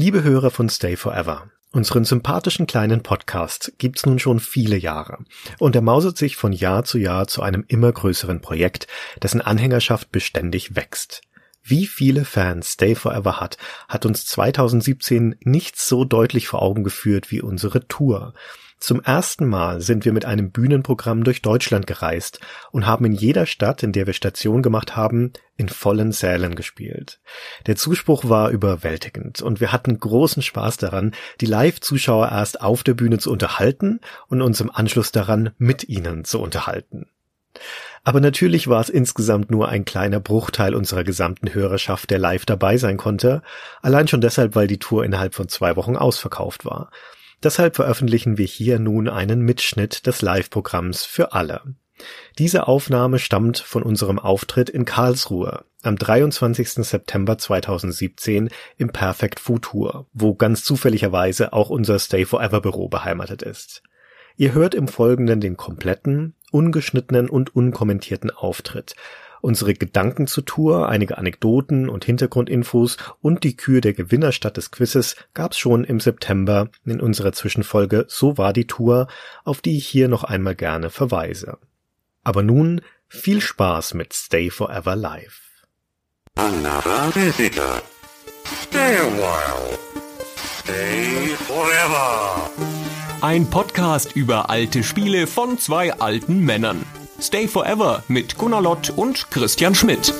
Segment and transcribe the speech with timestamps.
[0.00, 5.24] Liebe Hörer von Stay Forever, unseren sympathischen kleinen Podcast gibt's nun schon viele Jahre
[5.58, 8.86] und er mausert sich von Jahr zu Jahr zu einem immer größeren Projekt,
[9.24, 11.22] dessen Anhängerschaft beständig wächst.
[11.64, 13.58] Wie viele Fans Stay Forever hat,
[13.88, 18.34] hat uns 2017 nicht so deutlich vor Augen geführt wie unsere Tour.
[18.80, 22.38] Zum ersten Mal sind wir mit einem Bühnenprogramm durch Deutschland gereist
[22.70, 27.20] und haben in jeder Stadt, in der wir Station gemacht haben, in vollen Sälen gespielt.
[27.66, 32.94] Der Zuspruch war überwältigend und wir hatten großen Spaß daran, die Live-Zuschauer erst auf der
[32.94, 37.06] Bühne zu unterhalten und uns im Anschluss daran mit ihnen zu unterhalten.
[38.04, 42.76] Aber natürlich war es insgesamt nur ein kleiner Bruchteil unserer gesamten Hörerschaft, der live dabei
[42.76, 43.42] sein konnte,
[43.82, 46.90] allein schon deshalb, weil die Tour innerhalb von zwei Wochen ausverkauft war.
[47.42, 51.62] Deshalb veröffentlichen wir hier nun einen Mitschnitt des Live-Programms für alle.
[52.38, 56.70] Diese Aufnahme stammt von unserem Auftritt in Karlsruhe am 23.
[56.84, 63.82] September 2017 im Perfect Futur, wo ganz zufälligerweise auch unser Stay Forever Büro beheimatet ist.
[64.36, 68.94] Ihr hört im Folgenden den kompletten, ungeschnittenen und unkommentierten Auftritt
[69.40, 75.16] unsere Gedanken zur Tour, einige Anekdoten und Hintergrundinfos und die Kür der Gewinnerstadt des Quizzes
[75.34, 79.08] gab's schon im September in unserer Zwischenfolge So war die Tour,
[79.44, 81.58] auf die ich hier noch einmal gerne verweise.
[82.24, 85.40] Aber nun viel Spaß mit Stay Forever Live.
[86.34, 87.82] Another visitor.
[88.62, 89.78] Stay a while.
[90.60, 92.50] Stay forever.
[93.20, 96.84] Ein Podcast über alte Spiele von zwei alten Männern.
[97.20, 100.14] Stay Forever mit Gunnar Lott und Christian Schmidt.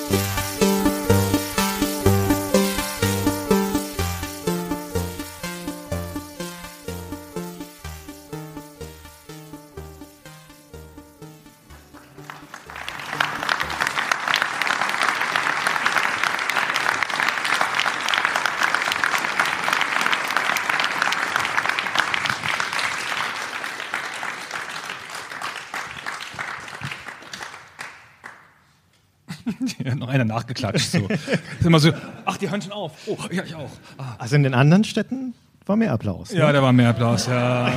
[30.49, 30.91] Nachgeklatscht.
[30.91, 31.07] So.
[31.07, 31.91] Ist immer so,
[32.25, 32.91] ach, die hören schon auf.
[33.07, 33.69] Oh, ja, ich auch.
[33.97, 34.15] Ah.
[34.17, 35.33] Also in den anderen Städten
[35.65, 36.31] war mehr Applaus.
[36.31, 36.53] Ja, ne?
[36.53, 37.71] da war mehr Applaus, ja.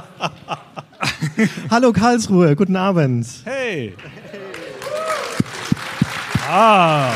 [1.70, 3.26] Hallo Karlsruhe, guten Abend.
[3.44, 3.94] Hey!
[6.48, 7.12] Ah!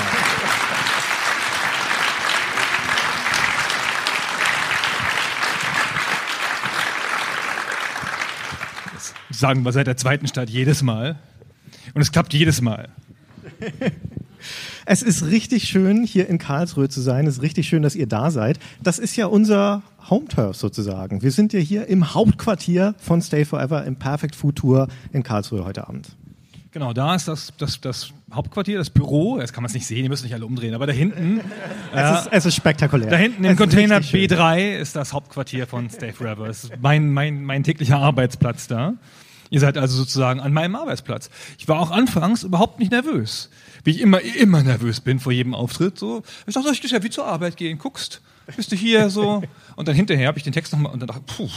[9.28, 11.16] Das sagen wir seit der zweiten Stadt jedes Mal.
[11.94, 12.88] Und es klappt jedes Mal.
[14.86, 17.26] Es ist richtig schön, hier in Karlsruhe zu sein.
[17.26, 18.58] Es ist richtig schön, dass ihr da seid.
[18.82, 21.22] Das ist ja unser Home-Turf sozusagen.
[21.22, 25.64] Wir sind ja hier im Hauptquartier von Stay Forever im Perfect Food Tour in Karlsruhe
[25.64, 26.16] heute Abend.
[26.74, 29.38] Genau, da ist das, das, das Hauptquartier, das Büro.
[29.38, 31.40] Jetzt kann man es nicht sehen, ihr müsst nicht alle umdrehen, aber da hinten.
[31.94, 33.08] Es, ist, es ist spektakulär.
[33.08, 34.38] Da hinten Es im ist Container richtig schön.
[34.38, 36.48] B3 ist das Hauptquartier von Stay Forever.
[36.48, 38.94] Das ist mein, mein, mein täglicher Arbeitsplatz da.
[39.50, 41.30] Ihr seid also sozusagen an meinem Arbeitsplatz.
[41.58, 43.50] Ich war auch anfangs überhaupt nicht nervös.
[43.84, 45.98] Wie ich immer, immer nervös bin vor jedem Auftritt.
[45.98, 46.22] So.
[46.46, 47.78] Ich dachte, ich ja wie zur Arbeit gehen.
[47.78, 48.20] Guckst,
[48.56, 49.42] bist du hier so.
[49.76, 51.48] Und dann hinterher habe ich den Text nochmal und dann dachte puh,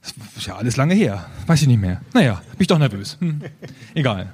[0.00, 1.26] das ist ja alles lange her.
[1.46, 2.00] Weiß ich nicht mehr.
[2.12, 3.16] Naja, bin ich doch nervös.
[3.20, 3.40] Hm.
[3.94, 4.32] Egal.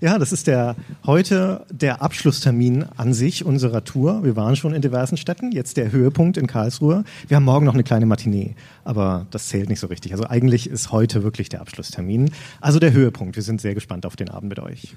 [0.00, 4.24] Ja, das ist der heute der Abschlusstermin an sich unserer Tour.
[4.24, 7.04] Wir waren schon in diversen Städten, jetzt der Höhepunkt in Karlsruhe.
[7.28, 8.54] Wir haben morgen noch eine kleine Matinee,
[8.84, 10.12] aber das zählt nicht so richtig.
[10.12, 12.30] Also eigentlich ist heute wirklich der Abschlusstermin.
[12.60, 13.36] Also der Höhepunkt.
[13.36, 14.94] Wir sind sehr gespannt auf den Abend mit euch.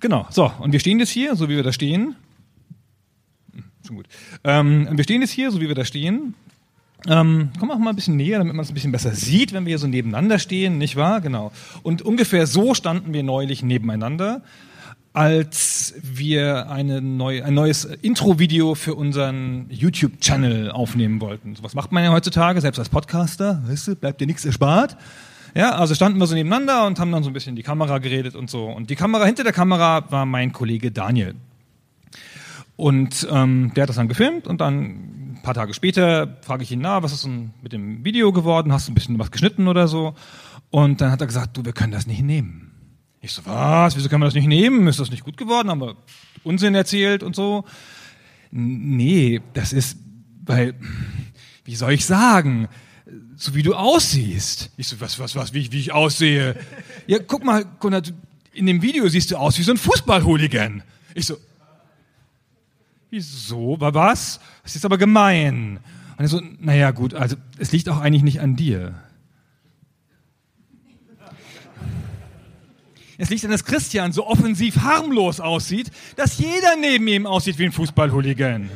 [0.00, 2.14] Genau, so, und wir stehen jetzt hier, so wie wir da stehen.
[3.52, 4.06] Hm, Schon gut.
[4.44, 6.34] Ähm, wir stehen jetzt hier, so wie wir da stehen.
[7.06, 9.64] Ähm, komm auch mal ein bisschen näher, damit man es ein bisschen besser sieht, wenn
[9.64, 11.20] wir hier so nebeneinander stehen, nicht wahr?
[11.20, 11.52] Genau.
[11.82, 14.42] Und ungefähr so standen wir neulich nebeneinander,
[15.12, 21.54] als wir eine neu, ein neues Intro-Video für unseren YouTube-Channel aufnehmen wollten.
[21.54, 24.96] So was macht man ja heutzutage, selbst als Podcaster, weißt du, bleibt dir nichts erspart.
[25.54, 27.98] Ja, also standen wir so nebeneinander und haben dann so ein bisschen in die Kamera
[27.98, 28.66] geredet und so.
[28.66, 31.34] Und die Kamera, hinter der Kamera war mein Kollege Daniel.
[32.78, 36.70] Und ähm, der hat das dann gefilmt und dann ein paar Tage später frage ich
[36.70, 38.72] ihn, na, was ist denn mit dem Video geworden?
[38.72, 40.14] Hast du ein bisschen was geschnitten oder so?
[40.70, 42.70] Und dann hat er gesagt, du, wir können das nicht nehmen.
[43.20, 43.96] Ich so, was?
[43.96, 44.86] Wieso können wir das nicht nehmen?
[44.86, 45.70] Ist das nicht gut geworden?
[45.70, 45.96] Haben wir
[46.44, 47.64] Unsinn erzählt und so?
[48.52, 49.98] Nee, das ist,
[50.46, 50.74] weil,
[51.64, 52.68] wie soll ich sagen?
[53.34, 54.70] So wie du aussiehst.
[54.76, 56.54] Ich so, was, was, was, wie, ich- wie ich aussehe?
[57.08, 58.12] Ja, guck mal, du-
[58.52, 60.84] in dem Video siehst du aus wie so ein Fußballhooligan.
[61.14, 61.36] Ich so,
[63.10, 63.76] Wieso?
[63.80, 64.40] Was?
[64.62, 65.80] Das ist aber gemein.
[66.16, 68.94] Und er so, naja, gut, also es liegt auch eigentlich nicht an dir.
[73.16, 77.64] Es liegt an, dass Christian so offensiv harmlos aussieht, dass jeder neben ihm aussieht wie
[77.64, 78.70] ein Fußballhooligan.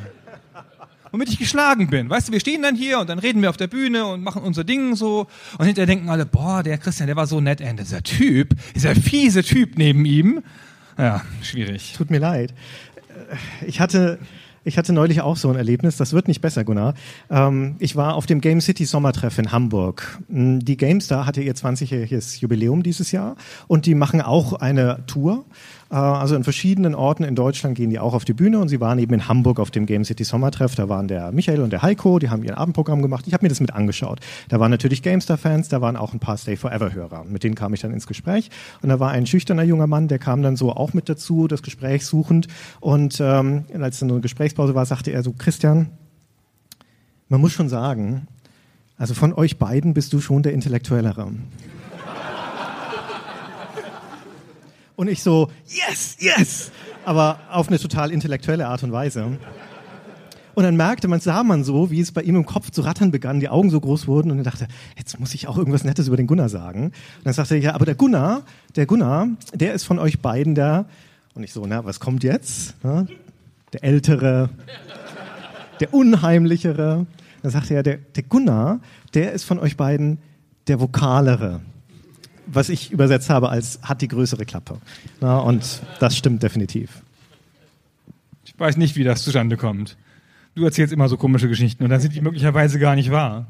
[1.13, 2.11] womit ich geschlagen bin.
[2.11, 4.43] Weißt du, wir stehen dann hier und dann reden wir auf der Bühne und machen
[4.43, 5.29] unser Ding so
[5.59, 8.95] und hinterher denken alle, boah, der Christian, der war so nett, ey, dieser Typ, dieser
[8.95, 10.43] fiese Typ neben ihm.
[10.99, 11.95] Ja, schwierig.
[11.97, 12.53] Tut mir leid.
[13.67, 14.19] Ich hatte,
[14.65, 16.95] ich hatte neulich auch so ein Erlebnis, das wird nicht besser, Gunnar.
[17.31, 20.21] Ähm, ich war auf dem Game City Sommertreff in Hamburg.
[20.29, 23.37] Mm, Die GameStar hatte ihr 20-jähriges Jubiläum dieses Jahr
[23.67, 25.45] und die machen auch eine Tour.
[25.93, 28.81] Äh, also in verschiedenen Orten in Deutschland gehen die auch auf die Bühne und sie
[28.81, 30.75] waren eben in Hamburg auf dem Game City Sommertreff.
[30.75, 33.27] Da waren der Michael und der Heiko, die haben ihr Abendprogramm gemacht.
[33.27, 34.21] Ich habe mir das mit angeschaut.
[34.49, 37.25] Da waren natürlich GameStar-Fans, da waren auch ein paar Stay Forever-Hörer.
[37.25, 38.51] Mit denen kam ich dann ins Gespräch.
[38.81, 41.63] Und da war ein schüchterner junger Mann, der kam dann so auch mit dazu, das
[41.63, 42.49] Gespräch suchend.
[42.81, 45.91] Und ähm, als dann so eine Gesprächspause war, sagte er so, Christian,
[47.29, 48.27] man muss schon sagen,
[48.97, 51.29] also von euch beiden bist du schon der Intellektuellere.
[55.03, 56.71] Und ich so, yes, yes!
[57.05, 59.37] Aber auf eine total intellektuelle Art und Weise.
[60.55, 63.11] Und dann merkte man, sah man so, wie es bei ihm im Kopf zu rattern
[63.11, 66.07] begann, die Augen so groß wurden und er dachte, jetzt muss ich auch irgendwas Nettes
[66.07, 66.85] über den Gunnar sagen.
[66.85, 66.93] Und
[67.25, 68.43] dann sagte er, ja, aber der Gunnar,
[68.77, 70.87] der Gunnar, der ist von euch beiden der,
[71.35, 72.77] und ich so, na, was kommt jetzt?
[72.85, 73.05] Ja,
[73.73, 74.51] der Ältere,
[75.81, 77.07] der Unheimlichere.
[77.43, 78.79] Dann sagte er, der, der Gunnar,
[79.15, 80.19] der ist von euch beiden
[80.69, 81.61] der Vokalere.
[82.47, 84.79] Was ich übersetzt habe als hat die größere Klappe.
[85.21, 87.03] Na, und das stimmt definitiv.
[88.45, 89.97] Ich weiß nicht, wie das zustande kommt.
[90.55, 93.47] Du erzählst immer so komische Geschichten und dann sind die möglicherweise gar nicht wahr.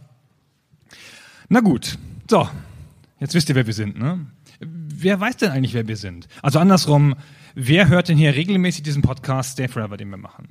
[1.48, 1.98] Na gut,
[2.30, 2.48] so,
[3.18, 4.26] jetzt wisst ihr, wer wir sind, ne?
[4.60, 6.28] Wer weiß denn eigentlich, wer wir sind?
[6.42, 7.16] Also andersrum,
[7.54, 10.48] wer hört denn hier regelmäßig diesen Podcast Stay Forever, den wir machen?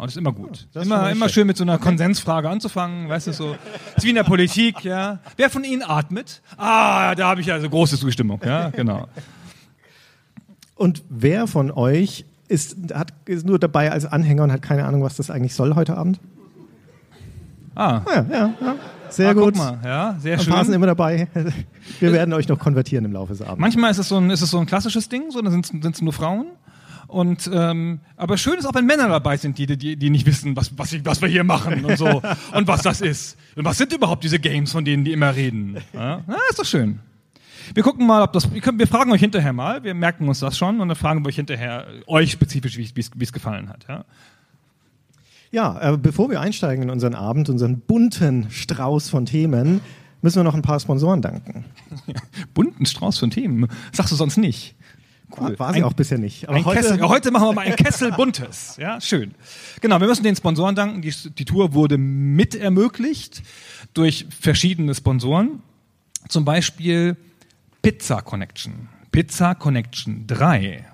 [0.00, 0.52] Oh, das ist immer gut.
[0.52, 3.56] ist schon immer, immer schön mit so einer Konsensfrage anzufangen, weißt du, so.
[3.96, 5.18] Ist wie in der Politik, ja.
[5.36, 6.40] Wer von Ihnen atmet?
[6.56, 9.08] Ah, da habe ich also große Zustimmung, ja, genau.
[10.76, 15.02] Und wer von euch ist, hat, ist nur dabei als Anhänger und hat keine Ahnung,
[15.02, 16.20] was das eigentlich soll heute Abend?
[17.74, 18.74] Ah, Ja, ja, ja.
[19.10, 19.54] Sehr ah, gut.
[19.54, 20.74] guck mal, ja, sehr Ein paar sind schön.
[20.74, 21.28] immer dabei.
[21.98, 23.58] Wir werden euch noch konvertieren im Laufe des Abends.
[23.58, 26.02] Manchmal ist es so ein, ist es so ein klassisches Ding, so, dann sind es
[26.02, 26.46] nur Frauen.
[27.08, 30.54] Und ähm, aber schön ist auch, wenn Männer dabei sind, die, die, die nicht wissen,
[30.56, 32.06] was, was, ich, was wir hier machen und so
[32.54, 33.36] und was das ist.
[33.56, 35.78] Und was sind überhaupt diese Games, von denen die immer reden?
[35.94, 37.00] Ja, ja ist doch schön.
[37.74, 38.52] Wir gucken mal, ob das.
[38.52, 41.24] Wir, können, wir fragen euch hinterher mal, wir merken uns das schon und dann fragen
[41.24, 43.86] wir euch hinterher, euch spezifisch, wie es- wie es gefallen hat.
[43.88, 44.04] Ja?
[45.50, 49.80] Ja, äh, bevor wir einsteigen in unseren Abend, unseren bunten Strauß von Themen,
[50.20, 51.64] müssen wir noch ein paar Sponsoren danken.
[52.54, 53.66] Bunten Strauß von Themen.
[53.92, 54.74] Sagst du sonst nicht.
[55.36, 55.58] Cool.
[55.58, 56.48] War sie Ein- auch bisher nicht.
[56.48, 58.76] Aber heute, Kessel, heute machen wir mal ein Kessel Buntes.
[58.78, 59.34] Ja, schön.
[59.80, 61.02] Genau, wir müssen den Sponsoren danken.
[61.02, 63.42] Die, die Tour wurde mit ermöglicht
[63.94, 65.62] durch verschiedene Sponsoren.
[66.28, 67.16] Zum Beispiel
[67.82, 68.88] Pizza Connection.
[69.12, 70.84] Pizza Connection 3.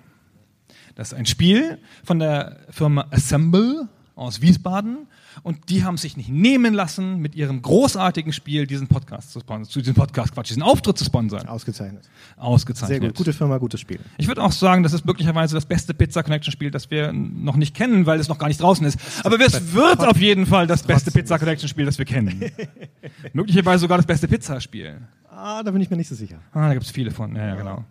[0.97, 5.07] Das ist ein Spiel von der Firma Assemble aus Wiesbaden.
[5.43, 9.71] Und die haben sich nicht nehmen lassen, mit ihrem großartigen Spiel diesen Podcast zu sponsern,
[9.71, 11.49] zu diesem Podcast, Quatsch, diesen Auftritt zu sponsern.
[11.49, 12.09] ausgezeichnet.
[12.37, 13.01] Ausgezeichnet.
[13.01, 13.17] Sehr gut.
[13.17, 14.01] Gute Firma, gutes Spiel.
[14.19, 17.57] Ich würde auch sagen, das ist möglicherweise das beste Pizza Connection Spiel, das wir noch
[17.57, 18.99] nicht kennen, weil es noch gar nicht draußen ist.
[19.25, 22.45] Aber es wird auf jeden Fall das beste Pizza Connection Spiel, das wir kennen.
[23.33, 25.01] möglicherweise sogar das beste Pizzaspiel.
[25.31, 26.39] Ah, da bin ich mir nicht so sicher.
[26.53, 27.35] Ah, da gibt es viele von.
[27.35, 27.85] Ja, ja, genau.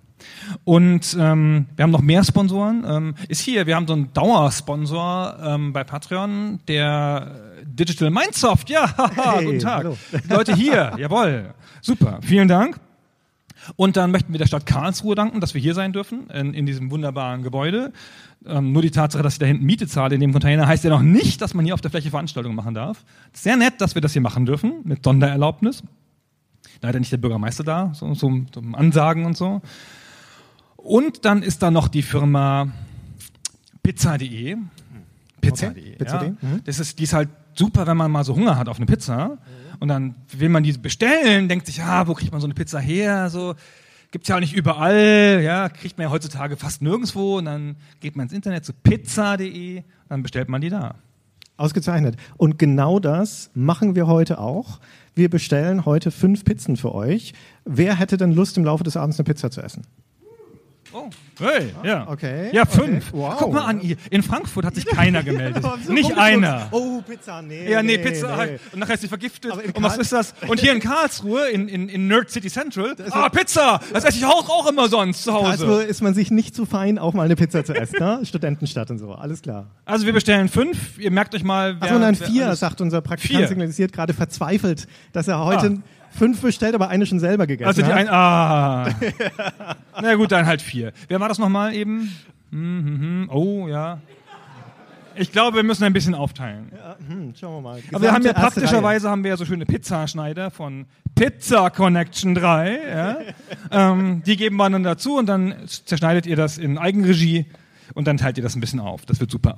[0.64, 2.84] Und ähm, wir haben noch mehr Sponsoren.
[2.88, 7.32] Ähm, ist hier, wir haben so einen Dauersponsor ähm, bei Patreon, der
[7.66, 8.70] Digital Mindsoft.
[8.70, 9.84] Ja, haha, Hey, guten Tag.
[9.84, 9.98] hallo.
[10.30, 11.54] Leute hier, jawohl.
[11.82, 12.80] Super, vielen Dank.
[13.78, 16.66] Und dann möchten wir der Stadt Karlsruhe danken, dass wir hier sein dürfen, in, in
[16.66, 17.94] diesem wunderbaren Gebäude.
[18.46, 20.90] Ähm, nur die Tatsache, dass ich da hinten Miete zahle in dem Container, heißt ja
[20.90, 23.06] noch nicht, dass man hier auf der Fläche Veranstaltungen machen darf.
[23.32, 25.82] Sehr nett, dass wir das hier machen dürfen, mit Sondererlaubnis.
[26.82, 29.62] Leider nicht der Bürgermeister da, so, so, so Ansagen und so.
[30.84, 32.68] Und dann ist da noch die Firma
[33.84, 34.58] pizza.de.
[35.42, 35.82] Pizza.de.
[35.82, 36.36] Okay, Pizza.de, Ja.
[36.42, 36.62] mhm.
[36.66, 39.38] Das ist, die ist halt super, wenn man mal so Hunger hat auf eine Pizza.
[39.80, 42.80] Und dann will man die bestellen, denkt sich, ah, wo kriegt man so eine Pizza
[42.80, 43.30] her?
[43.30, 43.56] So,
[44.12, 47.38] gibt's ja auch nicht überall, ja, kriegt man ja heutzutage fast nirgendwo.
[47.38, 50.96] Und dann geht man ins Internet zu pizza.de, dann bestellt man die da.
[51.56, 52.18] Ausgezeichnet.
[52.36, 54.80] Und genau das machen wir heute auch.
[55.16, 57.34] Wir bestellen heute fünf Pizzen für euch.
[57.64, 59.84] Wer hätte denn Lust, im Laufe des Abends eine Pizza zu essen?
[60.94, 61.10] Oh,
[61.40, 62.08] hey, ja.
[62.08, 62.72] okay, Ja, okay.
[62.72, 63.14] fünf.
[63.14, 63.36] Wow.
[63.38, 63.96] Guck mal an, ihr.
[64.12, 65.64] in Frankfurt hat sich keiner gemeldet.
[65.86, 66.68] So nicht einer.
[66.72, 67.70] Oh, Pizza, nee.
[67.70, 68.34] Ja, nee, nee, Pizza nee.
[68.38, 68.62] halt.
[68.72, 69.52] Und nachher ist sie vergiftet.
[69.52, 70.34] Und was ist das?
[70.48, 73.80] Und hier in Karlsruhe, in, in, in Nerd City Central, ah, Pizza!
[73.92, 75.48] Das esse ich auch, auch immer sonst zu Hause.
[75.48, 78.22] Also ist man sich nicht zu fein, auch mal eine Pizza zu essen, ne?
[78.26, 79.68] Studentenstadt und so, alles klar.
[79.86, 81.00] Also wir bestellen fünf.
[81.00, 85.28] Ihr merkt euch mal, wer, Achso, nein, vier, sagt unser Praktikant, signalisiert gerade verzweifelt, dass
[85.28, 85.82] er heute
[86.14, 87.98] fünf bestellt, aber eine schon selber gegessen Also die hat.
[87.98, 88.90] ein, ah.
[90.02, 90.94] Na gut, dann halt vier.
[91.08, 92.16] Wer war das nochmal eben?
[92.52, 93.30] Hm, hm, hm.
[93.32, 94.00] Oh, ja.
[95.16, 96.72] Ich glaube, wir müssen ein bisschen aufteilen.
[97.08, 97.82] Hm, schauen wir mal.
[97.92, 102.34] Aber wir haben ja Gesamte praktischerweise haben wir ja so schöne Pizzaschneider von Pizza Connection
[102.34, 102.80] 3.
[102.90, 103.18] Ja?
[103.92, 107.46] ähm, die geben wir dann dazu und dann zerschneidet ihr das in Eigenregie
[107.94, 109.06] und dann teilt ihr das ein bisschen auf.
[109.06, 109.58] Das wird super.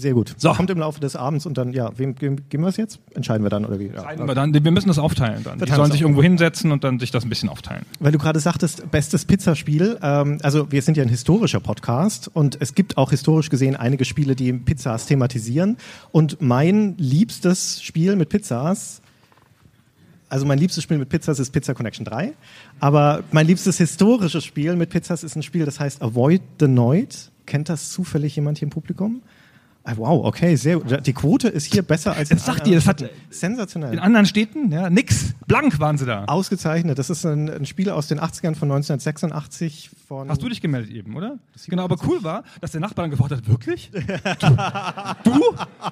[0.00, 0.34] Sehr gut.
[0.38, 0.52] So.
[0.54, 3.00] Kommt im Laufe des Abends und dann, ja, wem geben wir es jetzt?
[3.14, 3.88] Entscheiden wir dann oder wie?
[3.88, 3.96] Ja.
[3.96, 5.58] Entscheiden wir, dann, wir müssen das aufteilen dann.
[5.58, 7.84] Die sollen sich irgendwo hinsetzen und dann sich das ein bisschen aufteilen.
[7.98, 9.98] Weil du gerade sagtest, bestes Pizzaspiel.
[10.02, 14.06] Ähm, also wir sind ja ein historischer Podcast und es gibt auch historisch gesehen einige
[14.06, 15.76] Spiele, die Pizzas thematisieren.
[16.12, 19.02] Und mein liebstes Spiel mit Pizzas,
[20.30, 22.32] also mein liebstes Spiel mit Pizzas ist Pizza Connection 3.
[22.78, 27.30] Aber mein liebstes historisches Spiel mit Pizzas ist ein Spiel, das heißt Avoid the Noid.
[27.44, 29.22] Kennt das zufällig jemand hier im Publikum?
[29.82, 31.06] Ah, Wow, okay, sehr gut.
[31.06, 33.32] Die Quote ist hier besser als Das in sagt allen ihr, das anderen hat- Städten.
[33.34, 33.92] sensationell.
[33.94, 35.34] In anderen Städten, ja, nix.
[35.46, 36.24] Blank waren sie da.
[36.26, 36.98] Ausgezeichnet.
[36.98, 40.28] Das ist ein, ein Spiel aus den 80ern von 1986 von.
[40.28, 41.38] Hast du dich gemeldet eben, oder?
[41.66, 43.90] Genau, aber cool war, dass der Nachbar dann gefragt hat, wirklich?
[43.92, 44.56] Du?
[45.24, 45.40] Du?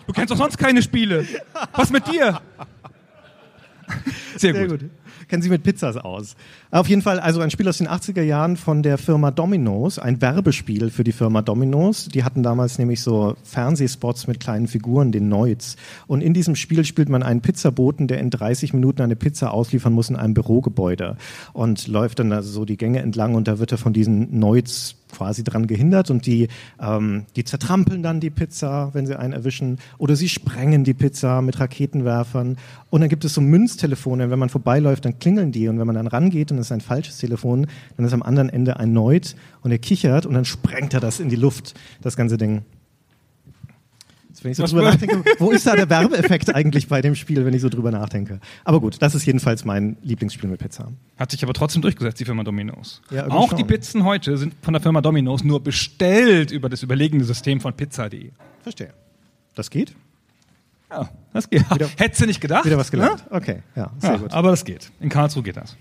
[0.07, 1.27] Du kennst doch sonst keine Spiele.
[1.73, 2.41] Was mit dir?
[4.37, 4.81] Sehr, Sehr gut.
[5.29, 6.37] Kennen Sie mit Pizzas aus.
[6.71, 10.23] Auf jeden Fall, also ein Spiel aus den 80er Jahren von der Firma Domino's, ein
[10.23, 12.09] Werbespiel für die Firma Domino's.
[12.09, 15.77] Die hatten damals nämlich so Fernsehspots mit kleinen Figuren, den Noids.
[16.07, 19.93] Und in diesem Spiel spielt man einen Pizzaboten, der in 30 Minuten eine Pizza ausliefern
[19.93, 21.19] muss in einem Bürogebäude.
[21.53, 24.97] Und läuft dann also so die Gänge entlang und da wird er von diesen Noids
[25.13, 26.49] quasi dran gehindert und die,
[26.81, 31.43] ähm, die zertrampeln dann die Pizza, wenn sie einen erwischen, oder sie sprengen die Pizza
[31.43, 32.57] mit Raketenwerfern.
[32.91, 35.97] Und dann gibt es so Münztelefone, wenn man vorbeiläuft, dann klingeln die und wenn man
[35.97, 39.35] dann rangeht und es ist ein falsches Telefon, dann ist am anderen Ende ein Neut
[39.63, 42.63] und er kichert und dann sprengt er das in die Luft, das ganze Ding.
[44.39, 47.15] Jetzt, wenn ich so Was drüber nachdenke, wo ist da der Werbeeffekt eigentlich bei dem
[47.17, 48.39] Spiel, wenn ich so drüber nachdenke?
[48.65, 50.93] Aber gut, das ist jedenfalls mein Lieblingsspiel mit Pizza.
[51.17, 53.03] Hat sich aber trotzdem durchgesetzt, die Firma Domino's.
[53.11, 53.59] Ja, Auch schon.
[53.59, 57.73] die Pizzen heute sind von der Firma Domino's nur bestellt über das überlegene System von
[57.75, 58.31] Pizza.de.
[58.63, 58.91] Verstehe.
[59.57, 59.95] Das geht?
[60.91, 61.69] Ja, das geht.
[61.75, 62.65] Wieder- Hättest du nicht gedacht?
[62.65, 63.29] Wieder was gelernt.
[63.31, 63.37] Ne?
[63.37, 64.33] Okay, ja, sehr Ja, gut.
[64.33, 64.91] aber das geht.
[65.01, 65.77] In Karlsruhe geht das.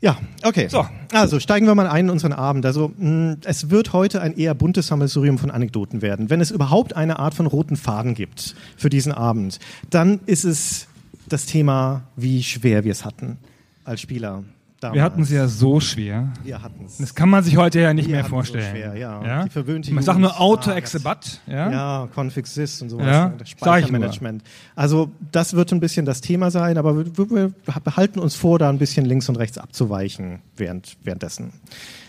[0.00, 0.68] Ja, okay.
[0.68, 0.86] So.
[1.12, 2.64] Also steigen wir mal ein in unseren Abend.
[2.66, 6.30] Also mh, es wird heute ein eher buntes Sammelsurium von Anekdoten werden.
[6.30, 9.58] Wenn es überhaupt eine Art von roten Faden gibt für diesen Abend,
[9.90, 10.86] dann ist es
[11.28, 13.38] das Thema, wie schwer wir es hatten
[13.84, 14.44] als Spieler.
[14.80, 14.94] Damals.
[14.94, 16.32] Wir hatten es ja so schwer.
[16.44, 16.98] Wir hatten es.
[16.98, 18.70] Das kann man sich heute ja nicht Wir mehr hatten so vorstellen.
[18.70, 19.42] schwer, ja.
[19.44, 20.40] Die verwöhnte Man sagt nur.
[20.40, 21.70] Auto Ah, Exebat, ja?
[21.70, 23.06] Ja, Config Sys und sowas.
[23.06, 24.42] Ja, Speichermanagement.
[24.76, 28.68] Also das wird ein bisschen das Thema sein, aber wir, wir behalten uns vor, da
[28.70, 31.52] ein bisschen links und rechts abzuweichen während, währenddessen.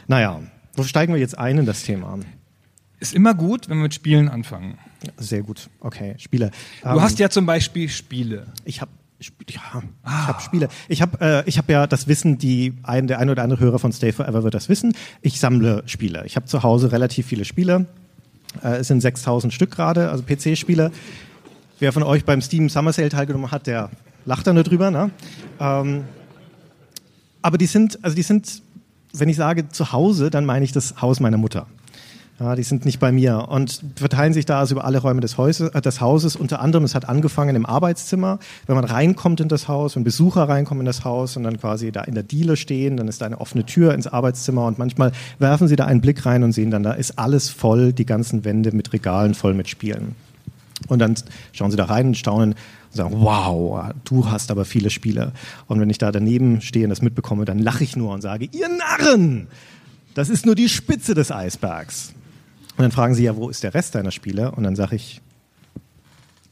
[0.07, 0.39] Naja,
[0.75, 2.19] wo steigen wir jetzt ein in das Thema?
[2.99, 4.77] Ist immer gut, wenn wir mit Spielen anfangen.
[5.17, 6.51] Sehr gut, okay, Spiele.
[6.83, 8.45] Du Ähm, hast ja zum Beispiel Spiele.
[8.65, 8.91] ich habe
[9.49, 9.61] ja,
[10.05, 10.69] ich habe Spiele.
[10.87, 13.79] Ich habe äh, ich habe ja das Wissen, die ein der ein oder andere Hörer
[13.79, 14.93] von Stay Forever wird das wissen.
[15.21, 16.23] Ich sammle Spiele.
[16.25, 17.85] Ich habe zu Hause relativ viele Spiele.
[18.63, 20.91] Äh, es sind 6000 Stück gerade, also PC-Spiele.
[21.79, 23.89] Wer von euch beim Steam Summer Sale teilgenommen hat, der
[24.25, 25.11] lacht da nur drüber, ne?
[25.59, 26.03] Ähm,
[27.41, 28.61] aber die sind, also die sind,
[29.13, 31.67] wenn ich sage zu Hause, dann meine ich das Haus meiner Mutter.
[32.39, 35.37] Ja, die sind nicht bei mir und verteilen sich da also über alle Räume des,
[35.37, 36.37] Häuses, äh, des Hauses.
[36.37, 38.39] Unter anderem, es hat angefangen im Arbeitszimmer.
[38.65, 41.91] Wenn man reinkommt in das Haus, wenn Besucher reinkommen in das Haus und dann quasi
[41.91, 45.11] da in der Diele stehen, dann ist da eine offene Tür ins Arbeitszimmer und manchmal
[45.37, 48.45] werfen sie da einen Blick rein und sehen dann, da ist alles voll, die ganzen
[48.45, 50.15] Wände mit Regalen voll mit Spielen.
[50.87, 51.15] Und dann
[51.51, 55.33] schauen sie da rein und staunen und sagen, wow, du hast aber viele Spiele.
[55.67, 58.47] Und wenn ich da daneben stehe und das mitbekomme, dann lache ich nur und sage,
[58.49, 59.47] ihr Narren,
[60.13, 62.13] das ist nur die Spitze des Eisbergs.
[62.79, 64.51] Und dann fragen sie ja, wo ist der Rest deiner Spiele?
[64.51, 65.19] Und dann sage ich,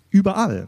[0.10, 0.68] überall.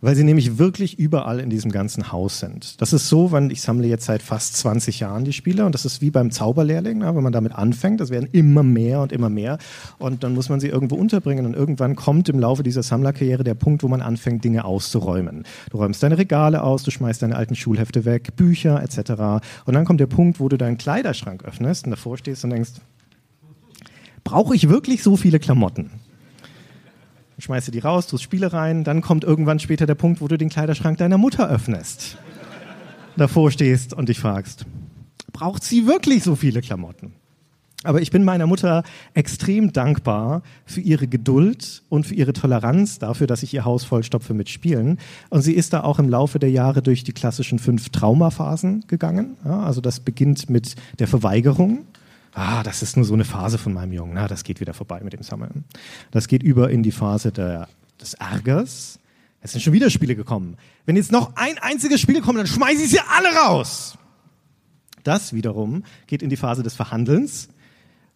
[0.00, 2.80] Weil sie nämlich wirklich überall in diesem ganzen Haus sind.
[2.80, 5.84] Das ist so, wenn ich sammle jetzt seit fast 20 Jahren die Spiele und das
[5.84, 9.28] ist wie beim Zauberlehrling, ne, wenn man damit anfängt, das werden immer mehr und immer
[9.28, 9.58] mehr
[9.98, 13.56] und dann muss man sie irgendwo unterbringen und irgendwann kommt im Laufe dieser Sammlerkarriere der
[13.56, 15.44] Punkt, wo man anfängt, Dinge auszuräumen.
[15.70, 19.44] Du räumst deine Regale aus, du schmeißt deine alten Schulhefte weg, Bücher etc.
[19.66, 22.70] Und dann kommt der Punkt, wo du deinen Kleiderschrank öffnest und davor stehst und denkst,
[24.28, 25.90] brauche ich wirklich so viele Klamotten?
[27.38, 30.50] Du die raus, tust Spiele rein, dann kommt irgendwann später der Punkt, wo du den
[30.50, 32.18] Kleiderschrank deiner Mutter öffnest.
[33.16, 34.66] Davor stehst und dich fragst,
[35.32, 37.12] braucht sie wirklich so viele Klamotten?
[37.84, 38.82] Aber ich bin meiner Mutter
[39.14, 44.34] extrem dankbar für ihre Geduld und für ihre Toleranz dafür, dass ich ihr Haus vollstopfe
[44.34, 44.98] mit Spielen.
[45.30, 49.38] Und sie ist da auch im Laufe der Jahre durch die klassischen fünf Traumaphasen gegangen.
[49.44, 51.86] Ja, also das beginnt mit der Verweigerung.
[52.38, 54.14] Ah, das ist nur so eine Phase von meinem Jungen.
[54.14, 55.64] Na, das geht wieder vorbei mit dem Sammeln.
[56.10, 57.68] Das geht über in die Phase der,
[58.00, 58.98] des Ärgers.
[59.40, 60.56] Es sind schon wieder Spiele gekommen.
[60.86, 63.98] Wenn jetzt noch ein einziges Spiel kommt, dann schmeiße ich sie alle raus.
[65.02, 67.48] Das wiederum geht in die Phase des Verhandelns,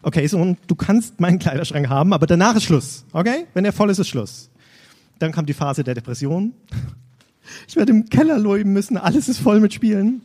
[0.04, 3.04] Okay, Sohn, du kannst meinen Kleiderschrank haben, aber danach ist Schluss.
[3.12, 3.46] Okay?
[3.54, 4.50] Wenn er voll ist, ist Schluss.
[5.20, 6.52] Dann kam die Phase der Depression.
[7.68, 10.22] Ich werde im Keller leben müssen, alles ist voll mit Spielen.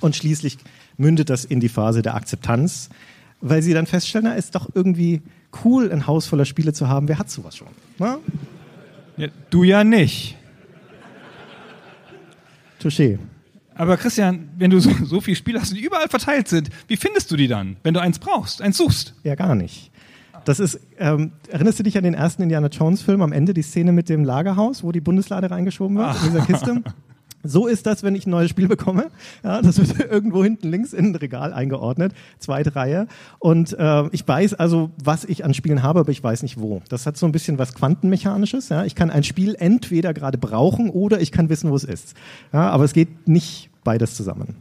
[0.00, 0.58] Und schließlich
[0.96, 2.88] mündet das in die Phase der Akzeptanz,
[3.42, 5.20] weil sie dann feststellen, na, ist doch irgendwie
[5.64, 7.08] cool, ein Haus voller Spiele zu haben.
[7.08, 7.68] Wer hat sowas schon?
[7.98, 8.18] Na?
[9.16, 10.36] Ja, du ja nicht.
[12.80, 13.18] Touché.
[13.74, 17.30] Aber Christian, wenn du so, so viele Spiele hast, die überall verteilt sind, wie findest
[17.30, 19.14] du die dann, wenn du eins brauchst, eins suchst?
[19.24, 19.90] Ja, gar nicht.
[20.44, 23.62] Das ist, ähm, erinnerst du dich an den ersten Indiana Jones Film am Ende, die
[23.62, 26.82] Szene mit dem Lagerhaus, wo die Bundeslade reingeschoben wird in dieser Kiste?
[27.44, 29.10] So ist das, wenn ich ein neues Spiel bekomme.
[29.42, 33.08] Ja, das wird irgendwo hinten links in ein Regal eingeordnet, zweite Reihe.
[33.38, 36.82] Und äh, ich weiß also, was ich an Spielen habe, aber ich weiß nicht wo.
[36.88, 38.68] Das hat so ein bisschen was Quantenmechanisches.
[38.68, 38.84] Ja?
[38.84, 42.14] Ich kann ein Spiel entweder gerade brauchen oder ich kann wissen, wo es ist.
[42.52, 44.56] Ja, aber es geht nicht beides zusammen.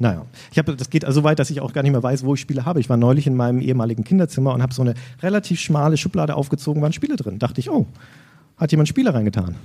[0.00, 2.32] Naja, ich habe, das geht also weit, dass ich auch gar nicht mehr weiß, wo
[2.32, 2.80] ich Spiele habe.
[2.80, 6.80] Ich war neulich in meinem ehemaligen Kinderzimmer und habe so eine relativ schmale Schublade aufgezogen,
[6.80, 7.38] waren Spiele drin.
[7.38, 7.86] Dachte ich, oh,
[8.56, 9.56] hat jemand Spiele reingetan?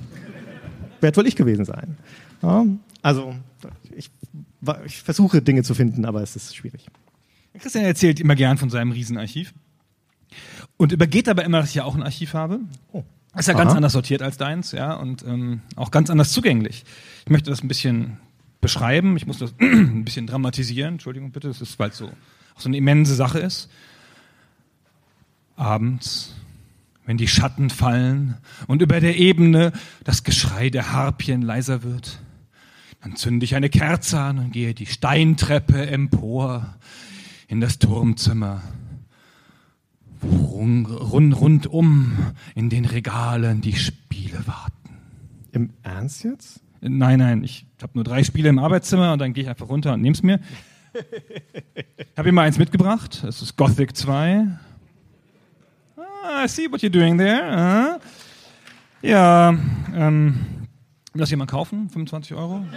[0.99, 1.97] Werd wohl ich gewesen sein.
[2.45, 2.63] Ja,
[3.01, 3.35] also
[3.95, 4.11] ich,
[4.85, 6.85] ich versuche Dinge zu finden, aber es ist schwierig.
[7.57, 9.53] Christian erzählt immer gern von seinem Riesenarchiv
[10.77, 12.59] und übergeht aber immer, dass ich ja auch ein Archiv habe.
[12.91, 13.03] Oh.
[13.35, 13.77] Ist ja ganz Aha.
[13.77, 16.85] anders sortiert als deins, ja, und ähm, auch ganz anders zugänglich.
[17.25, 18.17] Ich möchte das ein bisschen
[18.61, 22.09] beschreiben, ich muss das ein bisschen dramatisieren, Entschuldigung bitte, das ist, weil es so,
[22.57, 23.69] so eine immense Sache ist.
[25.57, 26.35] Abends,
[27.05, 28.37] wenn die Schatten fallen
[28.67, 29.73] und über der Ebene
[30.03, 32.19] das Geschrei der Harpien leiser wird,
[33.05, 36.75] dann zünde ich eine Kerze an und gehe die Steintreppe empor
[37.47, 38.63] in das Turmzimmer.
[40.21, 42.17] wo Rund, rund, rundum
[42.55, 44.97] in den Regalen die Spiele warten.
[45.51, 46.61] Im Ernst jetzt?
[46.81, 49.93] Nein, nein, ich habe nur drei Spiele im Arbeitszimmer und dann gehe ich einfach runter
[49.93, 50.39] und nehm's mir.
[50.95, 53.21] Ich habe immer eins mitgebracht.
[53.23, 54.47] Das ist Gothic 2.
[55.95, 57.43] Ah, I see what you're doing there.
[57.43, 57.99] Ah.
[59.03, 59.55] Ja,
[59.93, 60.64] ähm,
[61.15, 61.89] will das jemand kaufen?
[61.89, 62.61] 25 Euro?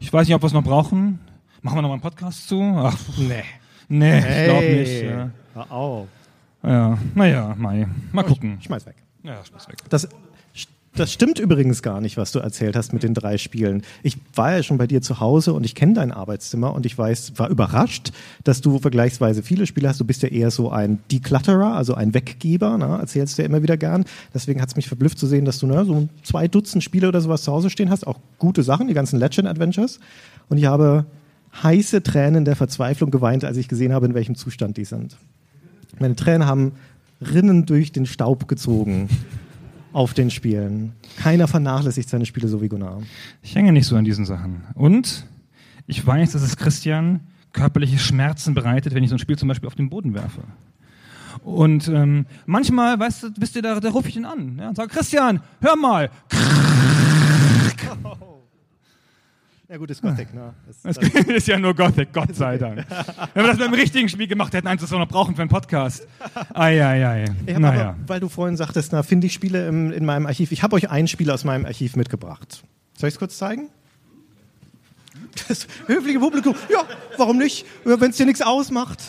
[0.00, 1.18] Ich weiß nicht, ob wir es noch brauchen.
[1.62, 2.60] Machen wir noch mal einen Podcast zu?
[2.76, 3.42] Ach, nee.
[3.88, 5.02] Nee, ich glaube nicht.
[5.02, 5.30] Ja.
[5.54, 6.08] Hör auf.
[6.62, 7.86] Ja, naja, Mai.
[8.12, 8.60] Mal gucken.
[8.60, 8.96] Schmeiß weg.
[9.22, 9.76] Ja, schmeiß weg.
[9.88, 10.06] Das,
[10.96, 13.82] das stimmt übrigens gar nicht, was du erzählt hast mit den drei Spielen.
[14.02, 16.96] Ich war ja schon bei dir zu Hause und ich kenne dein Arbeitszimmer und ich
[16.96, 18.12] weiß, war überrascht,
[18.44, 19.98] dass du vergleichsweise viele Spiele hast.
[19.98, 22.98] Du bist ja eher so ein Declutterer, also ein Weggeber, ne?
[23.00, 24.04] erzählst du ja immer wieder gern.
[24.32, 27.20] Deswegen hat es mich verblüfft zu sehen, dass du ne, so zwei Dutzend Spiele oder
[27.20, 28.06] sowas zu Hause stehen hast.
[28.06, 29.98] Auch gute Sachen, die ganzen Legend Adventures.
[30.48, 31.06] Und ich habe
[31.62, 35.16] heiße Tränen der Verzweiflung geweint, als ich gesehen habe, in welchem Zustand die sind.
[35.98, 36.72] Meine Tränen haben
[37.20, 39.08] Rinnen durch den Staub gezogen
[39.94, 40.92] auf den Spielen.
[41.16, 43.00] Keiner vernachlässigt seine Spiele so wie Gunnar.
[43.42, 44.64] Ich hänge nicht so an diesen Sachen.
[44.74, 45.24] Und
[45.86, 47.20] ich weiß, dass es Christian
[47.52, 50.42] körperliche Schmerzen bereitet, wenn ich so ein Spiel zum Beispiel auf den Boden werfe.
[51.44, 54.76] Und ähm, manchmal, weißt du, wisst ihr, da, da rufe ich ihn an ja, und
[54.76, 56.10] sage, Christian, hör mal.
[59.74, 60.54] Ja gut, ist Gothic, ne?
[60.84, 62.86] Das ist ja nur Gothic, Gott sei Dank.
[63.34, 65.42] Wenn wir das mit einem richtigen Spiel gemacht hätten, eins, das wir noch brauchen für
[65.42, 66.06] einen Podcast.
[66.54, 67.24] Ei, ei, ei.
[67.44, 67.88] Ich Naja.
[67.88, 70.52] aber, weil du vorhin sagtest, na, finde ich Spiele im, in meinem Archiv.
[70.52, 72.62] Ich habe euch ein Spiel aus meinem Archiv mitgebracht.
[72.96, 73.68] Soll ich es kurz zeigen?
[75.48, 76.54] Das höfliche Publikum.
[76.70, 76.84] Ja,
[77.16, 77.66] warum nicht?
[77.82, 79.00] Wenn es dir nichts ausmacht.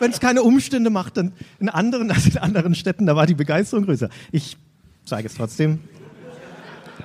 [0.00, 3.32] Wenn es keine Umstände macht, dann in anderen, also in anderen Städten, da war die
[3.34, 4.10] Begeisterung größer.
[4.32, 4.58] Ich
[5.06, 5.80] zeige es trotzdem.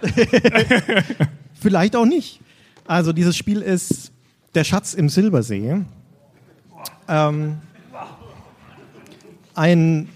[1.62, 2.42] Vielleicht auch nicht.
[2.88, 4.12] Also dieses Spiel ist
[4.56, 5.82] Der Schatz im Silbersee.
[7.10, 7.58] Ähm,
[9.54, 10.10] ein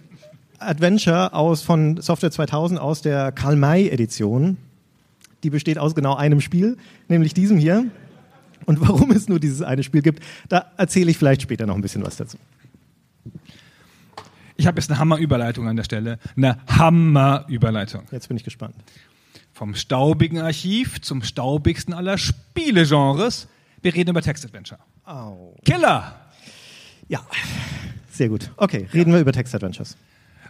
[0.57, 4.57] Adventure aus von Software 2000 aus der Karl May Edition.
[5.43, 7.85] Die besteht aus genau einem Spiel, nämlich diesem hier.
[8.65, 11.81] Und warum es nur dieses eine Spiel gibt, da erzähle ich vielleicht später noch ein
[11.81, 12.37] bisschen was dazu.
[14.55, 16.19] Ich habe jetzt eine Hammerüberleitung an der Stelle.
[16.37, 18.03] Eine Hammerüberleitung.
[18.11, 18.75] Jetzt bin ich gespannt.
[19.53, 23.47] Vom staubigen Archiv zum staubigsten aller Spielegenres.
[23.81, 24.79] Wir reden über Text-Adventure.
[25.05, 25.55] Au.
[25.65, 26.15] Killer!
[27.07, 27.21] Ja,
[28.11, 28.51] sehr gut.
[28.57, 29.97] Okay, reden wir über Text-Adventures.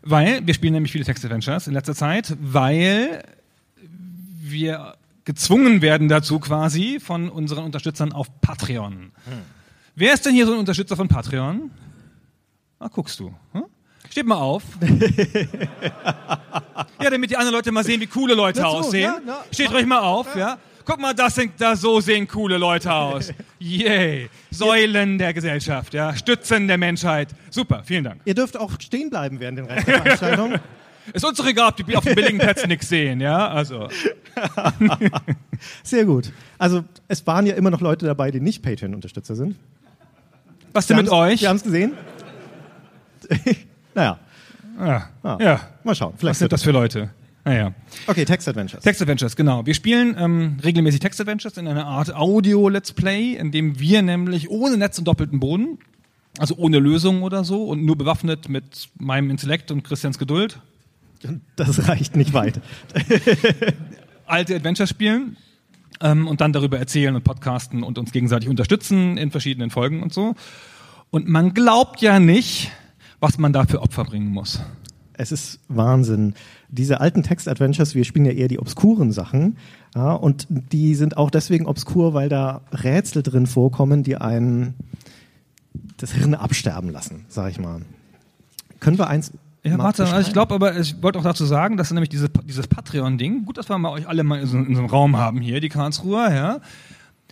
[0.04, 3.24] Weil wir spielen nämlich viele Text-Adventures in letzter Zeit, weil
[4.40, 9.12] wir gezwungen werden dazu quasi von unseren Unterstützern auf Patreon.
[9.96, 11.72] Wer ist denn hier so ein Unterstützer von Patreon?
[12.80, 13.34] Ah, guckst du.
[13.54, 13.64] Hm?
[14.12, 14.64] Steht mal auf.
[17.02, 19.04] ja, damit die anderen Leute mal sehen, wie coole Leute so, aussehen.
[19.04, 20.58] ja, na, Steht ruhig mal auf, ja.
[20.84, 23.32] Guck mal, das sind, da so sehen coole Leute aus.
[23.60, 24.30] Yay.
[24.50, 26.14] Säulen der Gesellschaft, ja.
[26.14, 27.30] Stützen der Menschheit.
[27.50, 28.20] Super, vielen Dank.
[28.26, 30.56] Ihr dürft auch stehen bleiben während den Rest der Veranstaltung.
[31.14, 33.48] Ist uns doch egal, ob die auf den billigen Plätzen nichts sehen, ja?
[33.48, 33.88] Also.
[35.84, 36.34] Sehr gut.
[36.58, 39.56] Also es waren ja immer noch Leute dabei, die nicht Patreon-Unterstützer sind.
[40.74, 41.42] Was denn mit euch?
[41.42, 41.94] Wir haben es gesehen.
[43.96, 44.20] Naja,
[44.80, 45.10] Ja.
[45.24, 45.38] Ah.
[45.40, 45.60] ja.
[45.84, 46.14] mal schauen.
[46.18, 47.10] Vielleicht Was sind das für Leute?
[47.44, 47.74] Naja.
[48.08, 48.84] Okay, Text Adventures.
[48.84, 49.66] Text Adventures, genau.
[49.66, 54.50] Wir spielen ähm, regelmäßig Text Adventures in einer Art Audio-Let's Play, in dem wir nämlich
[54.50, 55.80] ohne Netz und doppelten Boden,
[56.38, 60.60] also ohne Lösung oder so und nur bewaffnet mit meinem Intellekt und Christians Geduld,
[61.56, 62.62] Das reicht nicht weit.
[64.26, 65.38] alte Adventures spielen
[66.00, 70.14] ähm, und dann darüber erzählen und podcasten und uns gegenseitig unterstützen in verschiedenen Folgen und
[70.14, 70.36] so.
[71.10, 72.72] Und man glaubt ja nicht,
[73.22, 74.60] was man da für Opfer bringen muss.
[75.14, 76.34] Es ist Wahnsinn.
[76.70, 79.58] Diese alten Text-Adventures, wir spielen ja eher die obskuren Sachen.
[79.96, 84.74] Ja, und die sind auch deswegen obskur, weil da Rätsel drin vorkommen, die einen
[85.98, 87.82] das Hirn absterben lassen, sag ich mal.
[88.80, 89.32] Können wir eins.
[89.64, 92.68] Ja, warte, also ich glaube aber, ich wollte auch dazu sagen, dass nämlich diese, dieses
[92.68, 95.40] Patreon-Ding, gut, dass wir mal euch alle mal in so, in so einem Raum haben
[95.40, 96.60] hier, die Karlsruher, ja.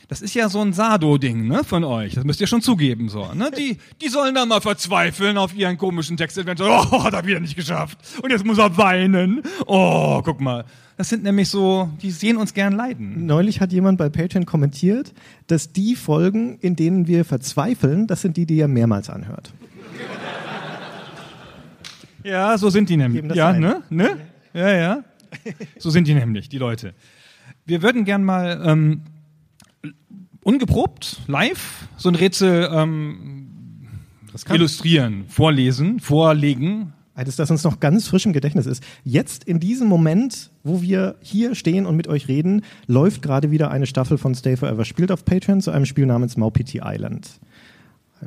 [0.10, 2.16] Das ist ja so ein Sado-Ding, ne, von euch.
[2.16, 3.52] Das müsst ihr schon zugeben, so, ne.
[3.58, 6.68] Die, die sollen da mal verzweifeln auf ihren komischen Text-Adventure.
[6.92, 8.00] Oh, hat er wieder nicht geschafft.
[8.24, 9.44] Und jetzt muss er weinen.
[9.68, 10.66] Oh, guck mal.
[10.98, 13.28] Das sind nämlich so, die sehen uns gern leiden.
[13.28, 15.14] Neulich hat jemand bei Patreon kommentiert,
[15.46, 19.54] dass die Folgen, in denen wir verzweifeln, das sind die, die er mehrmals anhört.
[22.22, 23.24] Ja, so sind die nämlich.
[23.34, 23.62] Ja, ein.
[23.62, 23.82] ne?
[23.90, 24.18] Ne?
[24.54, 25.04] Ja, ja.
[25.78, 26.94] So sind die nämlich, die Leute.
[27.66, 29.04] Wir würden gern mal ähm,
[30.44, 33.50] ungeprobt, live, so ein Rätsel ähm,
[34.50, 36.94] illustrieren, vorlesen, vorlegen.
[37.16, 38.82] Eines, das uns noch ganz frisch im Gedächtnis ist.
[39.04, 43.72] Jetzt in diesem Moment, wo wir hier stehen und mit euch reden, läuft gerade wieder
[43.72, 44.86] eine Staffel von Stay Forever.
[44.86, 47.28] Spielt auf Patreon zu einem Spiel namens Maupiti Island.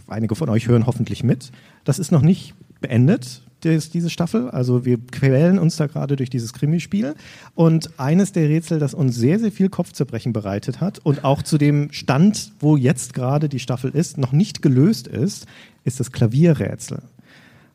[0.09, 1.53] Einige von euch hören hoffentlich mit.
[1.85, 4.51] Das ist noch nicht beendet, das, diese Staffel.
[4.51, 7.15] Also wir quälen uns da gerade durch dieses Krimispiel.
[7.55, 11.59] Und eines der Rätsel, das uns sehr, sehr viel Kopfzerbrechen bereitet hat und auch zu
[11.59, 15.47] dem Stand, wo jetzt gerade die Staffel ist, noch nicht gelöst ist,
[15.85, 17.03] ist das Klavierrätsel.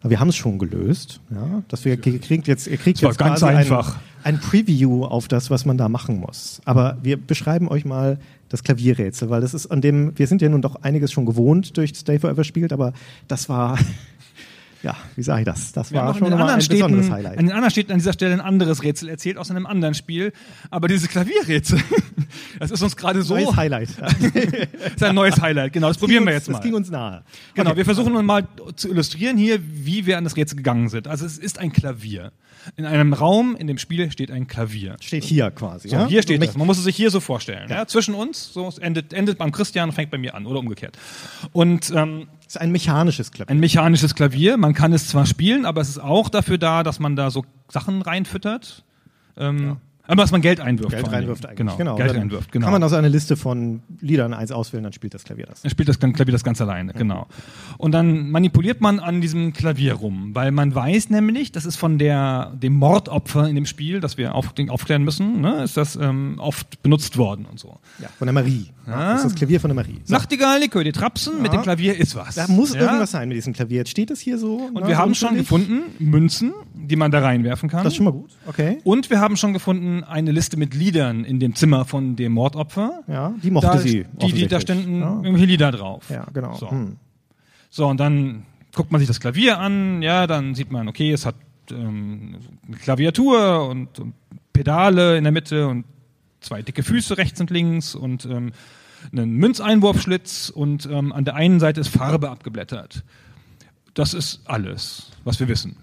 [0.02, 1.22] Aber Wir haben es schon gelöst.
[1.32, 3.98] Ja, dass wir ihr kriegt jetzt, ihr kriegt jetzt ganz einfach.
[4.24, 6.62] Ein, ein Preview auf das, was man da machen muss.
[6.66, 8.20] Aber wir beschreiben euch mal
[8.50, 11.78] das Klavierrätsel, weil das ist an dem, wir sind ja nun doch einiges schon gewohnt
[11.78, 12.94] durch Stay Forever spielt, aber
[13.28, 13.78] das war,
[14.84, 15.72] ja, wie sage ich das?
[15.72, 17.38] Das Wir war schon mal ein anderen besonderes Städten, Highlight.
[17.40, 20.34] an den anderen Städten an dieser Stelle ein anderes Rätsel erzählt aus einem anderen Spiel.
[20.70, 21.80] Aber dieses Klavierrätsel,
[22.60, 23.90] das ist uns gerade so, Neues Highlight.
[24.00, 24.08] Ja.
[24.96, 25.74] ist ein neues Highlight.
[25.74, 26.56] Genau, das probieren wir jetzt mal.
[26.56, 27.24] Das ging uns nahe.
[27.54, 27.78] Genau, Okay.
[27.78, 31.08] wir versuchen nun mal zu illustrieren hier, wie wir an das Rätsel gegangen sind.
[31.08, 32.32] Also es ist ein Klavier.
[32.76, 34.98] In einem Raum in dem Spiel steht ein Klavier.
[35.02, 35.90] Steht hier quasi.
[35.90, 36.08] So, ja?
[36.08, 36.58] hier steht das.
[36.58, 37.70] Man muss es sich hier so vorstellen.
[37.70, 37.86] Ja.
[37.88, 40.98] zwischen uns, so es endet, endet beim Christian und fängt bei mir an oder umgekehrt.
[41.54, 43.52] Und ähm, Das ist ein mechanisches Klavier.
[43.52, 44.56] ein mechanisches Klavier.
[44.56, 47.44] Man kann es zwar spielen, aber es ist auch dafür da, dass man da so
[47.68, 48.86] Sachen reinfüttert.
[49.36, 50.92] Ähm, Aber dass man Geld einwirft.
[50.92, 51.76] Geld reinwirft eigentlich.
[51.76, 52.54] Genau, Geld Dann reinwirft.
[52.54, 52.68] Genau.
[52.68, 55.64] Kann man aus einer Liste von Liedern eins auswählen, dann spielt das Klavier das.
[55.64, 57.28] Dann spielt das Klavier das ganz alleine, genau.
[57.78, 61.98] Und dann manipuliert man an diesem Klavier rum, weil man weiß nämlich, das ist von
[61.98, 65.98] der, dem Mordopfer in dem Spiel, das wir auf, den aufklären müssen, ne, ist das
[65.98, 67.78] ähm, oft benutzt worden und so.
[68.00, 68.68] Ja, von der Marie.
[68.88, 69.12] Ja.
[69.14, 70.00] Das ist das Klavier von der Marie.
[70.06, 70.14] So.
[70.14, 72.36] Nachtigall, die Trapsen, mit dem Klavier ist was.
[72.36, 72.82] Da muss Ja?
[72.82, 73.78] irgendwas sein mit diesem Klavier.
[73.80, 74.56] Jetzt steht es hier so.
[74.74, 77.84] Und wir haben schon gefunden Münzen, die man da reinwerfen kann.
[77.84, 78.30] Das ist schon mal gut.
[78.46, 78.78] Okay.
[78.84, 83.04] und wir haben schon gefunden eine Liste mit Liedern in dem Zimmer von dem Mordopfer.
[83.08, 84.06] Ja, die mochte da, sie.
[84.22, 86.06] Die, die, da standen Ja, irgendwelche Lieder drauf.
[86.10, 86.56] ja genau.
[86.56, 86.72] So.
[86.72, 86.96] Hm.
[87.70, 91.26] So, und dann guckt man sich das Klavier an, ja, dann sieht man, okay, es
[91.26, 91.36] hat
[91.72, 94.14] ähm, eine Klaviatur und, und
[94.54, 95.84] Pedale in der Mitte und
[96.42, 98.52] zwei dicke Füße rechts und links und ähm,
[99.12, 103.04] einen Münzeinwurfschlitz und ähm, an der einen Seite ist Farbe abgeblättert.
[103.94, 105.78] Das ist alles, was wir wissen.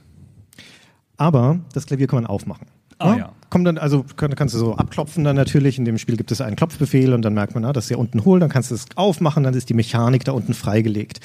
[1.17, 2.67] Aber das Klavier kann man aufmachen.
[2.99, 3.33] Ah, ja.
[3.51, 5.79] Kommt dann, also kann, kannst du so abklopfen dann natürlich.
[5.79, 7.97] In dem Spiel gibt es einen Klopfbefehl und dann merkt man, na, das ist ja
[7.97, 11.21] unten hohl, dann kannst du es aufmachen, dann ist die Mechanik da unten freigelegt.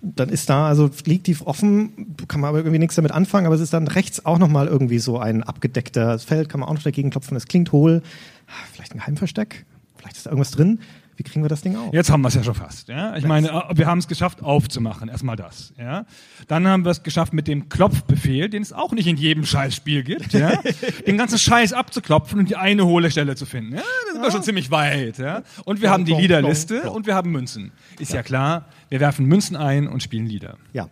[0.00, 3.54] Dann ist da, also liegt die offen, kann man aber irgendwie nichts damit anfangen, aber
[3.54, 6.82] es ist dann rechts auch nochmal irgendwie so ein abgedeckter Feld, kann man auch noch
[6.82, 8.02] dagegen klopfen, es klingt hohl.
[8.54, 10.80] Ah, Vielleicht ein Geheimversteck, vielleicht ist da irgendwas drin.
[11.16, 11.94] Wie kriegen wir das Ding auf?
[11.94, 12.88] Jetzt haben wir es ja schon fast.
[12.88, 13.16] Ja?
[13.16, 15.08] Ich meine, äh, wir haben es geschafft, aufzumachen.
[15.08, 15.72] Erstmal das.
[15.78, 16.06] Ja?
[16.48, 20.02] Dann haben wir es geschafft mit dem Klopfbefehl, den es auch nicht in jedem Scheißspiel
[20.02, 20.32] gibt.
[20.32, 20.60] Ja?
[21.06, 23.74] Den ganzen Scheiß abzuklopfen und die eine hohle Stelle zu finden.
[23.76, 23.82] Ja?
[23.82, 25.18] Da sind wir schon ziemlich weit.
[25.18, 25.42] Ja?
[25.64, 27.70] Und wir haben die Liederliste und wir haben Münzen.
[28.00, 28.24] Ist ja.
[28.24, 30.56] klar, wir werfen Münzen ein und spielen Lieder.
[30.72, 30.88] Ja.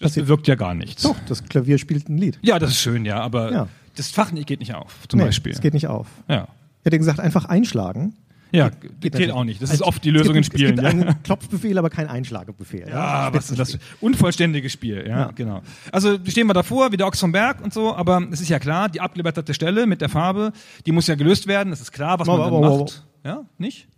[0.00, 1.02] Das bewirkt ja gar nichts.
[1.02, 2.38] Doch, das Klavier spielt ein Lied.
[2.42, 3.68] Ja, das ist schön, ja, aber Ja.
[3.96, 5.52] Das Fach geht nicht auf, zum Nee, Beispiel.
[5.52, 6.06] Es geht nicht auf.
[6.28, 6.48] ja.
[6.80, 8.14] Ich hätte gesagt, einfach einschlagen.
[8.50, 9.32] Ja, Geht geht, natürlich.
[9.32, 9.62] auch nicht.
[9.62, 10.76] Das Es- ist oft die Lösung in Spielen.
[10.76, 10.90] Es ja.
[10.90, 12.86] gibt einen Klopfbefehl, aber kein Einschlagebefehl.
[12.88, 13.78] Ja, was ist das?
[14.02, 15.30] Unvollständiges Spiel, ja, Ja.
[15.34, 15.62] genau.
[15.90, 18.58] Also stehen wir davor, wie der Ochs vom Berg und so, aber es ist ja
[18.58, 20.52] klar, die abgeblätterte Stelle mit der Farbe,
[20.84, 23.06] die muss ja gelöst werden, es ist klar, was man Wow, dann wow, wow, macht.
[23.24, 23.88] Ja, nicht?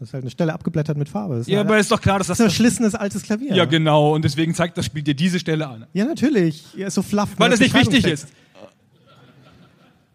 [0.00, 1.34] Das ist halt eine Stelle abgeblättert mit Farbe.
[1.36, 2.38] Das ist Ja, aber ist doch klar, dass das.
[2.38, 3.54] das ist ein verschlissenes altes Klavier.
[3.54, 4.12] ja, genau.
[4.14, 5.86] Und deswegen zeigt das Spiel dir diese Stelle an.
[5.92, 6.64] Ja, natürlich.
[6.76, 7.28] Ja, ist so fluff.
[7.36, 8.26] Weil das nicht wichtig ist.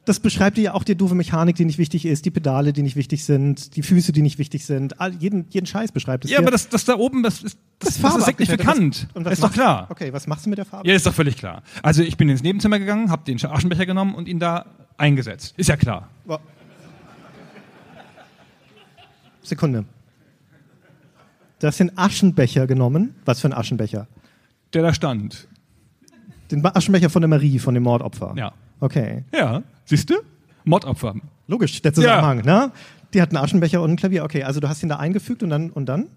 [0.10, 2.82] Das beschreibt dir ja auch die doofe Mechanik, die nicht wichtig ist, die Pedale, die
[2.82, 5.00] nicht wichtig sind, die Füße, die nicht wichtig sind.
[5.00, 6.46] All, jeden, jeden Scheiß beschreibt es Ja, dir.
[6.46, 8.28] aber das, das da oben, das ist, das, das, Farbe ist.
[8.66, 9.86] Was- und was ist doch klar.
[9.92, 10.90] Okay, was machst du mit der Farbe?
[10.90, 11.62] Ja, ist doch völlig klar.
[11.84, 14.66] Also ich bin ins Nebenzimmer gegangen, habe den Aschenbecher genommen und ihn da
[14.98, 15.54] eingesetzt.
[15.58, 16.10] Ist ja klar.
[16.26, 16.40] Boah.
[19.44, 19.86] Sekunde.
[21.60, 23.14] Du hast den Aschenbecher genommen.
[23.26, 24.08] Was für ein Aschenbecher?
[24.74, 25.48] Der da stand.
[26.50, 28.34] Den Aschenbecher von der Marie, von dem Mordopfer.
[28.36, 28.54] Ja.
[28.80, 29.24] Okay.
[29.32, 30.16] Ja, siehst du?
[30.66, 31.16] Mordopfer.
[31.48, 32.72] Logisch, der Zusammenhang, ne?
[33.14, 34.24] Die hat einen Aschenbecher und ein Klavier.
[34.24, 36.08] Okay, also du hast ihn da eingefügt und dann, und dann?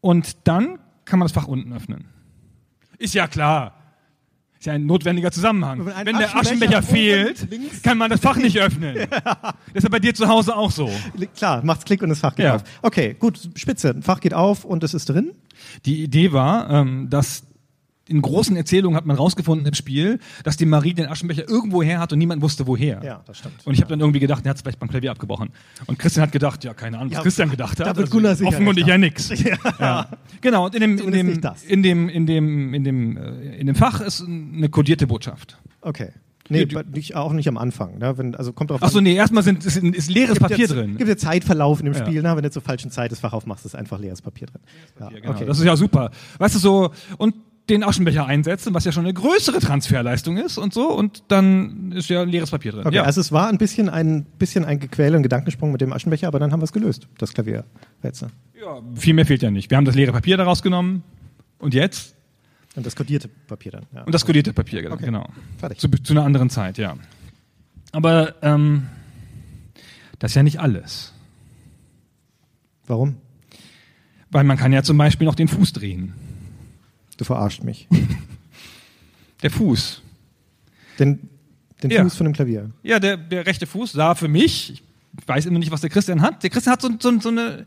[0.00, 2.06] Und dann kann man das Fach unten öffnen.
[2.98, 3.74] Ist ja klar.
[4.58, 5.86] Ist ja ein notwendiger Zusammenhang.
[5.86, 8.96] Wenn ein Wenn der Aschenbecher Aschenbecher fehlt, links- kann man das Fach nicht öffnen.
[9.72, 10.90] Das ist ja bei dir zu Hause auch so.
[11.36, 12.56] Klar, macht's Klick und das Fach geht Ja.
[12.56, 12.64] auf.
[12.82, 13.90] Okay, gut, spitze.
[13.90, 15.30] Ein Fach geht auf und es ist drin.
[15.86, 17.44] Die Idee war, ähm, dass
[18.10, 22.00] in großen Erzählungen hat man rausgefunden im Spiel, dass die Marie den Aschenbecher irgendwo her
[22.00, 23.00] hat und niemand wusste woher.
[23.02, 23.54] Ja, das stimmt.
[23.64, 25.50] Und ich habe dann irgendwie gedacht, er hat es vielleicht beim Klavier abgebrochen.
[25.86, 27.86] Und Christian hat gedacht, ja, keine Ahnung, was Ja, Christian gedacht hat.
[27.86, 29.30] da wird Gunnar sicher Offenkundig ja nix.
[29.78, 30.08] Ja.
[30.40, 31.28] Genau, und in dem, in dem,
[31.68, 35.58] in dem, in dem, in dem, äh, in dem Fach ist eine kodierte Botschaft.
[35.80, 36.08] Okay.
[36.52, 37.98] Nee, Die- nicht, auch nicht am Anfang.
[37.98, 38.18] Ne?
[38.18, 39.04] Wenn, also kommt drauf Achso, an.
[39.04, 40.96] nee, erstmal sind, ist, ist leeres Gibt Papier ja, drin.
[40.96, 42.04] Gibt ja Zeitverlauf in dem Ja.
[42.04, 42.34] Spiel, ne?
[42.34, 44.60] wenn du zur falschen Zeit das Fach aufmachst, ist einfach leeres Papier drin.
[44.98, 45.30] Ja, Ja, genau.
[45.32, 45.44] okay.
[45.46, 46.10] Das ist ja super.
[46.38, 47.34] Weißt du so, und
[47.70, 52.08] den Aschenbecher einsetzen, was ja schon eine größere Transferleistung ist und so, und dann ist
[52.10, 52.86] ja leeres Papier drin.
[52.86, 53.02] Okay, ja.
[53.04, 56.38] also es war ein bisschen ein bisschen ein Gequäl und Gedankensprung mit dem Aschenbecher, aber
[56.38, 58.28] dann haben wir es gelöst, das Klavierrätsel.
[58.60, 59.70] ja, viel mehr fehlt ja nicht.
[59.70, 61.02] Wir haben das leere Papier daraus genommen.
[61.58, 62.16] Und jetzt?
[62.74, 63.86] Und das kodierte Papier dann.
[63.94, 64.02] Ja.
[64.02, 64.94] Und das kodierte Papier, genau.
[64.94, 65.06] Okay.
[65.06, 65.28] genau.
[65.58, 65.78] Fertig.
[65.78, 66.96] Zu, zu einer anderen Zeit, ja.
[67.92, 68.86] Aber ähm,
[70.18, 71.12] das ist ja nicht alles.
[72.86, 73.16] Warum?
[74.30, 76.14] Weil man kann ja zum Beispiel noch den Fuß drehen.
[77.20, 77.86] Du verarscht mich.
[79.42, 80.00] Der Fuß.
[80.98, 81.28] Den,
[81.82, 82.02] den Ja.
[82.02, 82.70] Fuß von dem Klavier.
[82.82, 84.82] Ja, der, der rechte Fuß sah für mich,
[85.18, 86.42] ich weiß immer nicht, was der Christian hat.
[86.42, 87.66] Der Christian hat so, so, so eine,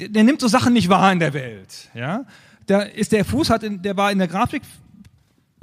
[0.00, 1.90] der, der nimmt so Sachen nicht wahr in der Welt.
[1.94, 2.24] Ja,
[2.66, 4.62] da ist der Fuß hat, in, der war in der Grafik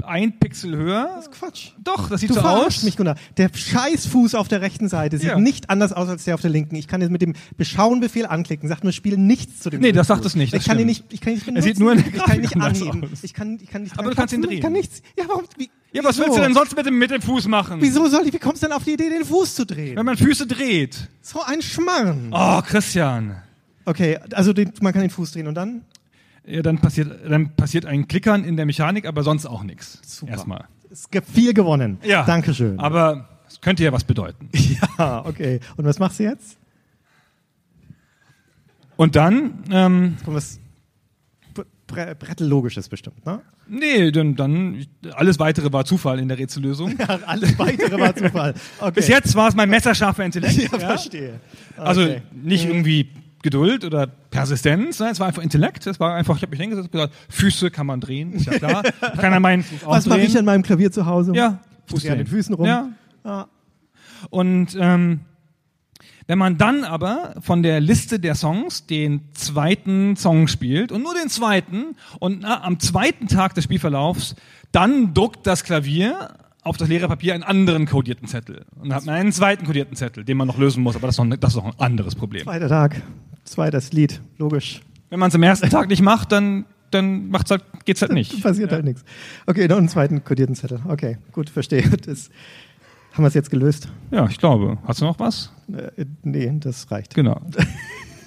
[0.03, 1.23] ein Pixel höher.
[1.31, 1.69] Quatsch.
[1.83, 2.83] Doch, das sieht Du so aus.
[2.83, 3.15] mich, Gunnar.
[3.37, 5.39] Der Scheißfuß auf der rechten Seite sieht Ja.
[5.39, 6.75] nicht anders aus als der auf der linken.
[6.75, 10.07] Ich kann jetzt mit dem Beschauen-Befehl anklicken, sagt nur Spiel nichts zu dem Nee, das
[10.07, 11.67] sagt es nicht, das Ich kann ihn nicht, ich kann ihn nicht Er benutzen.
[11.67, 13.09] sieht nur in der ich kann ihn nicht anheben.
[13.21, 14.81] Ich kann, ich kann nicht Aber du kannst ihn klopfen, Ich kann drehen.
[14.81, 15.01] nichts.
[15.17, 15.43] Ja, warum?
[15.57, 16.25] Wie, Ja, was wieso?
[16.27, 17.77] willst du denn sonst mit dem, mit dem Fuß machen?
[17.81, 19.95] Wieso soll ich, wie kommst du denn auf die Idee, den Fuß zu drehen?
[19.95, 21.09] Wenn man Füße dreht.
[21.21, 22.29] So ein Schmarrn.
[22.31, 23.37] Oh, Christian.
[23.85, 25.81] Okay, also den, man kann den Fuß drehen und dann?
[26.47, 29.99] Ja, dann passiert, dann passiert ein Klickern in der Mechanik, aber sonst auch nichts.
[30.05, 30.31] Super.
[30.33, 30.65] Erstmal.
[30.91, 31.97] Es gibt viel gewonnen.
[32.03, 32.23] Ja.
[32.23, 32.79] Dankeschön.
[32.79, 34.49] Aber es könnte ja was bedeuten.
[34.99, 35.59] ja, okay.
[35.75, 36.57] Und was machst du jetzt?
[38.95, 40.59] Und dann, ähm, Kommt was
[41.87, 43.41] Bre Brettellogisches bestimmt, ne?
[43.67, 46.95] nee, dann, dann, alles weitere war Zufall in der Rätsellösung.
[46.99, 48.55] Ja, alles weitere war Zufall.
[48.79, 48.91] Okay.
[48.91, 50.71] Bis jetzt war es mein messerscharfer Intellekt.
[50.71, 51.39] Ja, verstehe.
[51.77, 52.21] Also Okay.
[52.33, 53.09] nicht irgendwie
[53.45, 55.09] Geduld oder Persistenz, ne?
[55.11, 55.85] es war einfach Intellekt.
[55.85, 58.53] Es war einfach, ich habe mich hingesetzt und gesagt, Füße kann man drehen, ist ja
[58.57, 58.81] klar.
[59.17, 60.29] kann er meinen Fuß auch Was mache drehen.
[60.31, 61.33] ich an meinem Klavier zu Hause?
[61.35, 62.65] Ja, Fuß an den Füßen rum.
[62.65, 62.89] Ja.
[63.23, 63.45] Ah.
[64.31, 65.19] Und ähm,
[66.25, 71.13] wenn man dann aber von der Liste der Songs den zweiten Song spielt und nur
[71.13, 74.35] den zweiten und na, am zweiten Tag des Spielverlaufs,
[74.71, 78.65] dann druckt das Klavier auf das leere Papier einen anderen kodierten Zettel.
[78.75, 81.19] Und dann hat man einen zweiten kodierten Zettel, den man noch lösen muss, aber das
[81.19, 82.41] ist noch, das ist noch ein anderes Problem.
[82.41, 83.03] Zweiter Tag.
[83.45, 84.21] Zweites Lied.
[84.37, 84.81] Logisch.
[85.09, 88.41] Wenn man es am ersten Tag nicht macht, dann, dann macht's halt, geht's halt nicht.
[88.41, 89.03] Passiert halt nichts.
[89.45, 90.81] Okay, noch einen zweiten kodierten Zettel.
[90.87, 91.83] Okay, gut, verstehe.
[92.05, 92.29] Das,
[93.13, 93.87] haben wir es jetzt gelöst?
[94.11, 94.77] Ja, ich glaube.
[94.85, 95.49] Hast du noch was?
[95.71, 97.13] Äh, nee, das reicht.
[97.15, 97.41] Genau.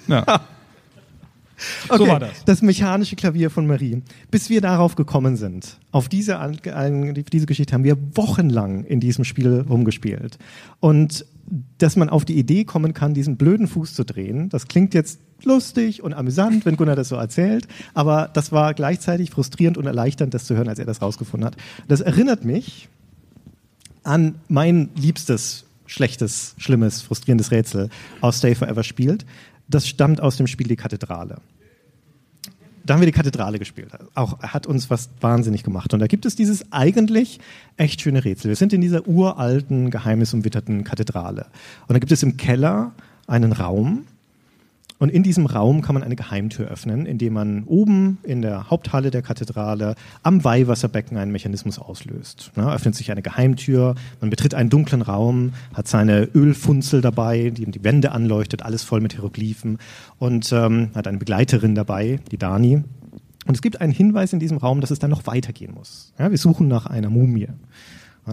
[0.07, 0.41] Ja.
[1.87, 2.43] Okay, war das.
[2.45, 4.01] Das mechanische Klavier von Marie.
[4.31, 9.65] Bis wir darauf gekommen sind, auf diese, diese Geschichte haben wir wochenlang in diesem Spiel
[9.69, 10.39] rumgespielt.
[10.79, 11.25] Und
[11.77, 15.19] dass man auf die Idee kommen kann, diesen blöden Fuß zu drehen, das klingt jetzt
[15.43, 20.33] lustig und amüsant, wenn Gunnar das so erzählt, aber das war gleichzeitig frustrierend und erleichternd,
[20.33, 21.57] das zu hören, als er das rausgefunden hat.
[21.87, 22.89] Das erinnert mich
[24.03, 27.89] an mein liebstes, schlechtes, schlimmes, frustrierendes Rätsel
[28.21, 29.25] aus Stay Forever spielt.
[29.67, 31.37] Das stammt aus dem Spiel Die Kathedrale.
[32.85, 33.91] Da haben wir die Kathedrale gespielt.
[34.15, 35.93] Auch hat uns was wahnsinnig gemacht.
[35.93, 37.39] Und da gibt es dieses eigentlich
[37.77, 38.49] echt schöne Rätsel.
[38.49, 41.47] Wir sind in dieser uralten, geheimnisumwitterten Kathedrale.
[41.87, 42.91] Und da gibt es im Keller
[43.27, 44.05] einen Raum.
[44.99, 49.11] Und in diesem Raum kann man eine Geheimtür öffnen, indem man oben in der Haupthalle
[49.11, 52.51] der Kathedrale am Weihwasserbecken einen Mechanismus auslöst.
[52.57, 57.65] Ja, öffnet sich eine Geheimtür, man betritt einen dunklen Raum, hat seine Ölfunzel dabei, die
[57.65, 59.77] die Wände anleuchtet, alles voll mit Hieroglyphen
[60.17, 62.83] und ähm, hat eine Begleiterin dabei, die Dani.
[63.47, 66.13] Und es gibt einen Hinweis in diesem Raum, dass es dann noch weitergehen muss.
[66.19, 67.47] Ja, wir suchen nach einer Mumie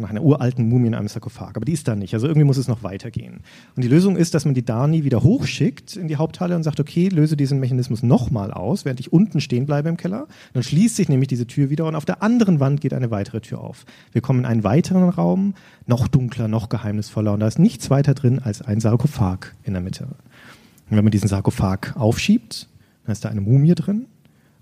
[0.00, 1.52] nach einer uralten Mumie in einem Sarkophag.
[1.56, 2.14] Aber die ist da nicht.
[2.14, 3.40] Also irgendwie muss es noch weitergehen.
[3.74, 6.80] Und die Lösung ist, dass man die Dani wieder hochschickt in die Haupthalle und sagt,
[6.80, 10.26] okay, löse diesen Mechanismus nochmal aus, während ich unten stehen bleibe im Keller.
[10.52, 13.40] Dann schließt sich nämlich diese Tür wieder und auf der anderen Wand geht eine weitere
[13.40, 13.84] Tür auf.
[14.12, 15.54] Wir kommen in einen weiteren Raum,
[15.86, 19.82] noch dunkler, noch geheimnisvoller und da ist nichts weiter drin als ein Sarkophag in der
[19.82, 20.04] Mitte.
[20.04, 22.68] Und wenn man diesen Sarkophag aufschiebt,
[23.04, 24.06] dann ist da eine Mumie drin,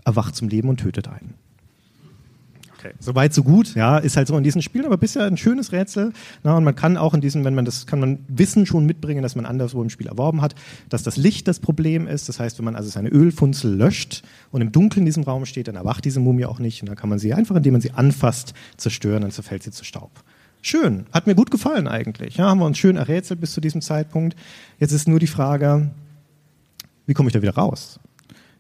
[0.05, 1.35] erwacht zum Leben und tötet einen.
[2.85, 2.94] Okay.
[3.01, 6.12] Soweit, so gut, ja, ist halt so in diesen Spielen, aber bisher ein schönes Rätsel.
[6.42, 9.23] Na, und man kann auch in diesem, wenn man das, kann man Wissen schon mitbringen,
[9.23, 10.55] dass man anderswo im Spiel erworben hat,
[10.90, 12.29] dass das Licht das Problem ist.
[12.29, 15.68] Das heißt, wenn man also seine Ölfunzel löscht und im Dunkeln in diesem Raum steht,
[15.68, 16.83] dann erwacht diese Mumie auch nicht.
[16.83, 19.85] Und dann kann man sie einfach, indem man sie anfasst, zerstören, dann zerfällt sie zu
[19.85, 20.11] Staub.
[20.61, 22.37] Schön, hat mir gut gefallen eigentlich.
[22.37, 24.37] Ja, haben wir uns schön errätselt bis zu diesem Zeitpunkt.
[24.79, 25.90] Jetzt ist nur die Frage,
[27.07, 27.99] wie komme ich da wieder raus?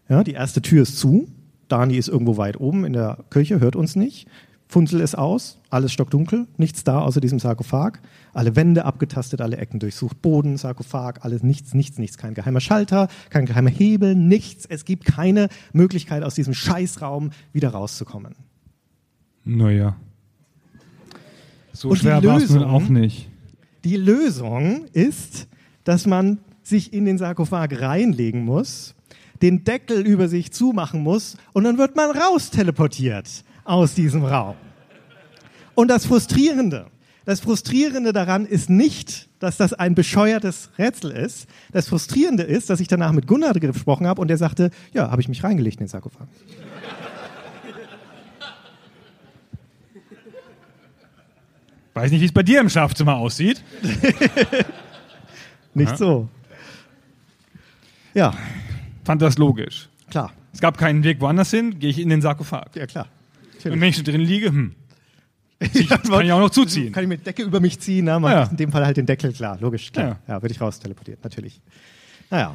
[0.08, 1.28] Ja, die erste Tür ist zu,
[1.68, 4.26] Dani ist irgendwo weit oben in der Kirche, hört uns nicht.
[4.66, 8.00] Funzel ist aus, alles stockdunkel, nichts da außer diesem Sarkophag.
[8.32, 12.18] Alle Wände abgetastet, alle Ecken durchsucht, Boden, Sarkophag, alles nichts, nichts, nichts.
[12.18, 14.66] Kein geheimer Schalter, kein geheimer Hebel, nichts.
[14.66, 18.34] Es gibt keine Möglichkeit, aus diesem Scheißraum wieder rauszukommen.
[19.44, 19.96] Naja.
[21.72, 23.28] So Und schwer war es nun auch nicht.
[23.84, 25.46] Die Lösung ist,
[25.84, 28.94] dass man sich in den Sarkophag reinlegen muss,
[29.44, 33.28] den Deckel über sich zumachen muss und dann wird man raus teleportiert
[33.64, 34.56] aus diesem Raum.
[35.74, 36.86] Und das Frustrierende,
[37.26, 41.46] das Frustrierende daran ist nicht, dass das ein bescheuertes Rätsel ist.
[41.72, 45.20] Das Frustrierende ist, dass ich danach mit Gunnar gesprochen habe und der sagte, ja, habe
[45.20, 46.26] ich mich reingelegt in den Sarkophag.
[51.92, 53.62] Weiß nicht, wie es bei dir im Schlafzimmer aussieht.
[55.74, 56.28] Nicht so.
[58.14, 58.32] Ja,
[59.04, 59.88] Fand das logisch.
[60.10, 60.32] klar.
[60.52, 62.76] Es gab keinen Weg woanders hin, gehe ich in den Sarkophag.
[62.76, 63.08] Ja, klar.
[63.64, 64.74] Und wenn ich schon drin liege, hm,
[65.72, 66.92] Ja, kann ich auch noch zuziehen.
[66.92, 68.04] Kann ich mit Decke über mich ziehen?
[68.04, 68.42] Na, man Ja.
[68.44, 70.18] in dem Fall halt den Deckel, klar, logisch, klar.
[70.28, 70.34] Ja.
[70.34, 71.60] Ja, würde ich raus teleportiert, natürlich.
[72.30, 72.54] Naja,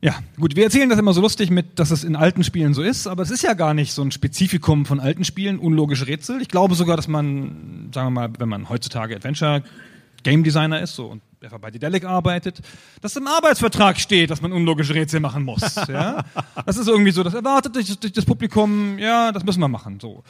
[0.00, 2.82] Ja, gut, wir erzählen das immer so lustig mit, dass es in alten Spielen so
[2.82, 6.40] ist, aber es ist ja gar nicht so ein Spezifikum von alten Spielen, unlogische Rätsel.
[6.40, 9.62] Ich glaube sogar, dass man, sagen wir mal, wenn man heutzutage Adventure
[10.22, 12.60] Game Designer ist so und einfach bei Dedelic arbeitet,
[13.00, 15.62] dass im Arbeitsvertrag steht, dass man unlogische Rätsel machen muss.
[15.88, 16.24] Ja?
[16.66, 20.00] Das ist irgendwie so, das erwartet durch, durch das Publikum, ja, das müssen wir machen.
[20.00, 20.22] So.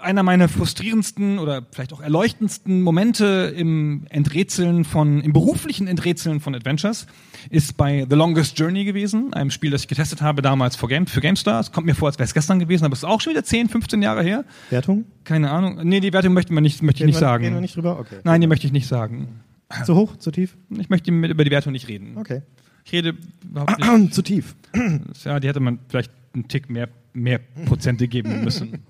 [0.00, 6.54] Einer meiner frustrierendsten oder vielleicht auch erleuchtendsten Momente im Enträtseln von, im beruflichen Enträtseln von
[6.54, 7.06] Adventures
[7.50, 11.06] ist bei The Longest Journey gewesen, einem Spiel, das ich getestet habe damals für, Game,
[11.06, 11.60] für GameStar.
[11.60, 13.44] Es kommt mir vor, als wäre es gestern gewesen, aber es ist auch schon wieder
[13.44, 14.44] 10, 15 Jahre her.
[14.70, 15.04] Wertung?
[15.24, 15.80] Keine Ahnung.
[15.82, 17.42] Nee, die Wertung möchte man nicht, möchte ich nicht wir- sagen.
[17.44, 17.98] Gehen wir nicht drüber?
[17.98, 18.20] Okay.
[18.24, 19.40] Nein, die möchte ich nicht sagen.
[19.84, 20.56] Zu hoch, zu tief?
[20.78, 22.16] Ich möchte mit, über die Wertung nicht reden.
[22.16, 22.42] Okay.
[22.84, 24.12] Ich rede überhaupt nicht.
[24.14, 24.54] zu tief.
[25.24, 28.82] Ja, die hätte man vielleicht einen Tick mehr, mehr Prozente geben müssen.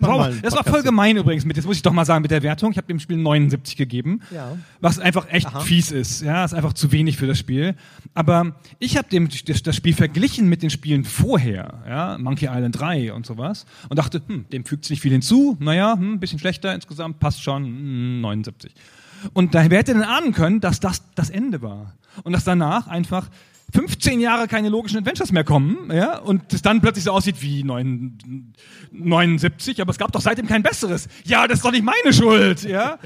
[0.00, 2.42] Wow, das war voll gemein übrigens mit, jetzt muss ich doch mal sagen, mit der
[2.42, 2.70] Wertung.
[2.70, 4.56] Ich habe dem Spiel 79 gegeben, Ja.
[4.80, 5.60] was einfach echt Aha.
[5.60, 6.22] fies ist.
[6.22, 7.74] Ja, ist einfach zu wenig für das Spiel.
[8.14, 13.12] Aber ich habe dem das, Spiel verglichen mit den Spielen vorher, ja, Monkey Island 3
[13.12, 15.56] und sowas, und dachte, hm, dem fügt sich nicht viel hinzu.
[15.58, 18.74] Naja, hm, ein bisschen schlechter insgesamt, passt schon, hm, 79.
[19.32, 22.86] Und da wer hätte denn ahnen können, dass das das Ende war und dass danach
[22.86, 23.28] einfach
[23.72, 27.64] 15 Jahre keine logischen Adventures mehr kommen, ja, und es dann plötzlich so aussieht wie
[27.64, 28.54] 9,
[28.92, 31.08] 79, aber es gab doch seitdem kein besseres.
[31.24, 32.98] Ja, das ist doch nicht meine Schuld, ja.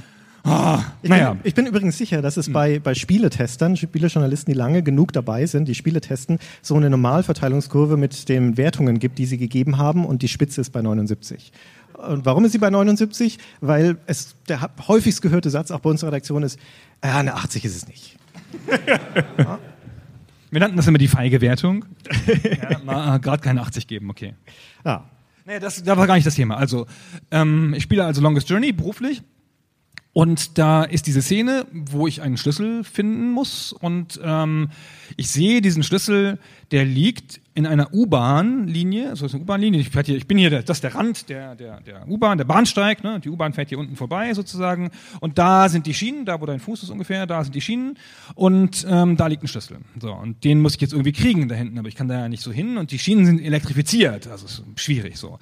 [0.44, 1.30] Ah, Ich, naja.
[1.30, 1.38] Hm.
[1.38, 5.46] bin, ich bin übrigens sicher, dass es bei, bei Spieletestern, Spielejournalisten, die lange genug dabei
[5.46, 10.04] sind, die Spiele testen, so eine Normalverteilungskurve mit den Wertungen gibt, die sie gegeben haben
[10.04, 11.52] und die Spitze ist bei 79.
[12.08, 13.38] Und warum ist sie bei 79?
[13.60, 16.58] Weil es der häufigst gehörte Satz auch bei unserer Redaktion ist,
[17.04, 18.18] ja, eine 80 ist es nicht.
[20.50, 21.86] Wir nannten das immer die feige Wertung.
[22.86, 24.34] ja, Gerade keine 80 geben, okay.
[24.84, 25.08] Ja.
[25.46, 26.56] Nee, das, da war gar nicht das Thema.
[26.56, 26.86] Also,
[27.30, 29.22] ähm, ich spiele also Longest Journey beruflich.
[30.14, 33.72] Und da ist diese Szene, wo ich einen Schlüssel finden muss.
[33.72, 34.68] Und ähm,
[35.16, 36.38] ich sehe diesen Schlüssel,
[36.70, 39.08] der liegt in einer U-Bahn-Linie.
[39.08, 39.80] Also ist eine U-Bahn-Linie.
[39.80, 43.02] Ich, hier- ich bin hier, das ist der Rand der, der, der U-Bahn, der Bahnsteig.
[43.02, 43.20] Ne?
[43.20, 44.90] Die U-Bahn fährt hier unten vorbei sozusagen.
[45.20, 47.96] Und da sind die Schienen, da wo dein Fuß ist ungefähr, da sind die Schienen.
[48.34, 49.78] Und ähm, da liegt ein Schlüssel.
[49.98, 51.78] So, und den muss ich jetzt irgendwie kriegen da hinten.
[51.78, 52.76] Aber ich kann da ja nicht so hin.
[52.76, 54.26] Und die Schienen sind elektrifiziert.
[54.26, 55.38] Also ist schwierig so.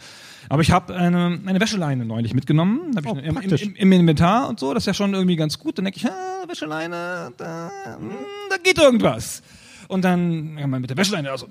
[0.50, 2.90] Aber ich habe eine, eine Wäscheleine neulich mitgenommen.
[2.96, 4.74] Hab ich Oh, im, im, im, Inventar und so.
[4.74, 5.78] Das ist ja schon irgendwie ganz gut.
[5.78, 8.10] Dann denke ich, ah, Wäscheleine, da, hm,
[8.50, 9.44] da geht irgendwas.
[9.86, 11.46] Und dann man mit der Wäscheleine also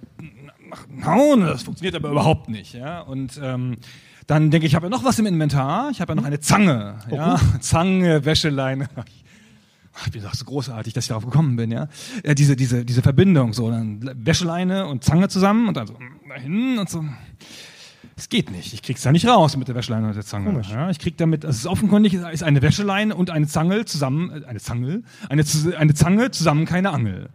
[1.05, 2.73] hauen, das funktioniert aber überhaupt nicht.
[2.73, 2.99] Ja?
[2.99, 3.77] Und ähm,
[4.27, 5.91] dann denke ich, ich habe ja noch was im Inventar.
[5.91, 6.99] Ich habe ja noch eine Zange.
[7.09, 7.39] Ja?
[7.61, 8.89] Zange, Wäscheleine.
[10.05, 11.87] Ich bin doch so großartig, dass ich darauf gekommen bin, ja.
[12.25, 15.97] ja diese, diese, diese Verbindung, so, dann Wäscheleine und Zange zusammen und dann so
[16.27, 17.05] dahin und so.
[18.20, 18.74] Es geht nicht.
[18.74, 20.61] Ich krieg's da nicht raus mit der Wäscheleine und der Zange.
[20.70, 23.86] Ja, ich krieg damit, also es ist offenkundig, es ist eine Wäscheleine und eine Zange
[23.86, 25.45] zusammen, äh, eine Zange, eine,
[25.78, 27.30] eine Zange zusammen keine Angel.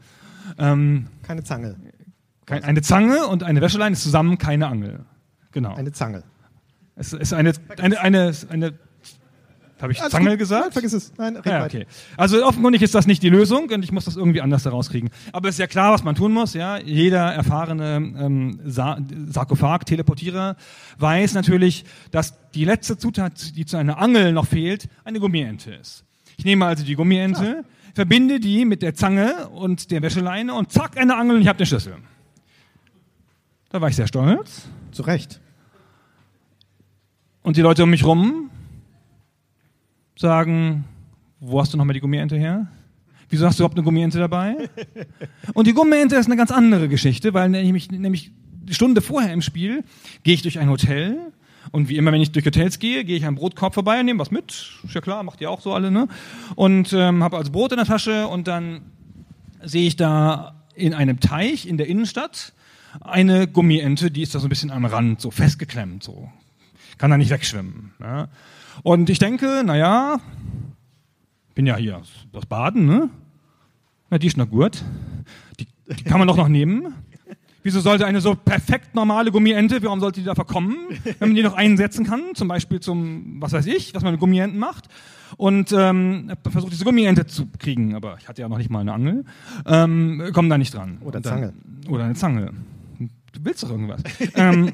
[0.58, 1.76] Ähm, Keine Zange.
[2.44, 5.06] kein, eine Zange und eine Wäscheleine ist zusammen keine Angel.
[5.52, 5.74] Genau.
[5.74, 6.22] Eine Zange.
[6.96, 8.78] es ist eine, eine, eine, eine,
[9.80, 10.64] habe ich Zange gesagt?
[10.64, 11.12] Nein, vergiss es.
[11.18, 11.86] Nein, red Ja, okay.
[12.16, 15.10] Also offenkundig ist das nicht die Lösung und ich muss das irgendwie anders herauskriegen.
[15.32, 16.54] Aber es ist ja klar, was man tun muss.
[16.54, 20.56] Ja, jeder erfahrene ähm, Sa Sarkophag-Teleportierer
[20.98, 26.04] weiß natürlich, dass die letzte Zutat, die zu einer Angel noch fehlt, eine Gummiente ist.
[26.36, 27.64] Ich nehme also die Gummiente,
[27.94, 31.58] verbinde die mit der Zange und der Wäscheleine und zack eine Angel und ich habe
[31.58, 31.96] den Schlüssel.
[33.70, 34.68] Da war ich sehr stolz.
[34.92, 35.40] Zu Recht.
[37.42, 38.50] Und die Leute um mich rum
[40.16, 40.84] sagen,
[41.40, 42.66] wo hast du nochmal die Gummiente her?
[43.30, 44.68] Wieso hast du überhaupt eine Gummiente dabei?
[45.54, 49.42] Und die Gummiente ist eine ganz andere Geschichte, weil nämlich, nämlich eine Stunde vorher im
[49.42, 49.84] Spiel
[50.22, 51.18] gehe ich durch ein Hotel
[51.72, 54.20] und wie immer, wenn ich durch Hotels gehe, gehe ich am Brotkorb vorbei und nehme
[54.20, 54.78] was mit.
[54.84, 56.08] Ist ja klar, macht ihr auch so alle, ne?
[56.54, 58.82] Und ähm, habe also Brot in der Tasche und dann
[59.62, 62.52] sehe ich da in einem Teich in der Innenstadt
[63.00, 66.30] eine Gummiente, die ist da so ein bisschen am Rand, so festgeklemmt, so.
[66.98, 67.92] Kann da nicht wegschwimmen.
[68.00, 68.28] Ja.
[68.82, 70.18] Und ich denke, naja,
[71.54, 73.08] bin ja hier aus- Baden, ne?
[74.10, 74.82] Na, die ist noch gut.
[75.60, 75.66] Die,
[75.96, 76.94] die kann man doch noch nehmen.
[77.62, 80.76] Wieso sollte eine so perfekt normale Gummiente, warum sollte die da verkommen,
[81.18, 84.20] wenn man die noch einsetzen kann, zum Beispiel zum, was weiß ich, was man mit
[84.20, 84.88] Gummienten macht.
[85.38, 88.92] Und ähm, versucht, diese Gummiente zu kriegen, aber ich hatte ja noch nicht mal eine
[88.92, 89.24] Angel.
[89.64, 90.98] Ähm, komm da nicht dran.
[91.00, 91.52] Oder dann, Zange.
[91.88, 92.52] Oder eine Zange.
[92.98, 94.02] Du willst doch irgendwas.
[94.34, 94.72] ähm,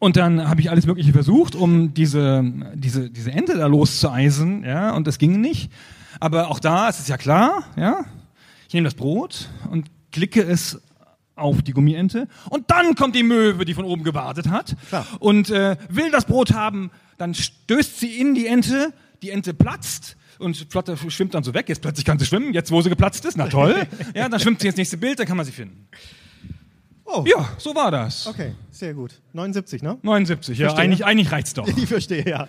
[0.00, 2.42] und dann habe ich alles Mögliche versucht, um diese,
[2.74, 5.70] diese, diese Ente da loszueisen, ja, und das ging nicht.
[6.18, 8.04] Aber auch da ist es ja klar, ja.
[8.66, 10.80] Ich nehme das Brot und klicke es
[11.36, 15.06] auf die Gummiente und dann kommt die Möwe, die von oben gewartet hat Klar.
[15.20, 18.92] und äh, will das Brot haben, dann stößt sie in die Ente,
[19.22, 22.70] die Ente platzt und Flotte schwimmt dann so weg, jetzt plötzlich kann sie schwimmen, jetzt
[22.70, 25.36] wo sie geplatzt ist, na toll, ja, dann schwimmt sie ins nächste Bild, dann kann
[25.36, 25.88] man sie finden.
[27.04, 28.26] Oh, Ja, so war das.
[28.26, 29.20] okay, sehr gut.
[29.32, 29.98] 79, ne?
[30.02, 30.82] 79, ja, Verstehe.
[30.84, 31.66] eigentlich, eigentlich reicht's doch.
[31.76, 32.48] Ich verstehe, ja.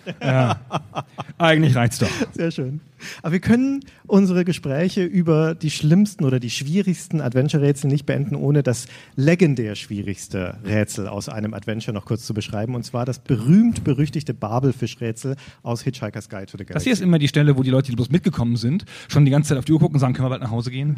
[1.38, 2.10] Eigentlich reicht's doch.
[2.32, 2.80] Sehr schön.
[3.22, 8.62] Aber wir können unsere Gespräche über die schlimmsten oder die schwierigsten Adventure-Rätsel nicht beenden, ohne
[8.62, 12.74] das legendär schwierigste Rätsel aus einem Adventure noch kurz zu beschreiben.
[12.74, 16.84] Und zwar das berühmt-berüchtigte Babelfisch-Rätsel aus Hitchhiker's Guide to the Das Galaxy.
[16.84, 19.50] hier ist immer die Stelle, wo die Leute, die bloß mitgekommen sind, schon die ganze
[19.50, 20.96] Zeit auf die Uhr gucken und sagen, können wir bald nach Hause gehen?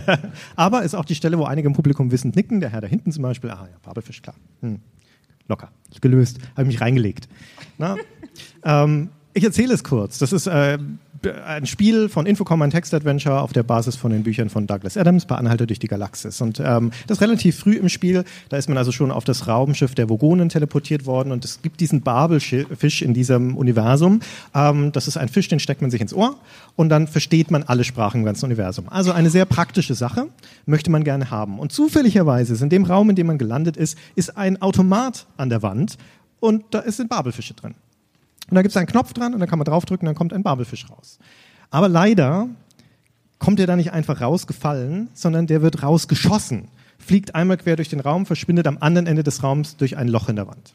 [0.56, 2.60] Aber ist auch die Stelle, wo einige im Publikum wissend nicken.
[2.60, 3.50] Der Herr da hinten zum Beispiel.
[3.50, 4.36] Ah ja, Babelfisch, klar.
[4.60, 4.78] Hm.
[5.48, 5.70] Locker.
[6.00, 6.38] Gelöst.
[6.56, 7.28] Habe mich reingelegt.
[8.64, 10.18] Ähm, ich erzähle es kurz.
[10.18, 10.78] Das ist äh,
[11.26, 15.26] ein Spiel von Infocom, ein Text-Adventure auf der Basis von den Büchern von Douglas Adams,
[15.26, 16.40] bei Anhalter durch die Galaxis.
[16.40, 18.24] Und ähm, das relativ früh im Spiel.
[18.48, 21.32] Da ist man also schon auf das Raumschiff der Vogonen teleportiert worden.
[21.32, 24.20] Und es gibt diesen Babelfisch in diesem Universum.
[24.54, 26.36] Ähm, das ist ein Fisch, den steckt man sich ins Ohr.
[26.76, 28.88] Und dann versteht man alle Sprachen im ganzen Universum.
[28.88, 30.28] Also eine sehr praktische Sache,
[30.66, 31.58] möchte man gerne haben.
[31.58, 35.48] Und zufälligerweise ist in dem Raum, in dem man gelandet ist, ist ein Automat an
[35.48, 35.96] der Wand.
[36.40, 37.74] Und da sind Babelfische drin.
[38.52, 40.42] Und da gibt es einen Knopf dran und dann kann man draufdrücken, dann kommt ein
[40.42, 41.18] Babelfisch raus.
[41.70, 42.50] Aber leider
[43.38, 48.00] kommt der da nicht einfach rausgefallen, sondern der wird rausgeschossen, fliegt einmal quer durch den
[48.00, 50.74] Raum, verschwindet am anderen Ende des Raums durch ein Loch in der Wand.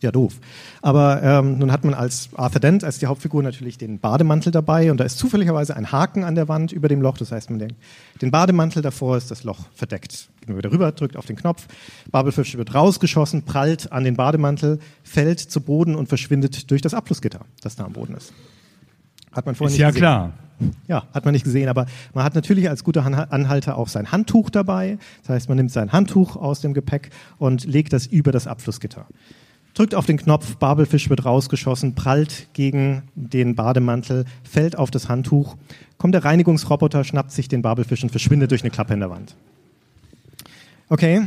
[0.00, 0.34] Ja, doof.
[0.80, 4.90] Aber ähm, nun hat man als Arthur Dent, als die Hauptfigur natürlich den Bademantel dabei
[4.90, 7.18] und da ist zufälligerweise ein Haken an der Wand über dem Loch.
[7.18, 7.76] Das heißt, man denkt,
[8.22, 10.30] den Bademantel davor ist das Loch verdeckt.
[10.40, 11.66] Geht man wieder rüber, drückt auf den Knopf,
[12.10, 17.40] Babelfisch wird rausgeschossen, prallt an den Bademantel, fällt zu Boden und verschwindet durch das Abflussgitter,
[17.62, 18.32] das da am Boden ist.
[19.32, 20.00] Hat man vorher Ist nicht ja gesehen.
[20.00, 20.32] klar.
[20.88, 24.50] Ja, hat man nicht gesehen, aber man hat natürlich als guter Anhalter auch sein Handtuch
[24.50, 24.98] dabei.
[25.22, 29.06] Das heißt, man nimmt sein Handtuch aus dem Gepäck und legt das über das Abflussgitter.
[29.74, 35.56] Drückt auf den Knopf, Babelfisch wird rausgeschossen, prallt gegen den Bademantel, fällt auf das Handtuch,
[35.96, 39.36] kommt der Reinigungsroboter, schnappt sich den Babelfisch und verschwindet durch eine Klappe in der Wand.
[40.88, 41.22] Okay,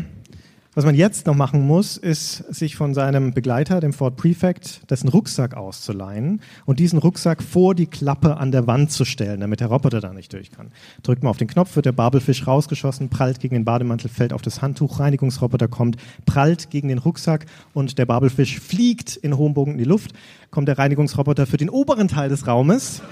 [0.75, 5.07] was man jetzt noch machen muss, ist, sich von seinem Begleiter, dem Ford Prefect, dessen
[5.07, 9.67] Rucksack auszuleihen und diesen Rucksack vor die Klappe an der Wand zu stellen, damit der
[9.67, 10.71] Roboter da nicht durch kann.
[11.03, 14.41] Drückt man auf den Knopf, wird der Babelfisch rausgeschossen, prallt gegen den Bademantel, fällt auf
[14.41, 19.73] das Handtuch, Reinigungsroboter kommt, prallt gegen den Rucksack und der Babelfisch fliegt in hohem Bogen
[19.73, 20.13] in die Luft,
[20.49, 23.03] kommt der Reinigungsroboter für den oberen Teil des Raumes,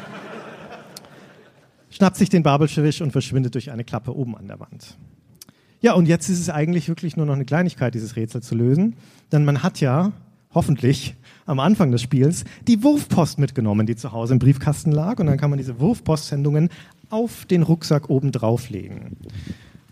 [1.92, 4.98] schnappt sich den Babelfisch und verschwindet durch eine Klappe oben an der Wand.
[5.82, 8.96] Ja, und jetzt ist es eigentlich wirklich nur noch eine Kleinigkeit, dieses Rätsel zu lösen.
[9.32, 10.12] Denn man hat ja,
[10.54, 11.16] hoffentlich,
[11.48, 15.20] am Anfang des Spiels die Wurfpost mitgenommen, die zu Hause im Briefkasten lag.
[15.20, 16.70] Und dann kann man diese Wurfpostsendungen
[17.10, 19.18] auf den Rucksack oben drauflegen.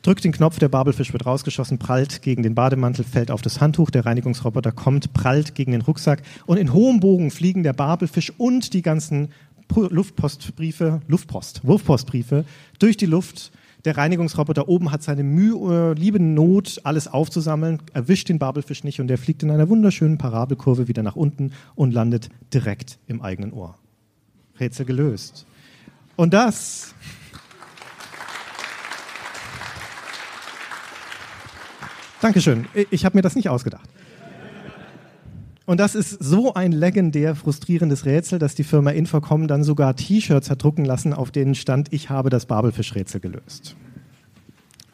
[0.04, 3.90] Drückt den Knopf, der Babelfisch wird rausgeschossen, prallt gegen den Bademantel, fällt auf das Handtuch,
[3.90, 8.74] der Reinigungsroboter kommt, prallt gegen den Rucksack und in hohem Bogen fliegen der Babelfisch und
[8.74, 9.30] die ganzen
[9.76, 12.46] Luftpostbriefe, Luftpost, Wurfpostbriefe
[12.80, 13.52] durch die Luft.
[13.86, 18.99] Der Reinigungsroboter oben hat seine Mühe, äh, liebe Not, alles aufzusammeln, erwischt den Babelfisch nicht
[18.99, 23.53] und der fliegt in einer wunderschönen Parabelkurve wieder nach unten und landet direkt im eigenen
[23.53, 23.75] Ohr.
[24.59, 25.45] Rätsel gelöst.
[26.17, 26.93] Und das
[32.21, 32.67] Dankeschön.
[32.91, 33.89] Ich habe mir das nicht ausgedacht.
[35.70, 40.49] Und das ist so ein legendär frustrierendes Rätsel, dass die Firma Infocom dann sogar T-Shirts
[40.49, 43.76] hat drucken lassen, auf denen stand, ich habe das Babelfischrätsel gelöst.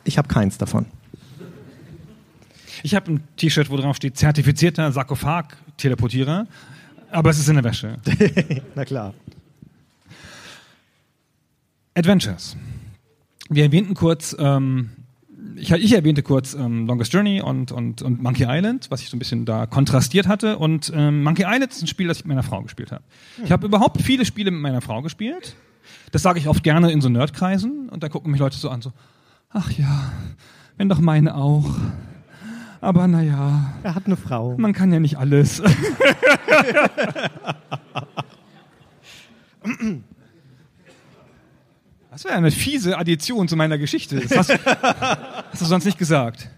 [0.04, 0.86] Ich habe keins davon.
[2.84, 6.46] Ich habe ein T-Shirt, wo drauf steht zertifizierter Sarkophag-Teleportierer,
[7.10, 7.98] aber es ist in der Wäsche.
[8.76, 9.14] Na klar.
[11.94, 12.58] Adventures.
[13.48, 14.90] Wir erwähnten kurz, ähm,
[15.56, 19.16] ich, ich erwähnte kurz ähm, Longest Journey und, und, und Monkey Island, was ich so
[19.16, 20.58] ein bisschen da kontrastiert hatte.
[20.58, 23.04] Und ähm, Monkey Island ist ein Spiel, das ich mit meiner Frau gespielt habe.
[23.44, 25.56] Ich habe überhaupt viele Spiele mit meiner Frau gespielt.
[26.12, 27.90] Das sage ich oft gerne in so Nerdkreisen.
[27.90, 28.92] Und da gucken mich Leute so an, so,
[29.50, 30.12] ach ja,
[30.78, 31.76] wenn doch meine auch.
[32.82, 34.56] Aber naja, Er hat eine Frau.
[34.58, 35.62] man kann ja nicht alles.
[42.16, 44.22] Das wäre eine fiese Addition zu meiner Geschichte.
[44.22, 44.66] Das hast,
[45.52, 46.50] hast du sonst nicht gesagt.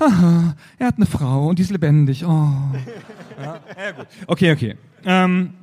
[0.00, 2.24] Haha, er hat eine Frau und die ist lebendig.
[2.24, 2.28] Oh.
[2.28, 4.06] Ja, ja, gut.
[4.26, 4.76] Okay, okay.
[5.04, 5.54] Ähm,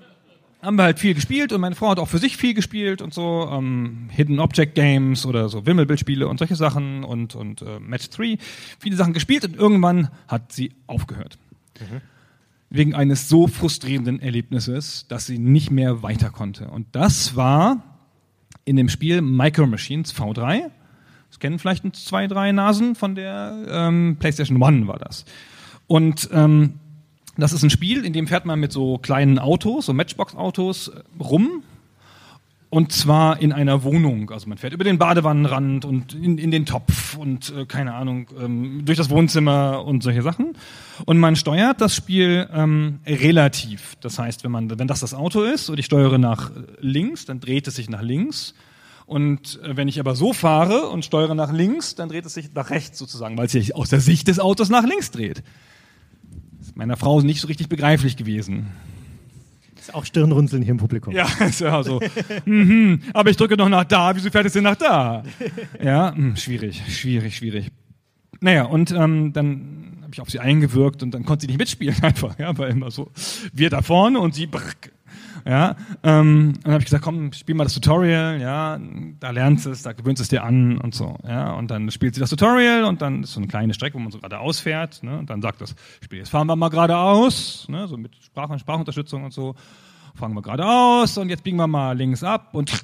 [0.61, 3.13] haben wir halt viel gespielt und meine Frau hat auch für sich viel gespielt und
[3.13, 3.49] so.
[3.51, 8.38] Ähm, Hidden Object Games oder so Wimmelbildspiele und solche Sachen und, und äh, Match 3.
[8.80, 11.38] Viele Sachen gespielt und irgendwann hat sie aufgehört.
[12.69, 16.69] Wegen eines so frustrierenden Erlebnisses, dass sie nicht mehr weiter konnte.
[16.69, 17.84] Und das war
[18.70, 20.70] in dem Spiel Micro Machines V3.
[21.30, 25.26] Das kennen vielleicht zwei, drei Nasen von der ähm, PlayStation One war das.
[25.88, 26.76] Und ähm,
[27.36, 31.01] das ist ein Spiel, in dem fährt man mit so kleinen Autos, so Matchbox-Autos äh,
[31.20, 31.63] rum.
[32.72, 34.30] Und zwar in einer Wohnung.
[34.30, 38.28] Also man fährt über den Badewannenrand und in, in den Topf und äh, keine Ahnung,
[38.39, 40.53] ähm, durch das Wohnzimmer und solche Sachen.
[41.05, 43.95] Und man steuert das Spiel ähm, relativ.
[44.01, 47.39] Das heißt, wenn, man, wenn das das Auto ist und ich steuere nach links, dann
[47.39, 48.53] dreht es sich nach links.
[49.07, 52.53] Und äh, wenn ich aber so fahre und steuere nach links, dann dreht es sich
[52.53, 55.41] nach rechts sozusagen, weil es sich aus der Sicht des Autos nach links dreht.
[56.59, 58.67] Das ist meiner Frau nicht so richtig begreiflich gewesen.
[59.89, 61.13] Ist auch Stirnrunzeln hier im Publikum.
[61.13, 61.99] Ja, ist ja so.
[62.45, 65.23] mhm, aber ich drücke noch nach da, wieso fährt es denn nach da?
[65.81, 67.71] Ja, mh, schwierig, schwierig, schwierig.
[68.39, 71.95] Naja, und ähm, dann habe ich auf sie eingewirkt und dann konnte sie nicht mitspielen
[72.03, 73.09] einfach, ja, weil immer so,
[73.51, 74.91] wir da vorne und sie brrk.
[75.45, 78.79] Ja, ähm, dann habe ich gesagt, komm, spiel mal das Tutorial, ja,
[79.19, 81.89] da lernst du es, da gewöhnst du es dir an und so, ja, und dann
[81.91, 84.59] spielt sie das Tutorial und dann ist so eine kleine Strecke, wo man so geradeaus
[84.59, 88.15] fährt, ne, und dann sagt das Spiel, jetzt fahren wir mal geradeaus, ne, so mit
[88.23, 89.55] Sprach und Sprachunterstützung und so,
[90.15, 92.83] fahren wir geradeaus und jetzt biegen wir mal links ab und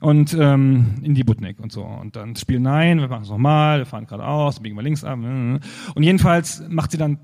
[0.00, 1.82] und ähm, in die Butnik und so.
[1.82, 5.18] Und dann Spiel nein, wir machen es nochmal, wir fahren geradeaus, biegen wir links ab.
[5.18, 7.18] Und jedenfalls macht sie dann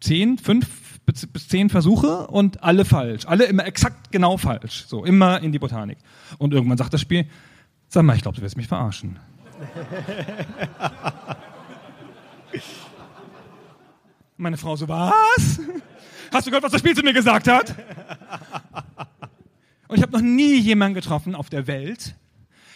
[0.00, 3.24] zehn, fünf bis, bis zehn Versuche und alle falsch.
[3.26, 4.84] Alle immer exakt genau falsch.
[4.86, 5.96] So, immer in die Botanik.
[6.36, 7.26] Und irgendwann sagt das Spiel,
[7.88, 9.18] sag mal, ich glaube, du wirst mich verarschen.
[14.36, 15.60] Meine Frau so, was?
[16.30, 17.74] Hast du gehört, was das Spiel zu mir gesagt hat?
[19.88, 22.14] Und ich habe noch nie jemanden getroffen auf der Welt,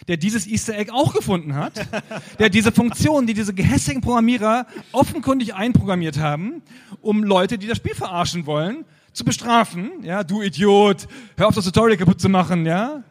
[0.07, 1.73] der dieses Easter Egg auch gefunden hat,
[2.39, 6.61] der diese Funktion, die diese gehässigen Programmierer offenkundig einprogrammiert haben,
[7.01, 9.89] um Leute, die das Spiel verarschen wollen, zu bestrafen.
[10.03, 13.03] Ja, du Idiot, hör auf das Tutorial kaputt zu machen, ja.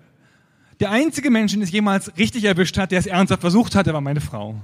[0.81, 4.01] Der einzige Mensch, den es jemals richtig erwischt hat, der es ernsthaft versucht hatte, war
[4.01, 4.57] meine Frau.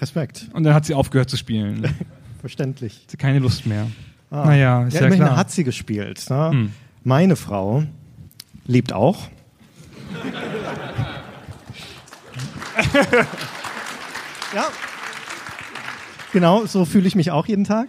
[0.00, 0.48] Respekt.
[0.52, 1.94] Und dann hat sie aufgehört zu spielen.
[2.40, 3.02] Verständlich.
[3.06, 3.86] Hatte keine Lust mehr.
[4.30, 5.36] Naja, ist Ja, ja, immerhin klar.
[5.36, 6.24] hat sie gespielt.
[6.30, 6.70] Ne?
[7.04, 7.84] Meine Frau
[8.66, 9.28] lebt auch.
[14.54, 14.64] ja.
[16.32, 17.88] Genau, so fühle ich mich auch jeden Tag.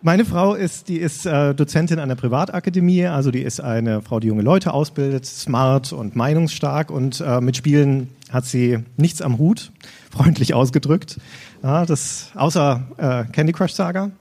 [0.00, 4.20] Meine Frau ist, die ist äh, Dozentin an der Privatakademie, also die ist eine Frau,
[4.20, 9.38] die junge Leute ausbildet, smart und meinungsstark und äh, mit Spielen hat sie nichts am
[9.38, 9.72] Hut,
[10.10, 11.18] freundlich ausgedrückt.
[11.64, 14.12] Ja, das, außer äh, Candy Crush Saga.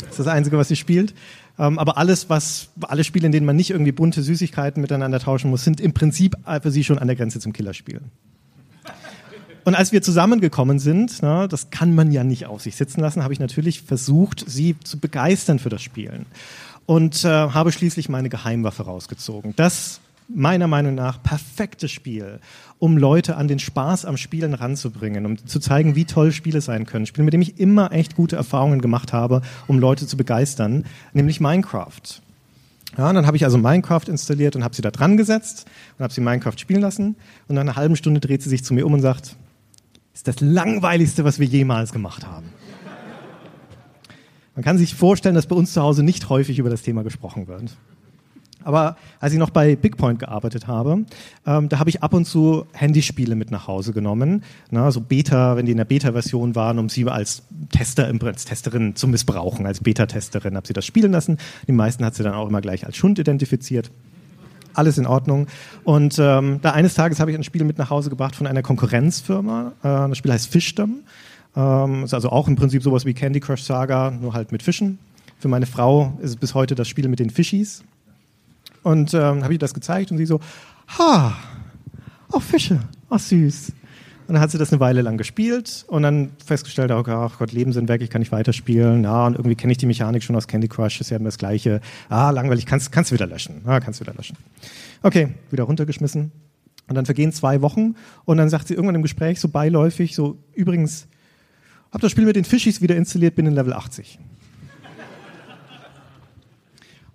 [0.00, 1.14] Das ist das Einzige, was sie spielt.
[1.58, 5.50] Ähm, aber alles, was, alle Spiele, in denen man nicht irgendwie bunte Süßigkeiten miteinander tauschen
[5.50, 8.00] muss, sind im Prinzip für sie schon an der Grenze zum Killerspiel.
[9.64, 13.22] Und als wir zusammengekommen sind, na, das kann man ja nicht auf sich sitzen lassen,
[13.22, 16.24] habe ich natürlich versucht, sie zu begeistern für das Spielen.
[16.86, 19.52] Und äh, habe schließlich meine Geheimwaffe rausgezogen.
[19.56, 22.40] Das meiner Meinung nach perfekte Spiel,
[22.78, 26.86] um Leute an den Spaß am Spielen ranzubringen, um zu zeigen, wie toll Spiele sein
[26.86, 27.06] können.
[27.06, 31.40] Spiel, mit dem ich immer echt gute Erfahrungen gemacht habe, um Leute zu begeistern, nämlich
[31.40, 32.22] Minecraft.
[32.96, 35.66] Ja, und dann habe ich also Minecraft installiert und habe sie da dran gesetzt
[35.96, 37.16] und habe sie Minecraft spielen lassen.
[37.46, 39.36] Und nach einer halben Stunde dreht sie sich zu mir um und sagt,
[40.14, 42.46] ist das langweiligste, was wir jemals gemacht haben.
[44.56, 47.46] Man kann sich vorstellen, dass bei uns zu Hause nicht häufig über das Thema gesprochen
[47.46, 47.76] wird.
[48.68, 51.06] Aber als ich noch bei Bigpoint gearbeitet habe,
[51.46, 54.42] ähm, da habe ich ab und zu Handyspiele mit nach Hause genommen.
[54.70, 58.94] Na, so Beta, wenn die in der Beta-Version waren, um sie als Tester, als Testerin
[58.94, 61.38] zu missbrauchen, als Beta-Testerin, habe sie das spielen lassen.
[61.66, 63.90] Die meisten hat sie dann auch immer gleich als Schund identifiziert.
[64.74, 65.46] Alles in Ordnung.
[65.84, 68.60] Und ähm, da eines Tages habe ich ein Spiel mit nach Hause gebracht von einer
[68.60, 69.72] Konkurrenzfirma.
[69.82, 71.04] Äh, das Spiel heißt Fischdom.
[71.56, 74.98] Ähm, ist also auch im Prinzip sowas wie Candy Crush Saga, nur halt mit Fischen.
[75.38, 77.82] Für meine Frau ist es bis heute das Spiel mit den Fischis.
[78.82, 80.40] Und ähm, habe ich das gezeigt und sie so,
[80.98, 81.36] ha,
[82.30, 83.72] auch Fische, ach süß.
[84.28, 87.52] Und dann hat sie das eine Weile lang gespielt und dann festgestellt, okay, ach Gott,
[87.52, 89.04] Leben sind weg, ich kann nicht weiterspielen.
[89.04, 91.38] Ja, und irgendwie kenne ich die Mechanik schon aus Candy Crush, ist ja immer das
[91.38, 91.80] Gleiche.
[92.10, 93.62] Ah, langweilig, kannst, kannst du wieder löschen.
[93.64, 94.36] Ah, kannst wieder löschen.
[95.02, 96.30] Okay, wieder runtergeschmissen.
[96.88, 97.94] Und dann vergehen zwei Wochen
[98.26, 101.06] und dann sagt sie irgendwann im Gespräch so beiläufig, so, übrigens,
[101.90, 104.18] hab das Spiel mit den Fischis wieder installiert, bin in Level 80.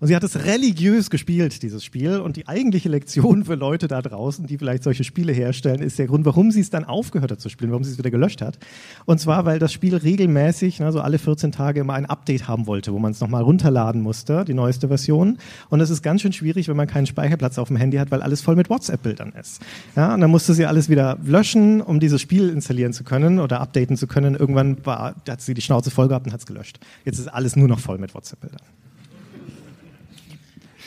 [0.04, 2.20] Und sie hat es religiös gespielt, dieses Spiel.
[2.20, 6.08] Und die eigentliche Lektion für Leute da draußen, die vielleicht solche Spiele herstellen, ist der
[6.08, 8.60] Grund, warum sie es dann aufgehört hat zu spielen, warum sie es wieder gelöscht hat.
[9.06, 12.91] Und zwar, weil das Spiel regelmäßig, also alle 14 Tage immer ein Update haben wollte,
[12.91, 15.38] wo man es nochmal runterladen musste, die neueste Version.
[15.70, 18.22] Und es ist ganz schön schwierig, wenn man keinen Speicherplatz auf dem Handy hat, weil
[18.22, 19.62] alles voll mit WhatsApp-Bildern ist.
[19.95, 23.62] Ja, und dann musste sie alles wieder löschen, um dieses Spiel installieren zu können oder
[23.62, 24.36] updaten zu können.
[24.36, 26.82] Irgendwann war, hat sie die Schnauze voll gehabt und hat es gelöscht.
[27.06, 28.60] Jetzt ist alles nur noch voll mit WhatsApp-Bildern.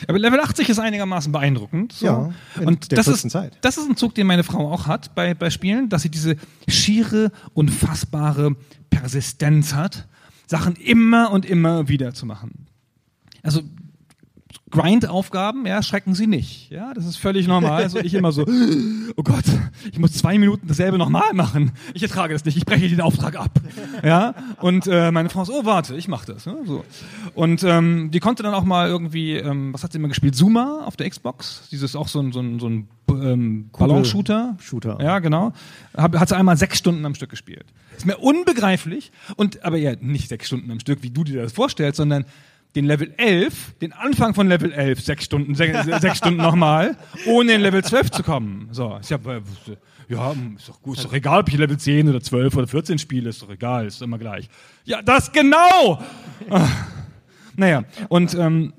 [0.07, 1.93] Aber Level 80 ist einigermaßen beeindruckend.
[1.93, 2.05] So.
[2.05, 2.33] Ja,
[2.63, 3.57] und das ist, Zeit.
[3.61, 6.35] das ist ein Zug, den meine Frau auch hat bei, bei Spielen, dass sie diese
[6.67, 8.55] schiere, unfassbare
[8.89, 10.07] Persistenz hat,
[10.45, 12.67] Sachen immer und immer wieder zu machen.
[13.43, 13.61] Also
[14.69, 16.69] Grind-Aufgaben, ja, schrecken sie nicht.
[16.71, 17.83] Ja, das ist völlig normal.
[17.83, 18.45] Also ich immer so,
[19.15, 19.45] oh Gott,
[19.91, 21.71] ich muss zwei Minuten dasselbe nochmal machen.
[21.93, 23.61] Ich ertrage das nicht, ich breche den Auftrag ab.
[24.03, 26.45] Ja, und äh, meine Frau so, oh warte, ich mach das.
[26.45, 26.57] Ne?
[26.65, 26.83] So.
[27.33, 30.35] Und ähm, die konnte dann auch mal irgendwie, ähm, was hat sie immer gespielt?
[30.35, 31.67] Zuma auf der Xbox.
[31.71, 34.57] Dieses auch so ein, so ein, so ein ähm, Ballonshooter.
[34.59, 34.97] Shooter.
[35.01, 35.53] Ja, genau.
[35.95, 37.65] Hab, hat sie einmal sechs Stunden am Stück gespielt.
[37.95, 39.11] Ist mir unbegreiflich.
[39.37, 42.25] Und aber ja, nicht sechs Stunden am Stück, wie du dir das vorstellst, sondern
[42.77, 47.53] den Level 11, den Anfang von Level 11, sechs Stunden, sechs, sechs Stunden nochmal, ohne
[47.53, 48.69] in Level 12 zu kommen.
[48.71, 49.41] So, ich hab, äh,
[50.07, 52.99] ja, ist doch gut, ist doch egal, ob ich Level 10 oder 12 oder 14
[52.99, 54.47] spiele, ist doch egal, ist immer gleich.
[54.85, 55.99] Ja, das genau!
[56.51, 56.67] Ah.
[57.55, 58.73] Naja, und ähm,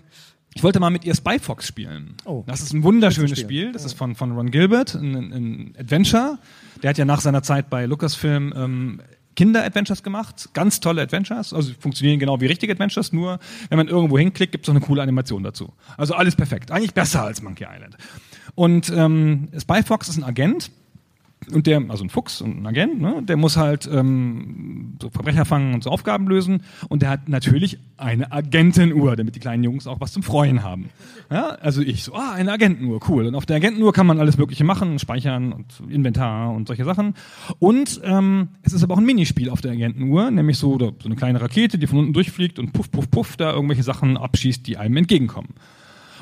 [0.55, 2.15] ich wollte mal mit ihr Spy Fox spielen.
[2.25, 2.45] Oh.
[2.47, 3.63] Das ist ein wunderschönes Spiel.
[3.63, 3.73] Spiel.
[3.73, 6.39] Das ist von, von Ron Gilbert, ein, ein Adventure.
[6.85, 9.01] Der hat ja nach seiner Zeit bei Lucasfilm ähm,
[9.39, 10.49] Kinder-Adventures gemacht.
[10.53, 11.53] Ganz tolle Adventures.
[11.53, 14.85] Also funktionieren genau wie richtige Adventures, nur wenn man irgendwo hinklickt, gibt es noch eine
[14.85, 15.73] coole Animation dazu.
[15.97, 16.73] Also alles perfekt.
[16.73, 17.97] Eigentlich besser als Monkey Island.
[18.57, 20.73] Und ähm, Spy Fox ist ein Agent,
[21.53, 25.45] und der, also ein Fuchs und ein Agent, ne, der muss halt ähm, so Verbrecher
[25.45, 26.63] fangen und so Aufgaben lösen.
[26.89, 30.91] Und der hat natürlich eine Agentenuhr, damit die kleinen Jungs auch was zum Freuen haben.
[31.31, 33.27] Ja, also ich so, ah, eine Agentenuhr, cool.
[33.27, 37.15] Und auf der Agentenuhr kann man alles Mögliche machen, speichern und Inventar und solche Sachen.
[37.59, 41.17] Und ähm, es ist aber auch ein Minispiel auf der Agentenuhr, nämlich so, so eine
[41.17, 44.77] kleine Rakete, die von unten durchfliegt und puff, puff, puff, da irgendwelche Sachen abschießt, die
[44.77, 45.55] einem entgegenkommen.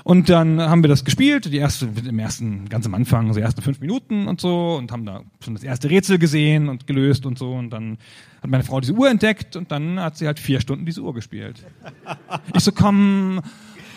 [0.06, 3.44] Und dann haben wir das gespielt, die erste, im ersten, ganz am Anfang, so die
[3.44, 7.26] ersten fünf Minuten und so, und haben da schon das erste Rätsel gesehen und gelöst
[7.26, 7.52] und so.
[7.52, 7.98] Und dann
[8.40, 11.12] hat meine Frau diese Uhr entdeckt und dann hat sie halt vier Stunden diese Uhr
[11.12, 11.66] gespielt.
[12.54, 13.40] Ich so, komm,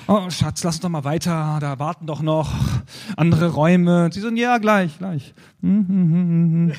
[0.07, 2.55] oh Schatz, lass uns doch mal weiter, da warten doch noch
[3.15, 4.05] andere Räume.
[4.05, 5.35] Und sie so, ja, gleich, gleich.
[5.61, 6.71] Hm, hm, hm.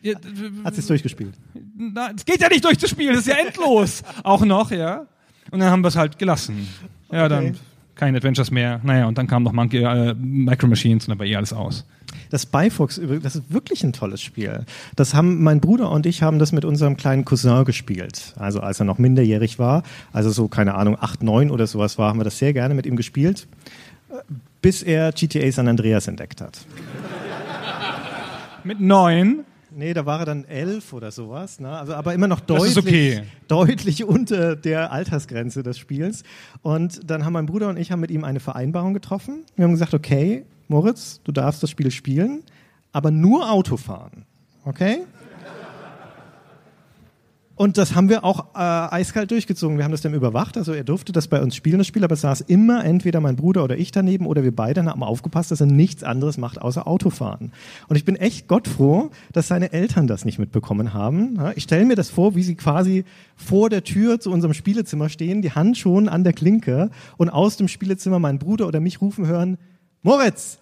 [0.00, 0.14] Ja,
[0.62, 1.34] Hat sie es durchgespielt?
[2.14, 4.04] es geht ja nicht durchzuspielen, das ist ja endlos.
[4.22, 5.06] Auch noch, ja.
[5.50, 6.68] Und dann haben wir es halt gelassen.
[7.12, 7.54] Ja, dann Okay.
[7.94, 8.80] keine Adventures mehr.
[8.82, 11.84] Naja, und dann kam noch Monkey, äh, Micro Machines und dann war eh alles aus.
[12.30, 14.64] Das Spy Fox, übrigens, das ist wirklich ein tolles Spiel.
[14.96, 18.34] Das haben mein Bruder und ich haben das mit unserem kleinen Cousin gespielt.
[18.36, 19.82] Also als er noch minderjährig war,
[20.12, 22.86] also so keine Ahnung acht, neun oder sowas war, haben wir das sehr gerne mit
[22.86, 23.46] ihm gespielt,
[24.62, 26.58] bis er GTA San Andreas entdeckt hat.
[28.64, 29.44] Mit neun.
[29.76, 31.58] Nee, da war er dann elf oder sowas.
[31.58, 31.68] Ne?
[31.68, 33.22] Also, aber immer noch deutlich, okay.
[33.48, 36.22] deutlich unter der Altersgrenze des Spiels.
[36.62, 39.44] Und dann haben mein Bruder und ich haben mit ihm eine Vereinbarung getroffen.
[39.56, 42.42] Wir haben gesagt, okay, Moritz, du darfst das Spiel spielen,
[42.92, 44.24] aber nur Auto fahren.
[44.64, 45.02] Okay?
[47.56, 49.76] Und das haben wir auch äh, eiskalt durchgezogen.
[49.76, 50.56] Wir haben das dann überwacht.
[50.56, 53.36] Also er durfte das bei uns spielen, das Spiel, aber es saß immer entweder mein
[53.36, 56.88] Bruder oder ich daneben oder wir beide haben aufgepasst, dass er nichts anderes macht außer
[56.88, 57.52] Autofahren.
[57.88, 61.38] Und ich bin echt gottfroh, dass seine Eltern das nicht mitbekommen haben.
[61.54, 63.04] Ich stelle mir das vor, wie sie quasi
[63.36, 67.56] vor der Tür zu unserem Spielezimmer stehen, die Hand schon an der Klinke und aus
[67.56, 69.58] dem Spielezimmer meinen Bruder oder mich rufen hören,
[70.02, 70.58] Moritz,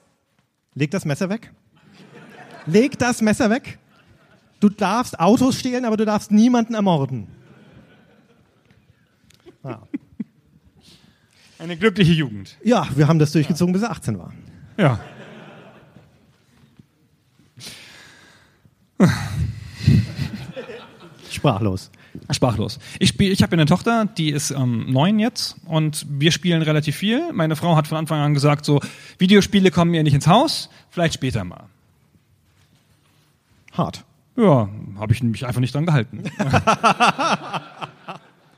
[0.75, 1.53] leg das Messer weg.
[2.67, 3.79] Leg das Messer weg.
[4.63, 7.27] Du darfst Autos stehlen, aber du darfst niemanden ermorden.
[9.65, 9.83] Ja.
[11.59, 12.57] Eine glückliche Jugend.
[12.63, 14.33] ja, wir haben das durchgezogen, bis er 18 war.
[14.77, 15.01] Ja.
[21.29, 21.91] Sprachlos.
[22.31, 22.79] Sprachlos.
[23.01, 26.95] Ich spiel, ich habe eine Tochter, die ist ähm, neun jetzt und wir spielen relativ
[26.95, 27.33] viel.
[27.33, 28.81] Meine Frau hat von Anfang an gesagt, so
[29.19, 31.65] Videospiele kommen ihr nicht ins Haus, vielleicht später mal.
[33.73, 34.05] Hart.
[34.37, 34.69] Ja,
[34.99, 36.23] habe ich mich einfach nicht dran gehalten.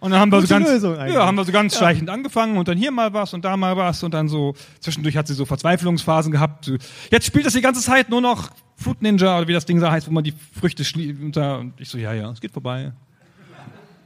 [0.01, 2.77] Und dann haben wir, so ganz, ja, haben wir so ganz schleichend angefangen und dann
[2.77, 6.31] hier mal was und da mal was und dann so, zwischendurch hat sie so Verzweiflungsphasen
[6.31, 6.71] gehabt.
[7.11, 9.91] Jetzt spielt das die ganze Zeit nur noch Fruit Ninja oder wie das Ding da
[9.91, 10.85] heißt, wo man die Früchte
[11.23, 12.93] unter, und ich so, ja, ja, es geht vorbei.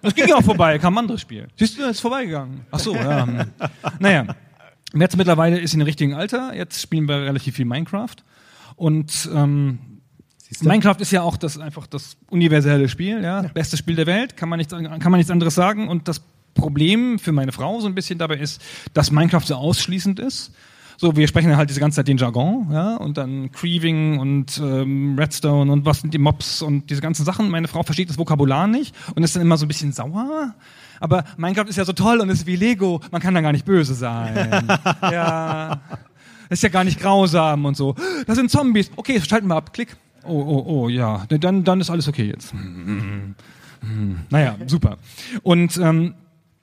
[0.00, 1.48] Es ging ja auch vorbei, kam ein anderes Spiel.
[1.56, 2.60] Siehst du, es ist vorbeigegangen.
[2.70, 3.26] Ach so, ja.
[3.98, 4.24] Naja.
[4.94, 6.54] Jetzt mittlerweile ist sie im richtigen Alter.
[6.54, 8.16] Jetzt spielen wir relativ viel Minecraft.
[8.76, 9.97] Und ähm,
[10.60, 14.48] Minecraft ist ja auch das einfach das universelle Spiel, ja, bestes Spiel der Welt, kann
[14.48, 15.88] man nichts kann man nichts anderes sagen.
[15.88, 16.22] Und das
[16.54, 18.60] Problem für meine Frau so ein bisschen dabei ist,
[18.94, 20.52] dass Minecraft so ausschließend ist.
[21.00, 25.16] So, wir sprechen halt diese ganze Zeit den Jargon, ja, und dann Creeving und ähm,
[25.16, 27.50] Redstone und was sind die Mobs und diese ganzen Sachen.
[27.50, 30.54] Meine Frau versteht das Vokabular nicht und ist dann immer so ein bisschen sauer.
[30.98, 33.64] Aber Minecraft ist ja so toll und ist wie Lego, man kann da gar nicht
[33.64, 34.66] böse sein.
[35.02, 35.80] ja.
[36.48, 37.94] Das ist ja gar nicht grausam und so.
[38.26, 38.90] Das sind Zombies.
[38.96, 39.72] Okay, schalten wir ab.
[39.72, 39.96] Klick.
[40.28, 41.24] Oh, oh, oh, ja.
[41.28, 42.52] Dann, dann ist alles okay jetzt.
[44.30, 44.98] Naja, super.
[45.42, 46.14] Und ähm,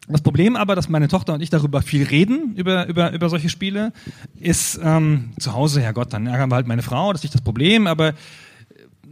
[0.08, 3.50] das Problem aber, dass meine Tochter und ich darüber viel reden, über, über, über solche
[3.50, 3.92] Spiele,
[4.40, 7.34] ist ähm, zu Hause, ja Gott, dann ärgern wir halt meine Frau, das ist nicht
[7.36, 8.14] das Problem, aber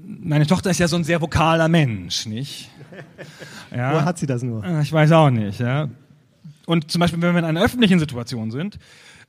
[0.06, 2.70] meine Tochter ist ja so ein sehr vokaler Mensch, nicht?
[3.76, 3.94] Ja.
[3.94, 4.64] Woher hat sie das nur?
[4.64, 5.88] Äh, Ich weiß auch nicht, ja.
[6.66, 8.78] Und zum Beispiel, wenn wir in einer öffentlichen Situation sind,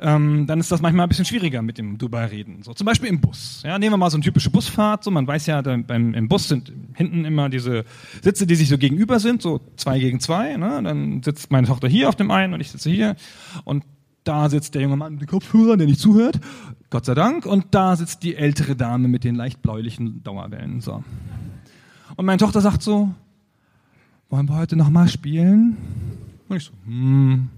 [0.04, 2.62] ähm, dann ist das manchmal ein bisschen schwieriger mit dem drüber reden.
[2.62, 3.62] So, zum Beispiel im Bus.
[3.64, 5.02] Ja, nehmen wir mal so eine typische Busfahrt.
[5.02, 7.86] So, man weiß ja, da, beim, im Bus sind hinten immer diese
[8.20, 10.58] Sitze, die sich so gegenüber sind, so zwei gegen zwei.
[10.58, 10.82] Ne?
[10.84, 13.16] Dann sitzt meine Tochter hier auf dem einen und ich sitze hier.
[13.64, 13.82] Und
[14.24, 16.38] da sitzt der junge Mann mit den Kopfhörern, der nicht zuhört.
[16.90, 17.46] Gott sei Dank.
[17.46, 20.82] Und da sitzt die ältere Dame mit den leicht bläulichen Dauerwellen.
[20.82, 21.02] So.
[22.16, 23.10] Und meine Tochter sagt so,
[24.28, 25.78] wollen wir heute nochmal spielen?
[26.48, 27.48] Und ich so, hm.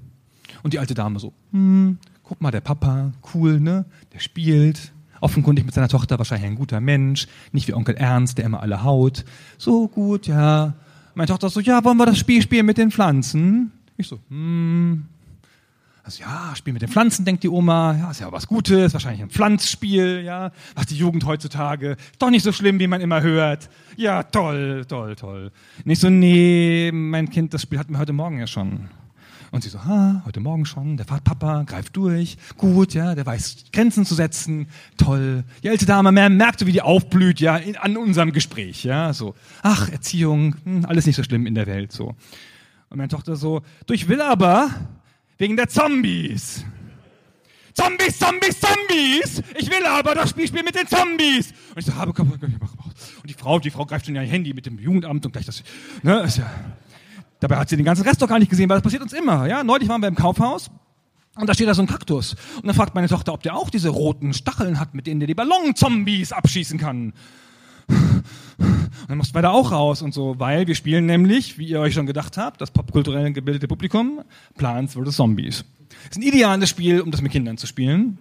[0.63, 3.87] Und die alte Dame so, hm, guck mal, der Papa, cool, ne?
[4.13, 4.93] Der spielt.
[5.21, 7.27] Offenkundig mit seiner Tochter wahrscheinlich ein guter Mensch.
[7.53, 9.25] Nicht wie Onkel Ernst, der immer alle haut.
[9.57, 10.75] So gut, ja.
[11.15, 13.73] Meine Tochter so, ja, wollen wir das Spiel spielen mit den Pflanzen?
[13.97, 15.07] Ich so, hm.
[16.03, 17.97] Also ja, Spiel mit den Pflanzen, denkt die Oma.
[17.97, 20.53] Ja, ist ja was Gutes, wahrscheinlich ein Pflanzspiel, ja.
[20.75, 21.97] Was die Jugend heutzutage.
[22.19, 23.71] Doch nicht so schlimm, wie man immer hört.
[23.97, 25.51] Ja, toll, toll, toll.
[25.85, 28.89] Nicht so, nee, mein Kind, das Spiel hatten wir heute Morgen ja schon.
[29.53, 33.67] Und sie so, ha, heute Morgen schon, der Papa greift durch, gut, ja, der weiß
[33.73, 34.67] Grenzen zu setzen,
[34.97, 35.45] toll.
[35.63, 39.13] Die alte Dame mer- merkt so, wie die aufblüht, ja, in, an unserem Gespräch, ja,
[39.13, 39.35] so.
[39.63, 42.17] Ach, Erziehung, hm, alles nicht so schlimm in der Welt, so.
[42.89, 44.71] Und meine Tochter so, du, ich will aber,
[45.39, 46.65] wegen der Zombies.
[47.75, 49.43] Zombies, Zombies, Zombies!
[49.59, 51.53] Ich will aber das Spiel spielen mit den Zombies!
[51.71, 52.91] Und ich so, habe, komm, komm, komm, komm.
[53.23, 55.45] Und die Frau, die Frau greift schon in ihr Handy mit dem Jugendamt und gleich
[55.45, 55.63] das,
[56.03, 56.51] ne, ist ja,
[57.41, 59.47] dabei hat sie den ganzen Rest doch gar nicht gesehen, weil das passiert uns immer,
[59.47, 59.65] ja.
[59.65, 60.71] Neulich waren wir im Kaufhaus
[61.37, 62.35] und da steht da so ein Kaktus.
[62.57, 65.27] Und dann fragt meine Tochter, ob der auch diese roten Stacheln hat, mit denen der
[65.27, 67.13] die Ballon-Zombies abschießen kann.
[67.89, 71.81] Und dann mussten wir da auch raus und so, weil wir spielen nämlich, wie ihr
[71.81, 74.23] euch schon gedacht habt, das popkulturell gebildete Publikum,
[74.57, 75.15] Plants vs.
[75.15, 75.65] Zombies.
[76.11, 78.19] ist ein ideales Spiel, um das mit Kindern zu spielen.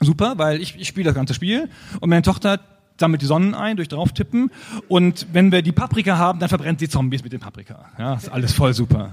[0.00, 1.68] Super, weil ich, ich spiele das ganze Spiel
[2.00, 2.60] und meine Tochter
[2.98, 4.50] sammelt die Sonnen ein durch drauftippen
[4.88, 7.86] und wenn wir die Paprika haben, dann verbrennt sie Zombies mit dem Paprika.
[7.98, 9.12] Ja, ist alles voll super.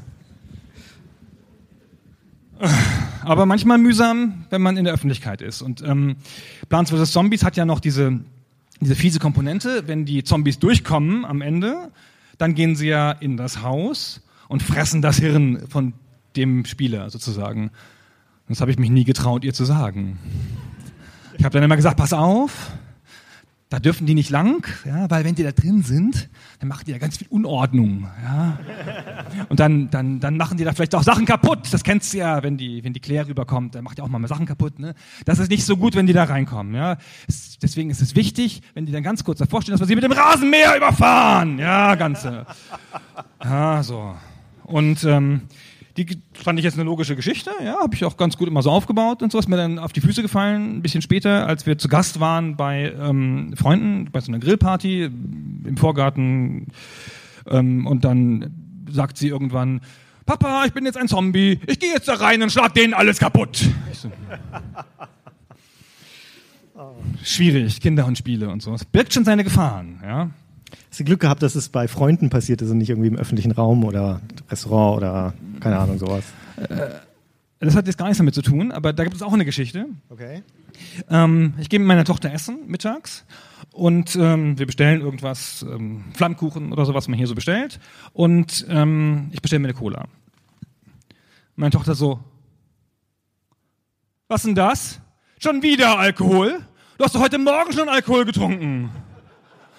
[3.23, 5.61] Aber manchmal mühsam, wenn man in der Öffentlichkeit ist.
[5.61, 6.15] Und ähm,
[6.69, 7.11] Plants vs.
[7.11, 8.19] Zombies hat ja noch diese,
[8.79, 9.83] diese fiese Komponente.
[9.87, 11.91] Wenn die Zombies durchkommen am Ende,
[12.37, 15.93] dann gehen sie ja in das Haus und fressen das Hirn von
[16.35, 17.71] dem Spieler sozusagen.
[18.47, 20.19] Das habe ich mich nie getraut, ihr zu sagen.
[21.37, 22.71] Ich habe dann immer gesagt, pass auf,
[23.73, 26.91] da dürfen die nicht lang, ja, weil wenn die da drin sind, dann machen die
[26.91, 28.59] da ganz viel Unordnung, ja.
[29.49, 31.61] Und dann, dann, dann machen die da vielleicht auch Sachen kaputt.
[31.71, 34.27] Das kennst du ja, wenn die, wenn die Claire rüberkommt, dann macht die auch mal
[34.27, 34.93] Sachen kaputt, ne.
[35.25, 36.97] Das ist nicht so gut, wenn die da reinkommen, ja.
[37.27, 39.95] Es, deswegen ist es wichtig, wenn die dann ganz kurz davor stehen, dass wir sie
[39.95, 42.45] mit dem Rasenmäher überfahren, ja, ganze.
[43.43, 44.13] Ja, so.
[44.65, 45.41] Und, ähm,
[45.97, 48.71] die fand ich jetzt eine logische Geschichte, ja, habe ich auch ganz gut immer so
[48.71, 51.77] aufgebaut und so, ist mir dann auf die Füße gefallen, ein bisschen später, als wir
[51.77, 56.67] zu Gast waren bei ähm, Freunden, bei so einer Grillparty im Vorgarten
[57.47, 59.81] ähm, und dann sagt sie irgendwann,
[60.25, 63.19] Papa, ich bin jetzt ein Zombie, ich gehe jetzt da rein und schlag denen alles
[63.19, 63.65] kaputt.
[63.91, 64.11] So,
[67.23, 68.73] Schwierig, Kinder und Spiele und so.
[68.73, 70.29] Es birgt schon seine Gefahren, ja.
[70.93, 73.51] Hast du Glück gehabt, dass es bei Freunden passiert ist und nicht irgendwie im öffentlichen
[73.51, 74.21] Raum oder
[74.51, 76.23] Restaurant oder keine Ahnung, sowas?
[77.59, 79.87] Das hat jetzt gar nichts damit zu tun, aber da gibt es auch eine Geschichte.
[80.09, 80.43] Okay.
[81.09, 83.25] Ähm, ich gehe mit meiner Tochter essen mittags
[83.71, 87.79] und ähm, wir bestellen irgendwas, ähm, Flammkuchen oder sowas, was man hier so bestellt.
[88.11, 90.05] Und ähm, ich bestelle mir eine Cola.
[91.55, 92.19] Meine Tochter so,
[94.27, 95.01] was denn das?
[95.39, 96.59] Schon wieder Alkohol?
[96.99, 98.91] Du hast doch heute Morgen schon Alkohol getrunken.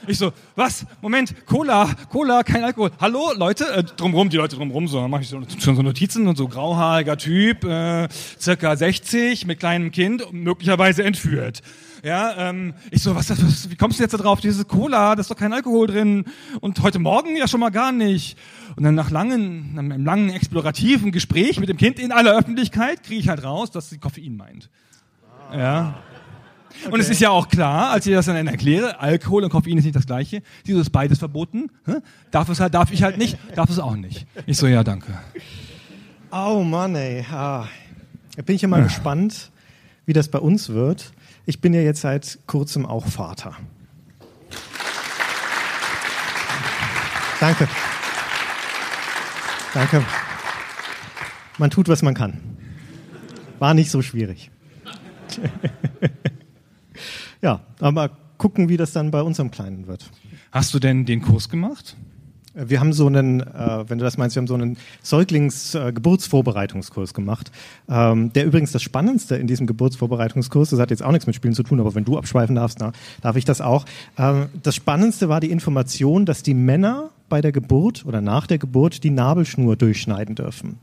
[0.06, 0.84] Ich so, was?
[1.00, 2.90] Moment, Cola, Cola, kein Alkohol.
[3.00, 6.36] Hallo, Leute, äh, drumrum, die Leute drumrum, so, mache ich so, schon so Notizen und
[6.36, 11.62] so grauhaariger Typ, äh, circa 60, mit kleinem Kind, möglicherweise entführt.
[12.02, 14.40] Ja, ähm, ich so, was, was, wie kommst du jetzt da drauf?
[14.40, 16.26] Diese Cola, da ist doch kein Alkohol drin.
[16.60, 18.36] Und heute Morgen ja schon mal gar nicht.
[18.76, 23.20] Und dann nach langen, einem langen explorativen Gespräch mit dem Kind in aller Öffentlichkeit kriege
[23.20, 24.68] ich halt raus, dass sie Koffein meint.
[25.50, 25.94] Ja.
[26.90, 29.84] Und es ist ja auch klar, als ich das dann erkläre, Alkohol und Koffein ist
[29.84, 30.42] nicht das gleiche.
[30.64, 31.70] Sie so, ist beides verboten.
[31.86, 31.94] Hä?
[32.30, 34.26] Darf es halt, darf ich halt nicht, darf es auch nicht.
[34.46, 35.12] Ich so, ja, danke.
[36.30, 37.24] Oh Mann, ey.
[37.30, 37.68] Ah.
[38.36, 39.50] Da bin ich ja mal gespannt,
[40.06, 41.12] wie das bei uns wird.
[41.46, 43.54] Ich bin ja jetzt seit kurzem auch Vater.
[47.38, 47.68] Danke.
[49.74, 50.04] Danke.
[51.58, 52.40] Man tut, was man kann.
[53.58, 54.50] War nicht so schwierig.
[57.44, 60.10] ja, aber gucken, wie das dann bei unserem Kleinen wird.
[60.50, 61.94] Hast du denn den Kurs gemacht?
[62.54, 67.52] Wir haben so einen, äh, wenn du das meinst, wir haben so einen Säuglings-Geburtsvorbereitungskurs gemacht.
[67.88, 71.52] Ähm, der übrigens das Spannendste in diesem Geburtsvorbereitungskurs, das hat jetzt auch nichts mit Spielen
[71.52, 73.84] zu tun, aber wenn du abschweifen darfst, na, darf ich das auch.
[74.16, 78.56] Ähm, das Spannendste war die Information, dass die Männer bei der Geburt oder nach der
[78.58, 80.78] Geburt die Nabelschnur durchschneiden dürfen.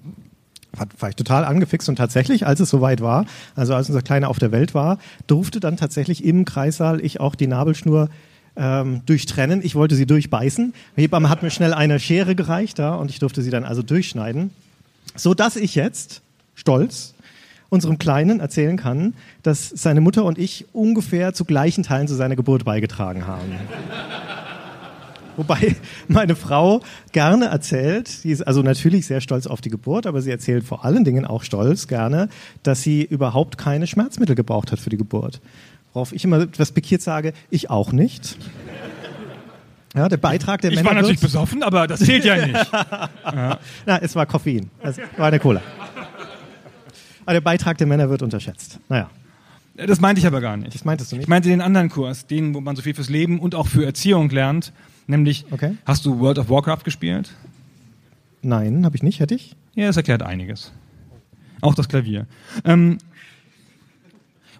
[0.73, 4.39] War, ich total angefixt und tatsächlich, als es soweit war, also als unser Kleiner auf
[4.39, 8.09] der Welt war, durfte dann tatsächlich im Kreissaal ich auch die Nabelschnur
[8.55, 9.61] ähm, durchtrennen.
[9.63, 10.73] Ich wollte sie durchbeißen.
[10.95, 14.51] Hebamme hat mir schnell eine Schere gereicht da und ich durfte sie dann also durchschneiden,
[15.15, 16.21] so dass ich jetzt
[16.55, 17.13] stolz
[17.69, 19.13] unserem Kleinen erzählen kann,
[19.43, 23.53] dass seine Mutter und ich ungefähr zu gleichen Teilen zu seiner Geburt beigetragen haben.
[25.41, 25.75] Wobei
[26.07, 26.81] meine Frau
[27.13, 30.85] gerne erzählt, die ist also natürlich sehr stolz auf die Geburt, aber sie erzählt vor
[30.85, 32.29] allen Dingen auch stolz gerne,
[32.61, 35.41] dass sie überhaupt keine Schmerzmittel gebraucht hat für die Geburt.
[35.93, 38.37] Worauf ich immer etwas pikiert sage, ich auch nicht.
[39.95, 42.71] Ja, der Beitrag der Ich Männer war natürlich wird, besoffen, aber das zählt ja nicht.
[43.85, 45.61] na, es war Koffein, es war eine Cola.
[47.25, 48.79] Aber der Beitrag der Männer wird unterschätzt.
[48.89, 49.09] Naja,
[49.75, 50.75] Das meinte ich aber gar nicht.
[50.75, 51.23] das meintest du nicht?
[51.23, 53.83] Ich meinte den anderen Kurs, den, wo man so viel fürs Leben und auch für
[53.85, 54.71] Erziehung lernt.
[55.11, 55.75] Nämlich, Okay.
[55.85, 57.31] hast du World of Warcraft gespielt?
[58.41, 59.55] Nein, habe ich nicht, hätte ich?
[59.75, 60.71] Ja, das erklärt einiges.
[61.59, 62.27] Auch das Klavier.
[62.63, 62.97] Ähm,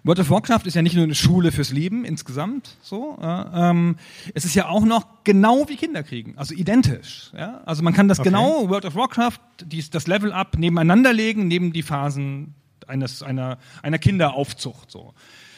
[0.04, 3.18] World of Warcraft ist ja nicht nur eine Schule fürs Leben insgesamt, so.
[3.22, 3.96] Äh, ähm,
[4.34, 7.30] es ist ja auch noch genau wie Kinder kriegen, also identisch.
[7.34, 7.62] Ja?
[7.64, 8.28] Also man kann das Okay.
[8.28, 12.54] genau World of Warcraft, dies, das Level Up nebeneinander legen, neben die Phasen
[12.86, 14.90] eines einer einer Kinderaufzucht.
[14.90, 15.14] So.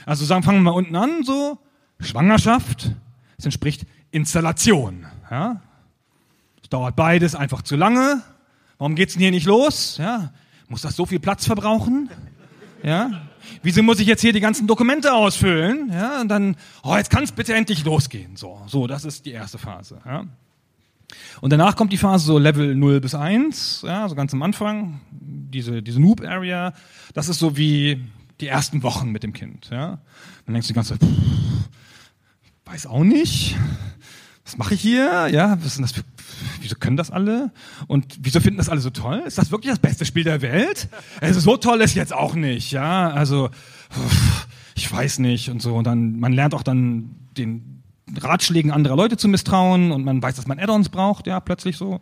[0.06, 1.58] Also sagen, fangen wir mal unten an, so
[1.98, 2.92] Schwangerschaft.
[3.36, 5.06] Das entspricht Installation.
[5.30, 5.60] Ja?
[6.62, 8.22] Es dauert beides einfach zu lange.
[8.78, 9.98] Warum geht's denn hier nicht los?
[9.98, 10.32] Ja?
[10.68, 12.08] Muss das so viel Platz verbrauchen?
[12.82, 13.28] Ja?
[13.62, 15.90] Wieso muss ich jetzt hier die ganzen Dokumente ausfüllen?
[15.92, 16.20] Ja?
[16.20, 18.36] Und dann, oh, jetzt kann es bitte endlich losgehen.
[18.36, 20.00] So, so, das ist die erste Phase.
[20.06, 20.24] Ja?
[21.40, 25.00] Und danach kommt die Phase so Level 0 bis 1, ja, so ganz am Anfang,
[25.10, 26.72] diese, diese Noob-Area.
[27.12, 28.04] Das ist so wie
[28.40, 29.70] die ersten Wochen mit dem Kind.
[29.70, 29.98] Ja?
[30.46, 31.68] Dann denkst du die ganze Zeit, pff,
[32.64, 33.56] weiß auch nicht.
[34.44, 35.28] Was mache ich hier?
[35.32, 36.02] Ja, was denn das für,
[36.60, 37.50] wieso können das alle?
[37.86, 39.22] Und wieso finden das alle so toll?
[39.26, 40.88] Ist das wirklich das beste Spiel der Welt?
[41.20, 43.10] Also so toll ist jetzt auch nicht, ja.
[43.10, 43.48] Also,
[44.74, 45.74] ich weiß nicht und so.
[45.76, 47.82] Und dann, man lernt auch dann den
[48.20, 52.00] Ratschlägen anderer Leute zu misstrauen und man weiß, dass man Add-ons braucht, ja, plötzlich so.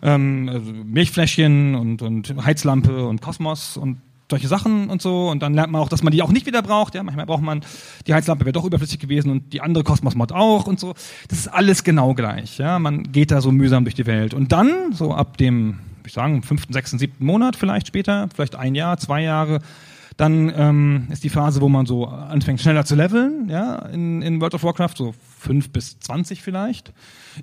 [0.00, 3.98] Ähm, also Milchfläschchen und, und Heizlampe und Kosmos und
[4.32, 5.30] solche Sachen und so.
[5.30, 6.94] Und dann lernt man auch, dass man die auch nicht wieder braucht.
[6.94, 7.60] Ja, manchmal braucht man,
[8.06, 10.94] die Heizlampe wäre doch überflüssig gewesen und die andere Kosmos-Mod auch und so.
[11.28, 12.58] Das ist alles genau gleich.
[12.58, 14.34] Ja, man geht da so mühsam durch die Welt.
[14.34, 18.74] Und dann, so ab dem, ich sagen, fünften, sechsten, siebten Monat vielleicht später, vielleicht ein
[18.74, 19.60] Jahr, zwei Jahre,
[20.16, 24.40] dann ähm, ist die Phase, wo man so anfängt schneller zu leveln, ja, in, in
[24.40, 26.92] World of Warcraft, so fünf bis zwanzig vielleicht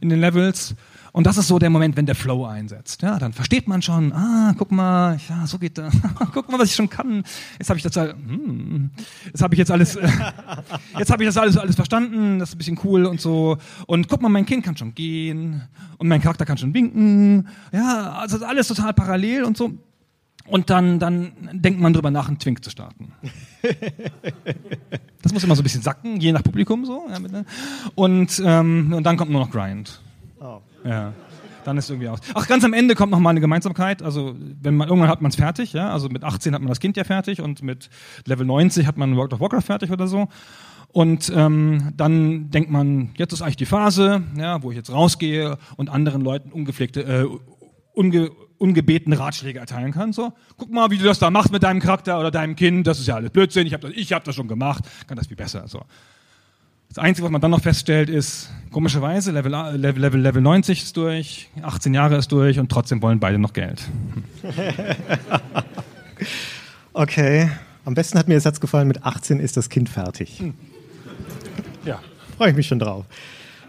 [0.02, 0.76] in den Levels.
[1.12, 3.02] Und das ist so der Moment, wenn der Flow einsetzt.
[3.02, 5.94] Ja, dann versteht man schon, ah, guck mal, ja, so geht das.
[6.34, 7.24] guck mal, was ich schon kann.
[7.58, 8.92] Jetzt habe ich das hm,
[9.26, 9.96] jetzt habe ich jetzt alles
[10.98, 13.58] jetzt habe ich das alles alles verstanden, das ist ein bisschen cool und so.
[13.88, 15.64] Und guck mal, mein Kind kann schon gehen
[15.98, 17.48] und mein Charakter kann schon winken.
[17.72, 19.72] Ja, also alles total parallel und so.
[20.46, 23.14] Und dann, dann denkt man drüber nach, einen Twink zu starten.
[25.22, 27.04] Das muss immer so ein bisschen sacken, je nach Publikum so.
[27.96, 30.02] Und, ähm, und dann kommt nur noch Grind.
[30.84, 31.14] Ja.
[31.66, 32.20] Dann ist irgendwie aus.
[32.34, 34.02] Ach, ganz am Ende kommt noch mal eine Gemeinsamkeit.
[34.02, 35.92] Also, wenn man irgendwann hat man es fertig, ja.
[35.92, 37.90] Also mit 18 hat man das Kind ja fertig und mit
[38.26, 40.30] Level 90 hat man World of Warcraft fertig oder so.
[40.92, 45.58] Und ähm, dann denkt man, jetzt ist eigentlich die Phase, ja, wo ich jetzt rausgehe
[45.78, 47.28] und anderen Leuten ungepflegte, äh,
[47.94, 50.14] unge, ungebeten Ratschläge erteilen kann.
[50.14, 52.88] So, guck mal, wie du das da machst mit deinem Charakter oder deinem Kind.
[52.88, 53.68] Das ist ja alles Blödsinn.
[53.68, 54.84] Ich habe das, ich hab das schon gemacht.
[55.08, 55.68] Kann das viel besser.
[55.68, 55.82] So.
[56.90, 60.98] Das Einzige, was man dann noch feststellt, ist, komischerweise, Level, Level, Level, Level 90 ist
[60.98, 63.82] durch, 18 Jahre ist durch und trotzdem wollen beide noch Geld.
[66.92, 67.50] Okay.
[67.86, 70.44] Am besten hat mir der Satz gefallen, mit 18 ist das Kind fertig.
[71.86, 72.02] Ja.
[72.36, 73.06] Freue ich mich schon drauf.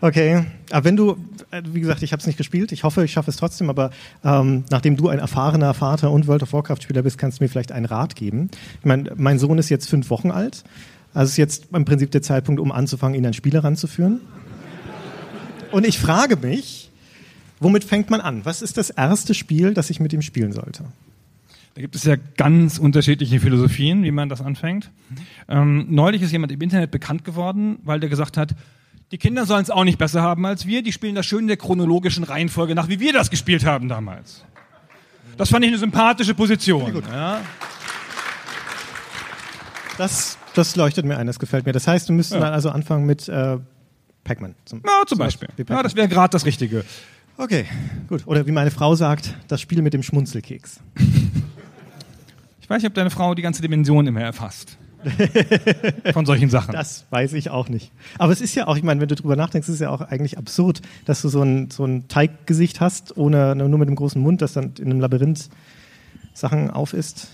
[0.01, 1.17] Okay, aber wenn du,
[1.51, 3.91] äh, wie gesagt, ich habe es nicht gespielt, ich hoffe, ich schaffe es trotzdem, aber
[4.25, 7.71] ähm, nachdem du ein erfahrener Vater und World of Warcraft-Spieler bist, kannst du mir vielleicht
[7.71, 8.51] einen Rat geben.
[8.81, 10.65] Ich meine, mein Sohn ist jetzt fünf Wochen alt,
[11.13, 14.21] also ist jetzt im Prinzip der Zeitpunkt, um anzufangen, ihn an Spiele ranzuführen.
[15.73, 16.91] Und ich frage mich,
[17.59, 18.45] womit fängt man an?
[18.45, 20.85] Was ist das erste Spiel, das ich mit ihm spielen sollte?
[21.75, 24.91] Da gibt es ja ganz unterschiedliche Philosophien, wie man das anfängt.
[25.49, 28.55] Ähm, neulich ist jemand im Internet bekannt geworden, weil der gesagt hat,
[29.13, 31.49] die Kinder sollen es auch nicht besser haben als wir, die spielen das schön in
[31.49, 34.45] der chronologischen Reihenfolge nach, wie wir das gespielt haben damals.
[35.37, 37.03] Das fand ich eine sympathische Position.
[37.11, 37.41] Ja.
[39.97, 41.73] Das, das leuchtet mir ein, das gefällt mir.
[41.73, 42.47] Das heißt, du müsstest Ja.
[42.47, 43.59] dann also anfangen mit äh,
[44.25, 44.55] Pac-Man.
[44.65, 45.49] Zum, ja, zum Beispiel.
[45.57, 46.85] Wie Ja, das wäre gerade das Richtige.
[47.37, 47.65] Okay,
[48.09, 48.27] gut.
[48.27, 50.81] Oder wie meine Frau sagt, das Spiel mit dem Schmunzelkeks.
[52.61, 54.77] Ich weiß nicht, ob deine Frau die ganze Dimension immer erfasst.
[56.13, 56.73] Von solchen Sachen.
[56.73, 57.91] Das weiß ich auch nicht.
[58.19, 60.03] Aber es ist ja auch, ich meine, wenn du drüber nachdenkst, ist es ja auch
[60.03, 64.21] eigentlich absurd, dass du so ein, so ein Teiggesicht hast, ohne, nur mit einem großen
[64.21, 65.49] Mund, das dann in einem Labyrinth
[66.35, 67.29] Sachen aufisst.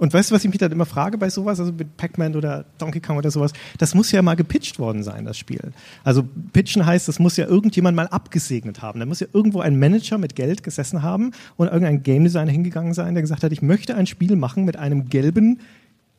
[0.00, 2.64] Und weißt du, was ich mich dann immer frage bei sowas, also mit Pac-Man oder
[2.78, 3.52] Donkey Kong oder sowas?
[3.76, 5.72] Das muss ja mal gepitcht worden sein, das Spiel.
[6.04, 8.98] Also pitchen heißt, das muss ja irgendjemand mal abgesegnet haben.
[8.98, 12.94] Da muss ja irgendwo ein Manager mit Geld gesessen haben und irgendein Game Designer hingegangen
[12.94, 15.60] sein, der gesagt hat, ich möchte ein Spiel machen mit einem gelben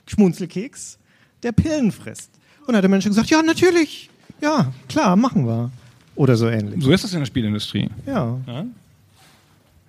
[0.05, 0.99] Schmunzelkeks,
[1.41, 2.29] der Pillen frisst.
[2.59, 4.11] Und dann hat der Mensch gesagt, ja, natürlich.
[4.41, 5.71] Ja, klar, machen wir.
[6.13, 6.84] Oder so ähnlich.
[6.84, 7.89] So ist das in der Spielindustrie.
[8.05, 8.38] Ja.
[8.45, 8.65] Ja?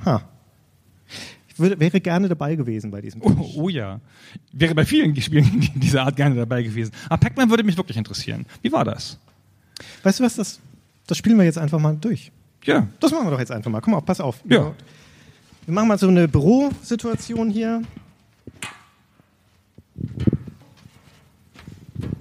[0.07, 0.22] Ha.
[1.53, 4.00] Ich würde, wäre gerne dabei gewesen bei diesem Oh, oh ja.
[4.53, 6.92] Wäre bei vielen Spielen dieser Art gerne dabei gewesen.
[7.09, 8.46] Aber Pac-Man würde mich wirklich interessieren.
[8.62, 9.18] Wie war das?
[10.03, 10.61] Weißt du was, das,
[11.07, 12.32] das spielen wir jetzt einfach mal durch.
[12.64, 12.86] Ja.
[13.00, 13.80] Das machen wir doch jetzt einfach mal.
[13.80, 14.40] Komm mal, pass auf.
[14.48, 14.72] Ja.
[15.66, 17.82] Wir machen mal so eine Bürosituation hier.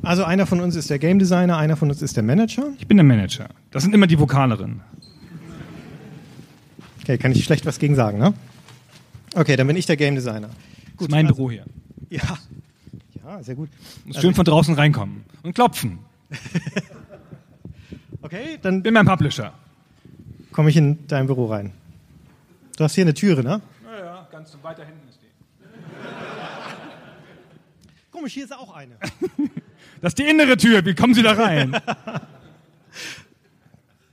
[0.03, 2.73] Also einer von uns ist der Game Designer, einer von uns ist der Manager.
[2.79, 3.47] Ich bin der Manager.
[3.69, 4.82] Das sind immer die Vokalerinnen.
[7.01, 8.34] Okay, kann ich schlecht was gegen sagen, ne?
[9.34, 10.49] Okay, dann bin ich der Game Designer.
[10.97, 11.65] Das ist mein also- Büro hier.
[12.09, 12.38] Ja.
[13.23, 13.69] Ja, sehr gut.
[14.05, 15.23] Muss schön von draußen reinkommen.
[15.43, 15.99] Und klopfen.
[18.23, 19.51] Okay, dann Bin mein Publisher.
[20.51, 21.73] komme ich in dein Büro rein.
[22.77, 23.61] Du hast hier eine Türe, ne?
[23.84, 25.27] Ja, ja, ganz weiter hinten ist die.
[28.11, 28.95] Komisch, hier ist auch eine.
[30.01, 30.84] Das ist die innere Tür.
[30.86, 31.75] Wie kommen Sie da rein?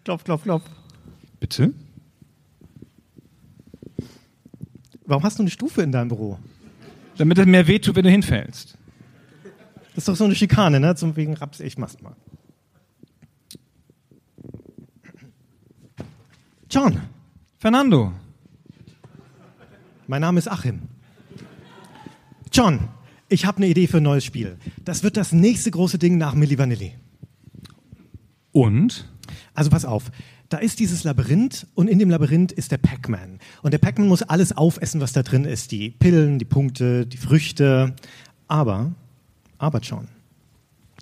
[0.04, 0.64] klopf, klopf, klopf.
[1.40, 1.72] Bitte?
[5.09, 6.38] Warum hast du eine Stufe in deinem Büro?
[7.16, 8.76] Damit es mehr wehtut, wenn du hinfällst.
[9.94, 10.94] Das ist doch so eine Schikane, ne?
[10.94, 12.14] Zum wegen Raps, ich mach's mal.
[16.70, 17.00] John,
[17.59, 18.12] Fernando.
[20.06, 20.82] mein Name ist Achim.
[22.52, 22.88] John,
[23.30, 24.59] ich habe eine Idee für ein neues Spiel.
[24.84, 26.92] Das wird das nächste große Ding nach Milli Vanilli.
[28.52, 29.09] Und?
[29.54, 30.11] Also pass auf,
[30.49, 33.38] da ist dieses Labyrinth und in dem Labyrinth ist der Pac-Man.
[33.62, 35.72] Und der Pac-Man muss alles aufessen, was da drin ist.
[35.72, 37.94] Die Pillen, die Punkte, die Früchte.
[38.46, 38.92] Aber,
[39.59, 40.09] aber John,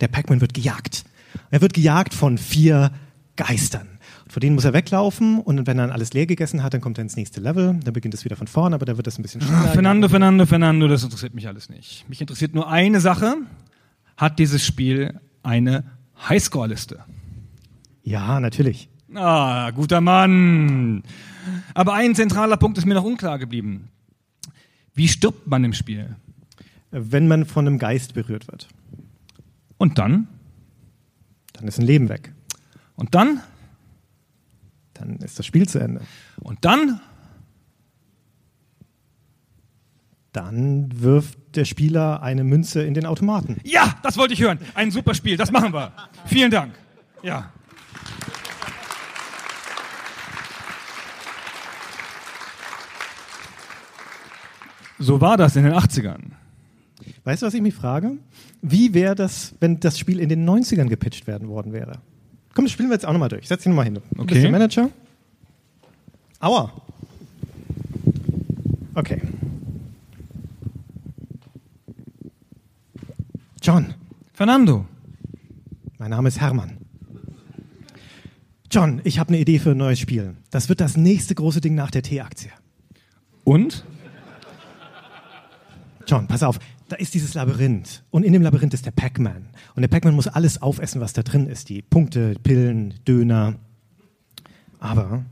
[0.00, 1.04] der Pac-Man wird gejagt.
[1.50, 2.90] Er wird gejagt von vier
[3.36, 3.86] Geistern.
[4.28, 6.98] Vor denen muss er weglaufen und wenn er dann alles leer gegessen hat, dann kommt
[6.98, 7.78] er ins nächste Level.
[7.84, 9.68] Dann beginnt es wieder von vorne, aber da wird das ein bisschen schneller.
[9.68, 12.08] Fernando, Fernando, Fernando, das interessiert mich alles nicht.
[12.08, 13.36] Mich interessiert nur eine Sache.
[14.16, 15.84] Hat dieses Spiel eine
[16.28, 17.04] Highscore-Liste?
[18.02, 18.88] Ja, natürlich.
[19.16, 21.02] Ah, guter Mann.
[21.74, 23.88] Aber ein zentraler Punkt ist mir noch unklar geblieben.
[24.94, 26.16] Wie stirbt man im Spiel?
[26.90, 28.68] Wenn man von einem Geist berührt wird,
[29.78, 30.28] Und dann?
[31.52, 32.32] dann ist ein Leben weg.
[32.94, 33.40] Und dann?
[34.94, 36.00] Dann ist das Spiel zu Ende.
[36.40, 37.00] Und dann?
[40.32, 43.56] Dann wirft der Spieler eine Münze in den Automaten.
[43.64, 44.58] Ja, das wollte ich hören.
[44.74, 45.36] Ein super Spiel.
[45.36, 45.92] Das machen wir.
[46.26, 46.74] Vielen Dank.
[47.22, 47.50] Ja.
[54.98, 56.20] So war das in den 80ern.
[57.24, 58.12] Weißt du, was ich mich frage?
[58.62, 61.98] Wie wäre das, wenn das Spiel in den 90ern gepitcht werden worden wäre?
[62.54, 63.46] Komm, das spielen wir jetzt auch nochmal durch.
[63.48, 63.94] Setz dich nochmal hin.
[63.94, 64.34] Du Okay.
[64.34, 64.90] bist der Manager.
[66.40, 66.72] Aua.
[68.94, 69.20] Okay.
[73.62, 73.94] John,
[74.32, 74.86] Fernando.
[75.98, 76.78] mein Name ist Hermann.
[78.70, 80.34] John, ich habe eine Idee für ein neues Spiel.
[80.50, 82.50] Das wird das nächste große Ding nach der T-Aktie.
[83.44, 83.84] Und?
[86.06, 88.04] John, pass auf, da ist dieses Labyrinth.
[88.10, 89.48] Und in dem Labyrinth ist der Pac-Man.
[89.74, 91.68] Und der Pac-Man muss alles aufessen, was da drin ist.
[91.68, 93.54] Die Punkte, Pillen, Döner.
[94.78, 95.24] Aber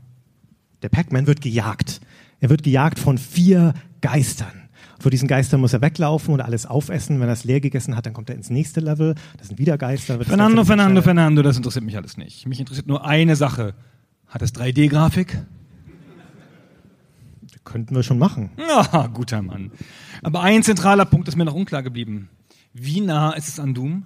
[0.81, 2.01] der Pac-Man wird gejagt.
[2.41, 4.65] Er wird gejagt von vier Geistern.
[4.99, 7.19] Vor diesen Geistern muss er weglaufen und alles aufessen.
[7.19, 9.15] Wenn er es leer gegessen hat, dann kommt er ins nächste Level.
[9.37, 10.19] Das sind wieder Geister.
[10.23, 11.01] Fernando, Fernando.
[11.01, 12.47] Fernando, das interessiert mich alles nicht.
[12.47, 13.75] Mich interessiert nur eine Sache.
[14.27, 15.37] Hat es 3D-Grafik?
[17.65, 18.51] Könnten wir schon machen.
[18.69, 19.71] Ah, guter Mann.
[20.23, 22.29] Aber ein zentraler Punkt ist mir noch unklar geblieben.
[22.73, 24.05] Wie nah ist es an Doom?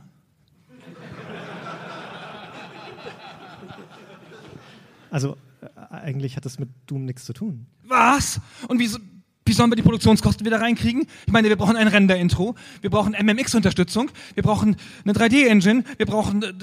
[5.12, 7.66] Also, äh, eigentlich hat das mit Doom nichts zu tun.
[7.88, 8.39] Was?
[8.68, 8.99] Und wie, so-
[9.45, 11.07] wie sollen wir die Produktionskosten wieder reinkriegen?
[11.26, 16.43] Ich meine, wir brauchen ein Render-Intro, wir brauchen MMX-Unterstützung, wir brauchen eine 3D-Engine, wir brauchen
[16.43, 16.53] äh,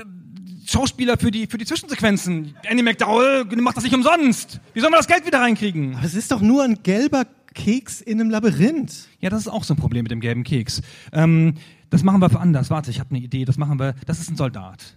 [0.66, 2.54] Schauspieler für die, für die Zwischensequenzen.
[2.64, 4.60] Andy McDowell macht das nicht umsonst.
[4.74, 5.94] Wie sollen wir das Geld wieder reinkriegen?
[5.96, 9.08] Aber es ist doch nur ein gelber Keks in einem Labyrinth.
[9.20, 10.82] Ja, das ist auch so ein Problem mit dem gelben Keks.
[11.12, 11.54] Ähm,
[11.90, 12.70] das machen wir für anders.
[12.70, 13.44] Warte, ich habe eine Idee.
[13.44, 13.94] Das machen wir.
[14.06, 14.96] Das ist ein Soldat.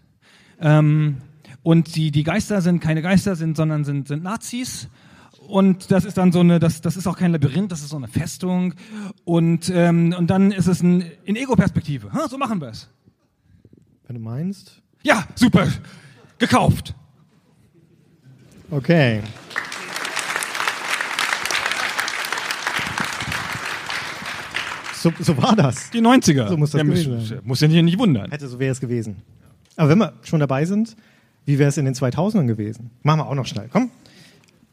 [0.60, 1.18] Ähm,
[1.64, 4.90] und die, die Geister sind keine Geister, sind, sondern sind, sind Nazis.
[5.48, 7.98] Und das ist dann so eine, das, das ist auch kein Labyrinth, das ist so
[7.98, 8.76] eine Festung.
[9.24, 12.12] Und, ähm, und dann ist es ein, in Ego-Perspektive.
[12.14, 12.90] Ha, So machen wir es.
[14.06, 14.82] Wenn du meinst.
[15.04, 15.68] Ja, super.
[16.38, 16.94] Gekauft.
[18.72, 19.22] Okay.
[24.94, 25.90] So, so war das.
[25.92, 26.50] Die 90er.
[26.50, 27.40] So muss das ja, gewesen muss, sein.
[27.44, 28.30] muss ja nicht, nicht wundern.
[28.32, 29.18] Hätte, so wäre es gewesen.
[29.78, 30.98] Aber wenn wir schon dabei sind,
[31.46, 32.92] wie wäre es in den 2000ern gewesen?
[33.02, 33.70] Machen wir auch noch schnell.
[33.72, 33.92] Komm,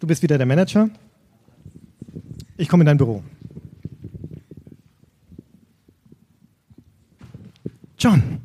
[0.01, 0.91] du bist wieder der Manager.
[2.57, 3.23] Ich komme in dein Büro.
[7.99, 8.41] John,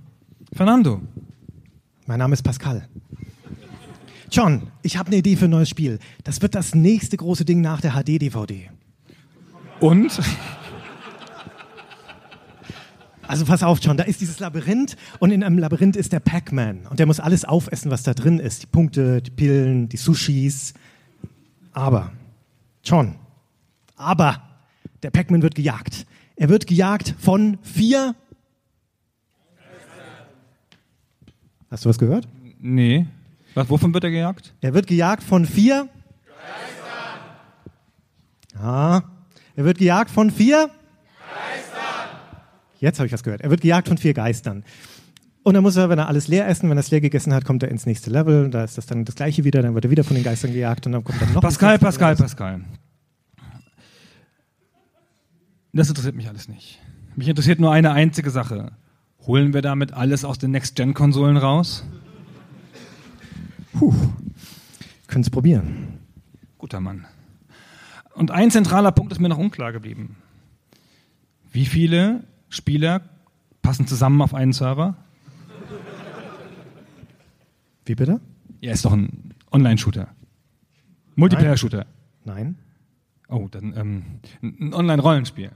[0.53, 1.01] Fernando.
[2.05, 2.87] Mein Name ist Pascal.
[4.31, 5.99] John, ich habe eine Idee für ein neues Spiel.
[6.23, 8.69] Das wird das nächste große Ding nach der HD-DVD.
[9.79, 10.19] Und?
[13.27, 16.87] Also pass auf, John, da ist dieses Labyrinth und in einem Labyrinth ist der Pac-Man
[16.89, 18.63] und der muss alles aufessen, was da drin ist.
[18.63, 20.73] Die Punkte, die Pillen, die Sushis.
[21.71, 22.11] Aber,
[22.83, 23.15] John,
[23.95, 24.41] aber
[25.03, 26.05] der Pac-Man wird gejagt.
[26.35, 28.15] Er wird gejagt von vier.
[31.71, 32.27] Hast du was gehört?
[32.59, 33.07] Nee.
[33.53, 34.53] Was, wovon wird er gejagt?
[34.59, 35.87] Er wird gejagt von vier.
[38.55, 39.01] Ah,
[39.55, 40.69] er wird gejagt von vier.
[42.79, 43.41] Jetzt habe ich was gehört.
[43.41, 44.63] Er wird gejagt von vier Geistern.
[45.43, 47.45] Und dann muss er, wenn er alles leer essen, wenn er es leer gegessen hat,
[47.45, 48.49] kommt er ins nächste Level.
[48.49, 49.61] Da ist das dann das gleiche wieder.
[49.61, 51.41] Dann wird er wieder von den Geistern gejagt und dann kommt er noch.
[51.41, 52.15] Pascal, Pascal.
[52.15, 52.61] Pascal.
[55.73, 56.79] Das interessiert mich alles nicht.
[57.15, 58.73] Mich interessiert nur eine einzige Sache.
[59.27, 61.85] Holen wir damit alles aus den Next-Gen-Konsolen raus?
[65.07, 65.99] Können es probieren.
[66.57, 67.05] Guter Mann.
[68.13, 70.17] Und ein zentraler Punkt ist mir noch unklar geblieben.
[71.51, 73.01] Wie viele Spieler
[73.61, 74.95] passen zusammen auf einen Server?
[77.85, 78.21] Wie bitte?
[78.61, 80.07] Ja, ist doch ein Online-Shooter.
[81.15, 81.85] Multiplayer-Shooter.
[82.25, 82.57] Nein.
[83.27, 84.03] Oh, dann ähm,
[84.41, 85.51] ein ein Online-Rollenspiel.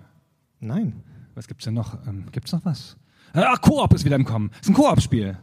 [0.60, 1.04] Nein.
[1.34, 2.06] Was gibt's denn noch?
[2.08, 2.98] Ähm, gibt's noch was?
[3.36, 4.50] Ah, Koop ist wieder im Kommen.
[4.62, 5.38] Ist ein Koop-Spiel.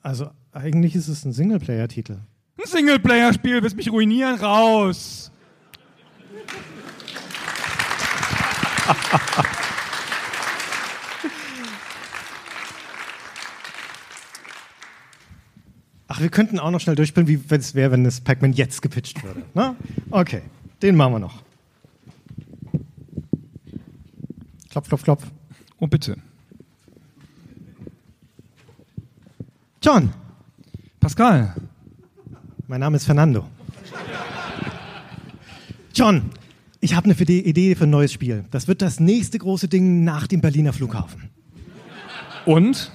[0.00, 2.18] Also eigentlich ist es ein Singleplayer-Titel.
[2.56, 4.36] Ein Singleplayer-Spiel, willst mich ruinieren?
[4.36, 5.32] Raus!
[16.06, 19.22] Ach, wir könnten auch noch schnell durchspielen, wie es wäre, wenn das Pac-Man jetzt gepitcht
[19.24, 19.42] würde.
[19.54, 19.76] Ne?
[20.10, 20.42] Okay,
[20.80, 21.42] den machen wir noch.
[24.70, 25.26] Klopf, klopf, klopf.
[25.80, 26.16] Oh, bitte.
[29.90, 30.12] John,
[31.00, 31.54] Pascal.
[32.66, 33.46] mein Name ist Fernando.
[35.94, 36.28] John,
[36.78, 38.44] ich habe eine Idee für ein neues Spiel.
[38.50, 41.30] Das wird das nächste große Ding nach dem Berliner Flughafen.
[42.44, 42.92] Und?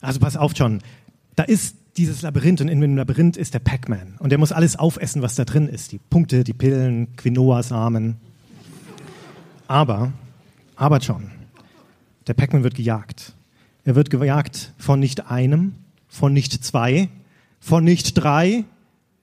[0.00, 0.80] Also pass auf, John.
[1.36, 4.16] Da ist dieses Labyrinth und in dem Labyrinth ist der Pac-Man.
[4.18, 5.92] Und der muss alles aufessen, was da drin ist.
[5.92, 8.16] Die Punkte, die Pillen, Quinoa-Samen.
[9.68, 10.12] Aber,
[10.74, 11.30] aber John,
[12.26, 13.32] der Pac-Man wird gejagt.
[13.84, 15.74] Er wird gejagt von nicht einem,
[16.10, 17.08] von nicht zwei,
[17.60, 18.64] von nicht drei,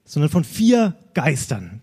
[0.05, 1.81] sondern von vier Geistern.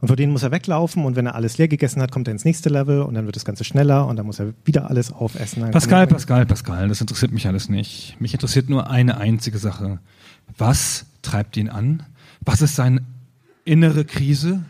[0.00, 2.32] Und vor denen muss er weglaufen und wenn er alles leer gegessen hat, kommt er
[2.32, 5.12] ins nächste Level und dann wird das Ganze schneller und dann muss er wieder alles
[5.12, 5.62] aufessen.
[5.62, 8.16] Dann Pascal, Pascal, Pascal, das interessiert mich alles nicht.
[8.20, 10.00] Mich interessiert nur eine einzige Sache.
[10.58, 12.02] Was treibt ihn an?
[12.40, 13.02] Was ist seine
[13.64, 14.64] innere Krise?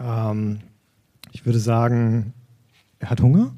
[0.00, 0.58] Ähm,
[1.30, 2.32] ich würde sagen,
[2.98, 3.52] er hat Hunger.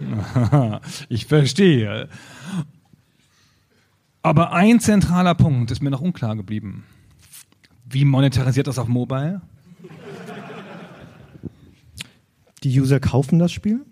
[1.08, 2.08] ich verstehe.
[4.22, 6.84] Aber ein zentraler Punkt ist mir noch unklar geblieben.
[7.88, 9.40] Wie monetarisiert das auf Mobile?
[12.62, 13.84] Die User kaufen das Spiel?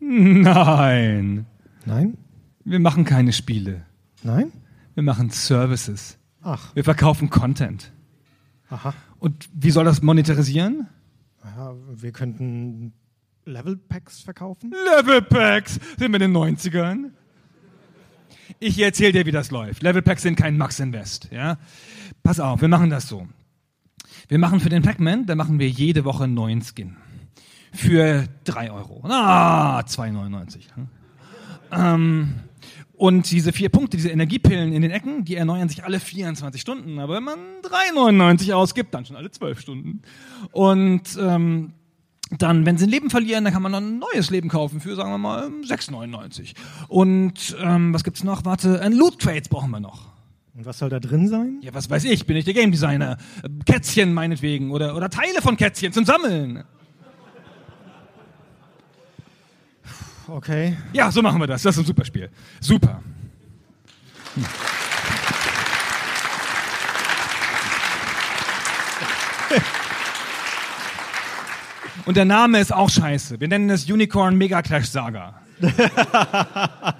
[0.00, 1.46] Nein.
[1.86, 2.18] Nein?
[2.64, 3.84] Wir machen keine Spiele.
[4.22, 4.50] Nein?
[4.94, 6.18] Wir machen Services.
[6.42, 7.92] Ach, Wir verkaufen Content.
[8.68, 8.92] aha.
[9.18, 10.88] Und wie soll das monetarisieren?
[11.42, 12.92] Ja, wir könnten
[13.46, 14.72] Level Packs verkaufen.
[14.96, 17.10] Level Packs sind wir in den 90ern.
[18.58, 19.82] Ich erzähle dir, wie das läuft.
[19.82, 21.28] Level Packs sind kein Max Invest.
[21.30, 21.58] Ja?
[22.22, 23.26] Pass auf, wir machen das so.
[24.28, 26.96] Wir machen für den Pac-Man, da machen wir jede Woche einen neuen Skin.
[27.72, 29.02] Für 3 Euro.
[29.04, 30.74] Ah, 2,99.
[30.74, 30.88] hm?
[31.72, 32.34] Ähm,
[32.96, 37.00] und diese vier Punkte, diese Energiepillen in den Ecken, die erneuern sich alle 24 Stunden.
[37.00, 40.02] Aber wenn man 3,99 ausgibt, dann schon alle 12 Stunden.
[40.52, 41.72] Und ähm,
[42.30, 44.96] dann, wenn sie ein Leben verlieren, dann kann man noch ein neues Leben kaufen für,
[44.96, 46.54] sagen wir mal, 6,99.
[46.88, 48.44] Und ähm, was gibt's noch?
[48.44, 50.12] Warte, ein Loot Crates brauchen wir noch.
[50.54, 51.58] Und was soll da drin sein?
[51.62, 53.18] Ja, was weiß ich, bin ich der Game Designer.
[53.42, 56.64] Äh, Kätzchen meinetwegen oder, oder Teile von Kätzchen zum Sammeln.
[60.26, 60.76] Okay.
[60.92, 61.62] Ja, so machen wir das.
[61.62, 62.30] Das ist ein super Spiel.
[62.60, 63.02] Super.
[64.34, 64.44] Hm.
[72.06, 73.40] Und der Name ist auch scheiße.
[73.40, 75.34] Wir nennen es Unicorn Mega Clash Saga.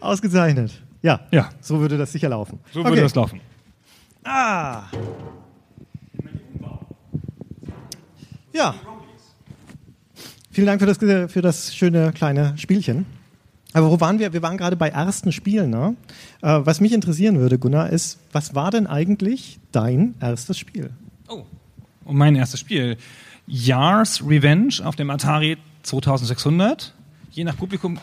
[0.00, 0.72] Ausgezeichnet.
[1.02, 1.20] Ja.
[1.30, 1.50] Ja.
[1.60, 2.60] So würde das sicher laufen.
[2.72, 2.88] So okay.
[2.90, 3.40] würde das laufen.
[4.24, 4.84] Ah.
[8.52, 8.74] Ja.
[10.50, 10.98] Vielen Dank für das,
[11.32, 13.06] für das schöne kleine Spielchen.
[13.72, 14.32] Aber wo waren wir?
[14.32, 15.70] Wir waren gerade bei ersten Spielen.
[15.70, 15.94] Ne?
[16.42, 20.90] Äh, was mich interessieren würde, Gunnar, ist, was war denn eigentlich dein erstes Spiel?
[21.28, 21.44] Oh.
[22.10, 22.96] Und mein erstes Spiel.
[23.46, 26.92] Yars Revenge auf dem Atari 2600.
[27.30, 28.00] Je nach Publikum.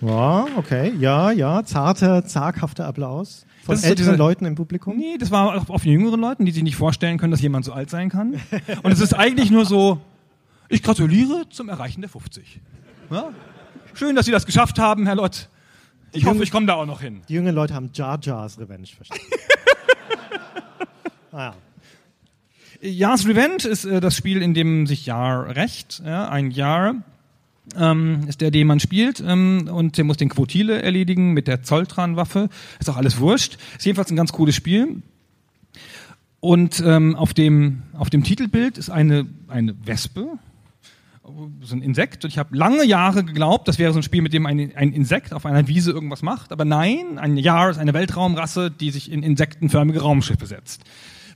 [0.00, 0.92] Ja, okay.
[0.98, 1.62] Ja, ja.
[1.64, 4.96] Zarter, zaghafter Applaus von Das ist so älteren diese- Leuten im Publikum.
[4.96, 7.72] Nee, das war auch auf jüngeren Leuten, die sich nicht vorstellen können, dass jemand so
[7.72, 8.40] alt sein kann.
[8.82, 10.00] Und es ist eigentlich nur so,
[10.68, 12.60] ich gratuliere zum Erreichen der 50.
[13.12, 13.28] Ja?
[13.94, 15.48] Schön, dass Sie das geschafft haben, Herr Lott.
[16.10, 17.20] Ich hoffe, ich komme da auch noch hin.
[17.28, 19.22] Die jungen Leute haben Jar Jars Revenge verstanden.
[21.32, 21.52] ah,
[22.80, 22.88] ja.
[22.90, 26.02] Jars Revenge ist äh, das Spiel, in dem sich Jar rächt.
[26.04, 26.28] Ja?
[26.28, 26.94] Ein Jar
[27.76, 31.62] ähm, ist der, den man spielt ähm, und der muss den Quotile erledigen mit der
[31.62, 32.48] Zolltran-Waffe.
[32.78, 33.58] Ist auch alles wurscht.
[33.76, 35.02] Ist jedenfalls ein ganz cooles Spiel.
[36.40, 40.38] Und ähm, auf, dem, auf dem Titelbild ist eine, eine Wespe,
[41.62, 42.24] so ein Insekt.
[42.24, 44.92] Und ich habe lange Jahre geglaubt, das wäre so ein Spiel, mit dem ein, ein
[44.92, 46.50] Insekt auf einer Wiese irgendwas macht.
[46.50, 50.82] Aber nein, ein Jar ist eine Weltraumrasse, die sich in insektenförmige Raumschiffe setzt.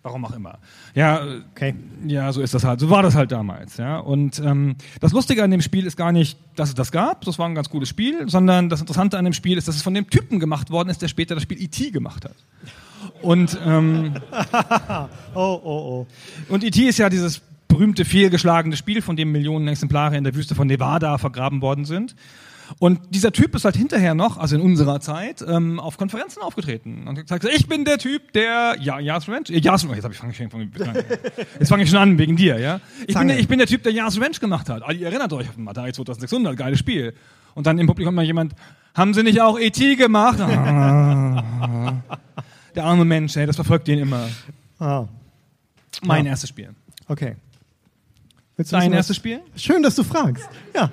[0.04, 0.58] Warum auch immer.
[0.94, 1.22] Ja,
[1.54, 1.74] Okay.
[2.06, 2.78] ja, so ist das halt.
[2.78, 3.78] So war das halt damals.
[3.78, 3.98] Ja.
[3.98, 7.38] Und ähm, das Lustige an dem Spiel ist gar nicht, dass es das gab, das
[7.38, 9.94] war ein ganz cooles Spiel, sondern das Interessante an dem Spiel ist, dass es von
[9.94, 11.90] dem Typen gemacht worden ist, der später das Spiel E.T.
[11.90, 12.36] gemacht hat.
[13.22, 14.14] Und, ähm,
[15.34, 16.06] Oh, oh, oh.
[16.48, 16.82] und E.T.
[16.86, 21.16] ist ja dieses berühmte fehlgeschlagene Spiel, von dem Millionen Exemplare in der Wüste von Nevada
[21.16, 22.14] vergraben worden sind.
[22.78, 27.06] Und dieser Typ ist halt hinterher noch, also in unserer Zeit, ähm, auf Konferenzen aufgetreten
[27.06, 30.10] und hat gesagt, ich bin der Typ, der ja, Yas Revenge, äh, Yas Revenge, jetzt,
[30.10, 30.70] ich, fang ich, von,
[31.60, 32.80] jetzt fange ich schon an wegen dir, ja.
[33.06, 34.82] Ich bin, der, ich bin der Typ, der Yas Revenge gemacht hat.
[34.94, 37.14] Ihr erinnert euch auf den Atari 2600, geiles Spiel.
[37.54, 38.54] Und dann im Publikum mal jemand,
[38.94, 39.96] haben sie nicht auch E.T.
[39.96, 40.40] gemacht?
[40.40, 41.94] Ah.
[42.74, 44.28] der arme Mensch, ey, das verfolgt ihn immer.
[44.78, 45.04] Ah,
[46.02, 46.30] Mein Ja.
[46.32, 46.70] erstes Spiel.
[47.08, 47.36] okay.
[48.56, 49.40] Willst du Dein erstes Spiel?
[49.56, 50.48] Schön, dass du fragst.
[50.74, 50.90] Ja.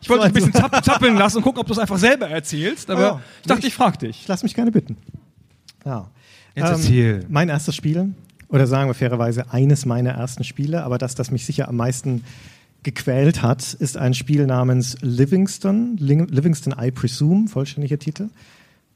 [0.00, 2.28] Ich wollte dich ein bisschen zapp zappeln lassen und gucken, ob du es einfach selber
[2.28, 3.20] erzählst, aber Ja.
[3.42, 4.20] ich dachte, ich frag dich.
[4.22, 4.96] Ich lasse mich gerne bitten.
[5.84, 6.10] Ja.
[6.54, 7.26] Ähm, Jetzt erzähl.
[7.28, 8.14] Mein erstes Spiel,
[8.48, 12.24] oder sagen wir fairerweise eines meiner ersten Spiele, aber das, das mich sicher am meisten
[12.82, 18.28] gequält hat, ist ein Spiel namens Livingston, Livingston I Presume, vollständiger Titel.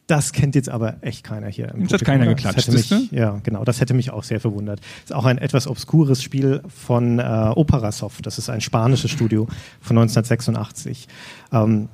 [0.06, 1.68] Das kennt jetzt aber echt keiner hier.
[1.68, 2.34] Im hat Publikum, keiner oder?
[2.34, 4.80] geklatscht, Das hätte mich, ja, genau, das hätte mich auch sehr verwundert.
[5.02, 8.26] Ist auch ein etwas obskures Spiel von äh, Operasoft.
[8.26, 9.46] Das ist ein spanisches Studio
[9.80, 11.08] von 1986.
[11.52, 11.88] Ähm.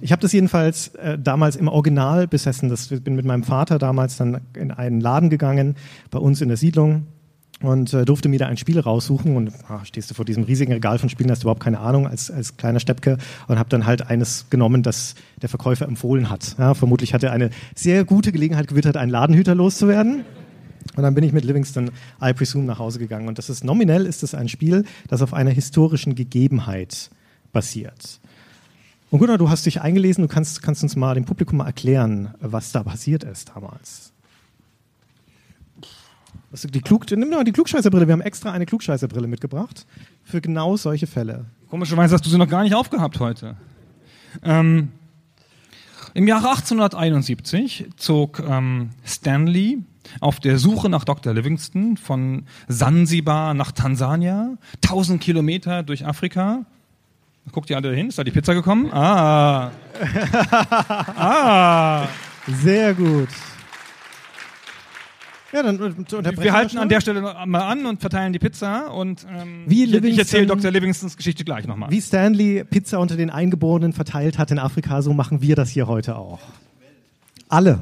[0.00, 2.68] Ich habe das jedenfalls äh, damals im Original besessen.
[2.68, 5.76] Das, ich bin mit meinem Vater damals dann in einen Laden gegangen,
[6.10, 7.06] bei uns in der Siedlung
[7.62, 10.72] und äh, durfte mir da ein Spiel raussuchen und ah, stehst du vor diesem riesigen
[10.72, 13.18] Regal von Spielen, hast du überhaupt keine Ahnung als, als kleiner Steppke
[13.48, 16.56] und habe dann halt eines genommen, das der Verkäufer empfohlen hat.
[16.58, 20.24] Ja, vermutlich hat er eine sehr gute Gelegenheit gewittert, einen Ladenhüter loszuwerden.
[20.96, 21.90] Und dann bin ich mit Livingston
[22.22, 23.28] I Presume nach Hause gegangen.
[23.28, 27.10] Und das ist nominell ist es ein Spiel, das auf einer historischen Gegebenheit
[27.52, 28.20] basiert.
[29.10, 32.34] Und Gunnar, du hast dich eingelesen, du kannst, kannst uns mal dem Publikum mal erklären,
[32.40, 34.12] was da passiert ist damals.
[36.50, 39.86] Was, die Klug, nimm doch mal die Klugscheißerbrille, wir haben extra eine Klugscheißerbrille mitgebracht
[40.24, 41.46] für genau solche Fälle.
[41.68, 43.56] Komischerweise hast du sie noch gar nicht aufgehabt heute.
[44.42, 44.88] Ähm,
[46.14, 49.78] Im Jahre 1871 zog ähm, Stanley
[50.18, 51.32] auf der Suche nach Dr.
[51.32, 56.64] Livingston von Sansibar nach Tansania, 1000 Kilometer durch Afrika.
[57.52, 58.08] Guckt ihr alle hin?
[58.08, 58.92] Ist da die Pizza gekommen?
[58.92, 59.70] Ah.
[61.16, 62.08] ah.
[62.48, 63.28] Sehr gut.
[65.52, 66.82] Ja, dann äh, unterbrechen Wir halten schnell.
[66.82, 70.44] an der Stelle mal an und verteilen die Pizza und ähm, Wie ich, ich erzähle
[70.44, 70.70] Livingston- Dr.
[70.70, 71.90] Livingstons Geschichte gleich nochmal.
[71.90, 75.88] Wie Stanley Pizza unter den Eingeborenen verteilt hat in Afrika, so machen wir das hier
[75.88, 76.38] heute auch.
[77.48, 77.80] Alle.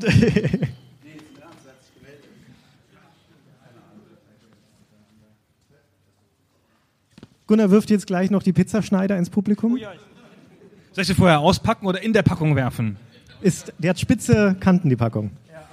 [7.46, 9.76] Gunnar wirft jetzt gleich noch die Pizzaschneider ins Publikum.
[10.92, 12.96] Soll ich sie vorher auspacken oder in der Packung werfen?
[13.40, 15.30] Ist, der hat spitze Kanten, die Packung.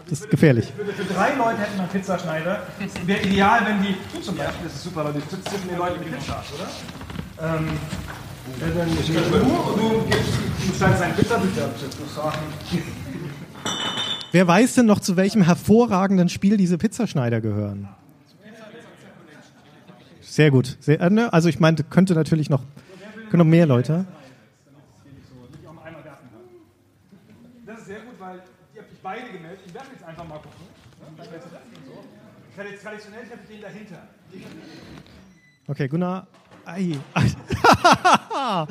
[0.09, 0.73] Das ist gefährlich.
[0.75, 2.63] Für drei Leute hätten wir einen Pizzaschneider.
[3.05, 3.95] Wäre ideal, wenn die.
[4.13, 6.53] Du zum Beispiel, das ist super, weil du sitzt zwischen den Leuten die Pizza hast,
[6.53, 7.55] oder?
[7.55, 7.67] Ähm,
[8.59, 10.33] ja, dann du und du, gibst,
[10.67, 11.69] du schneidest einen Pizzabücher.
[14.31, 17.87] Wer weiß denn noch, zu welchem hervorragenden Spiel diese Pizzaschneider gehören?
[20.21, 20.77] Sehr gut.
[20.79, 22.63] Sehr, äh, ne, also ich meinte, könnte natürlich noch,
[23.29, 24.05] können noch mehr Leute.
[27.65, 28.35] Das ist sehr gut, weil
[28.75, 29.59] ihr habt euch beide gemeldet.
[30.09, 30.65] Ich einfach mal gucken.
[32.51, 34.07] Ich hätte jetzt traditionell, ich habe den dahinter.
[35.67, 36.25] Okay, Gunnar.
[36.65, 36.97] Ei.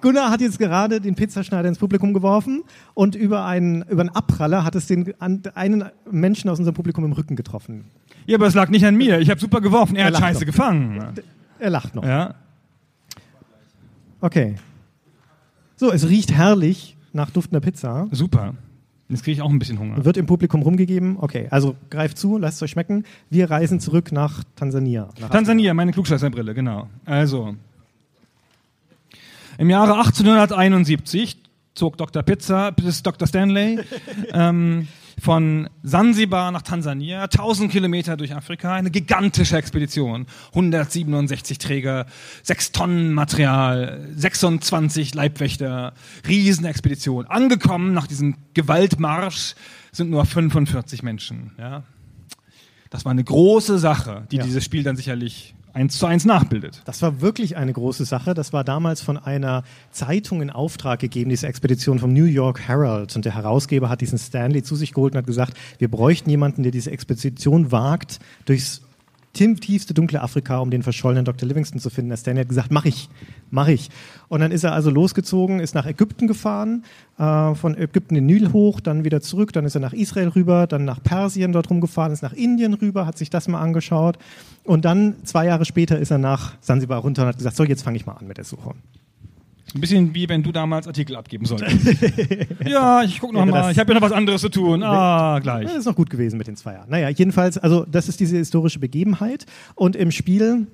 [0.00, 2.62] Gunnar hat jetzt gerade den Pizzaschneider ins Publikum geworfen
[2.94, 7.04] und über einen, über einen Abpraller hat es den, an, einen Menschen aus unserem Publikum
[7.04, 7.90] im Rücken getroffen.
[8.26, 9.18] Ja, aber es lag nicht an mir.
[9.18, 9.96] Ich habe super geworfen.
[9.96, 10.46] Er, Er hat scheiße doch.
[10.46, 11.14] gefangen.
[11.58, 12.04] Er lacht noch.
[12.04, 12.36] Ja.
[14.20, 14.54] Okay.
[15.74, 18.06] So, es riecht herrlich nach duftender Pizza.
[18.12, 18.54] Super.
[19.08, 20.04] Jetzt kriege ich auch ein bisschen Hunger.
[20.04, 21.16] Wird im Publikum rumgegeben.
[21.20, 23.04] Okay, also greift zu, lasst es euch schmecken.
[23.30, 25.08] Wir reisen zurück nach Tansania.
[25.20, 26.88] Nach Tansania, meine Klugscheißerbrille, genau.
[27.04, 27.54] Also,
[29.58, 31.38] im Jahre 1871
[31.74, 32.22] zog Dr.
[32.22, 33.28] Pizza, ist Dr.
[33.28, 33.78] Stanley,
[34.32, 40.26] ähm, von Sansibar nach Tansania, 1000 Kilometer durch Afrika, eine gigantische Expedition.
[40.50, 42.06] 167 Träger,
[42.42, 45.94] 6 Tonnen Material, 26 Leibwächter,
[46.28, 47.26] Riesenexpedition.
[47.26, 49.54] Angekommen nach diesem Gewaltmarsch
[49.90, 51.52] sind nur 45 Menschen.
[51.58, 51.82] Ja.
[52.90, 54.44] Das war eine große Sache, die Ja.
[54.44, 56.80] dieses Spiel dann sicherlich eins zu eins nachbildet.
[56.86, 58.32] Das war wirklich eine große Sache.
[58.32, 63.14] Das war damals von einer Zeitung in Auftrag gegeben, diese Expedition vom New York Herald.
[63.14, 66.62] Und der Herausgeber hat diesen Stanley zu sich geholt und hat gesagt, wir bräuchten jemanden,
[66.62, 68.85] der diese Expedition wagt, durchs
[69.36, 71.46] tiefste dunkle Afrika, um den verschollenen Dr.
[71.46, 72.08] Livingston zu finden.
[72.10, 73.08] Der Stanley hat gesagt, mach ich,
[73.50, 73.90] mach ich.
[74.28, 76.84] Und dann ist er also losgezogen, ist nach Ägypten gefahren,
[77.18, 80.66] äh, von Ägypten den Nil hoch, dann wieder zurück, dann ist er nach Israel rüber,
[80.66, 84.18] dann nach Persien dort rumgefahren, ist nach Indien rüber, hat sich das mal angeschaut.
[84.64, 87.82] Und dann, zwei Jahre später, ist er nach Sansibar runter und hat gesagt, so, jetzt
[87.82, 88.74] fange ich mal an mit der Suche.
[89.76, 91.76] Ein bisschen wie wenn du damals Artikel abgeben solltest.
[92.66, 93.62] ja, ich guck noch Wäre mal.
[93.62, 94.82] das- Ich habe ja noch was anderes zu tun.
[94.82, 95.64] Ah, gleich.
[95.64, 96.88] Ja, das ist noch gut gewesen mit den zwei Jahren.
[96.90, 99.44] Naja, jedenfalls, also das ist diese historische Begebenheit.
[99.74, 100.66] Und im Spiel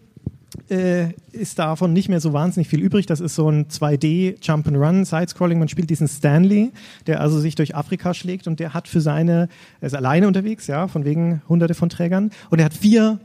[0.69, 3.07] äh, ist davon nicht mehr so wahnsinnig viel übrig.
[3.07, 5.59] Das ist so ein 2D Jump and Run Sidescrolling.
[5.59, 6.71] Man spielt diesen Stanley,
[7.09, 9.49] der also sich durch Afrika schlägt und der hat für seine,
[9.81, 13.19] er ist alleine unterwegs, ja, von wegen hunderte von Trägern und er hat vier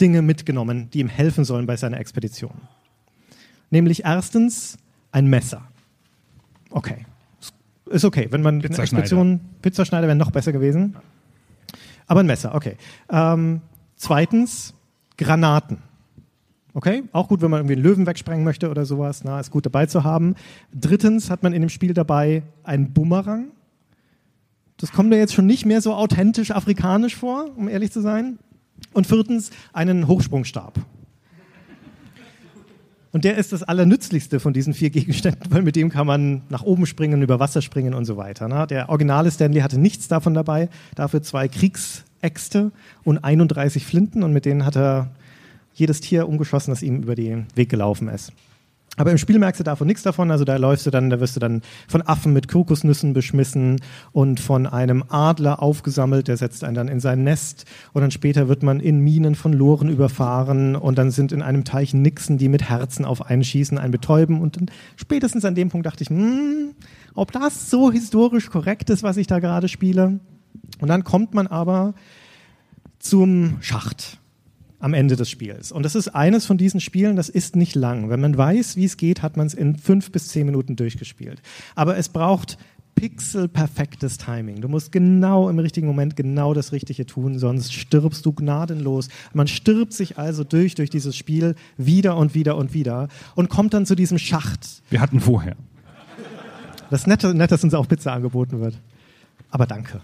[0.00, 2.52] Dinge mitgenommen, die ihm helfen sollen bei seiner Expedition.
[3.70, 4.78] Nämlich erstens
[5.12, 5.62] ein Messer.
[6.70, 7.06] Okay.
[7.86, 9.02] Ist okay, wenn man Pizzaschneider.
[9.02, 10.96] Expedition, Pizzaschneider wäre noch besser gewesen.
[12.06, 12.76] Aber ein Messer, okay.
[13.08, 13.60] Ähm,
[13.96, 14.74] zweitens
[15.16, 15.78] Granaten.
[16.72, 19.24] Okay, auch gut, wenn man irgendwie einen Löwen wegsprengen möchte oder sowas.
[19.24, 20.36] Na, ist gut dabei zu haben.
[20.72, 23.48] Drittens hat man in dem Spiel dabei einen Bumerang.
[24.76, 28.38] Das kommt mir jetzt schon nicht mehr so authentisch afrikanisch vor, um ehrlich zu sein.
[28.92, 30.78] Und viertens einen Hochsprungstab.
[33.12, 36.62] Und der ist das Allernützlichste von diesen vier Gegenständen, weil mit dem kann man nach
[36.62, 38.48] oben springen, über Wasser springen und so weiter.
[38.48, 38.66] Ne?
[38.68, 42.70] Der originale Stanley hatte nichts davon dabei, dafür zwei Kriegsäxte
[43.02, 45.08] und 31 Flinten und mit denen hat er
[45.74, 48.32] jedes Tier umgeschossen, das ihm über den Weg gelaufen ist.
[48.96, 50.30] Aber im Spiel merkst du davon nichts davon.
[50.30, 53.80] Also da läufst du dann, da wirst du dann von Affen mit Kokosnüssen beschmissen
[54.12, 57.64] und von einem Adler aufgesammelt, der setzt einen dann in sein Nest.
[57.92, 61.64] Und dann später wird man in Minen von Loren überfahren und dann sind in einem
[61.64, 64.40] Teich Nixen, die mit Herzen auf einen schießen, einen betäuben.
[64.40, 66.72] Und dann spätestens an dem Punkt dachte ich, hm,
[67.14, 70.20] ob das so historisch korrekt ist, was ich da gerade spiele.
[70.80, 71.94] Und dann kommt man aber
[72.98, 74.19] zum Schacht
[74.80, 75.70] am Ende des Spiels.
[75.70, 78.10] Und das ist eines von diesen Spielen, das ist nicht lang.
[78.10, 81.40] Wenn man weiß, wie es geht, hat man es in fünf bis zehn Minuten durchgespielt.
[81.74, 82.58] Aber es braucht
[82.94, 84.60] pixelperfektes Timing.
[84.60, 89.08] Du musst genau im richtigen Moment genau das Richtige tun, sonst stirbst du gnadenlos.
[89.32, 93.74] Man stirbt sich also durch, durch dieses Spiel wieder und wieder und wieder und kommt
[93.74, 94.82] dann zu diesem Schacht.
[94.90, 95.56] Wir hatten vorher.
[96.90, 98.78] Das ist nett, nett dass uns auch Pizza angeboten wird.
[99.50, 100.00] Aber danke.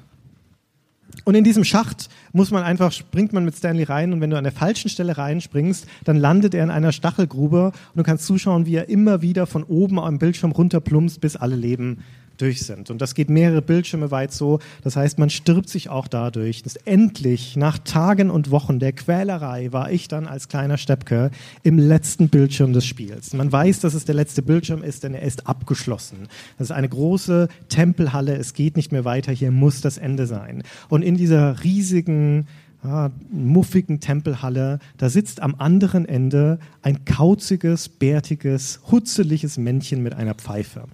[1.25, 4.39] Und in diesem Schacht muss man einfach, springt man mit Stanley rein und wenn du
[4.39, 8.67] an der falschen Stelle reinspringst, dann landet er in einer Stachelgrube und du kannst zuschauen,
[8.67, 11.99] wie er immer wieder von oben am Bildschirm runterplumpst, bis alle Leben
[12.37, 12.91] durch sind.
[12.91, 14.61] Und das geht mehrere Bildschirme weit so.
[14.83, 16.63] Das heißt, man stirbt sich auch dadurch.
[16.63, 21.31] Das endlich, nach Tagen und Wochen der Quälerei, war ich dann als kleiner Steppke
[21.63, 23.33] im letzten Bildschirm des Spiels.
[23.33, 26.29] Man weiß, dass es der letzte Bildschirm ist, denn er ist abgeschlossen.
[26.59, 28.37] Das ist eine große Tempelhalle.
[28.37, 29.33] Es geht nicht mehr weiter.
[29.33, 30.63] Hier muss das Ende sein.
[30.89, 32.47] Und in dieser riesigen
[32.87, 40.35] ja, muffigen Tempelhalle, da sitzt am anderen Ende ein kauziges, bärtiges, hutzeliges Männchen mit einer
[40.35, 40.85] Pfeife.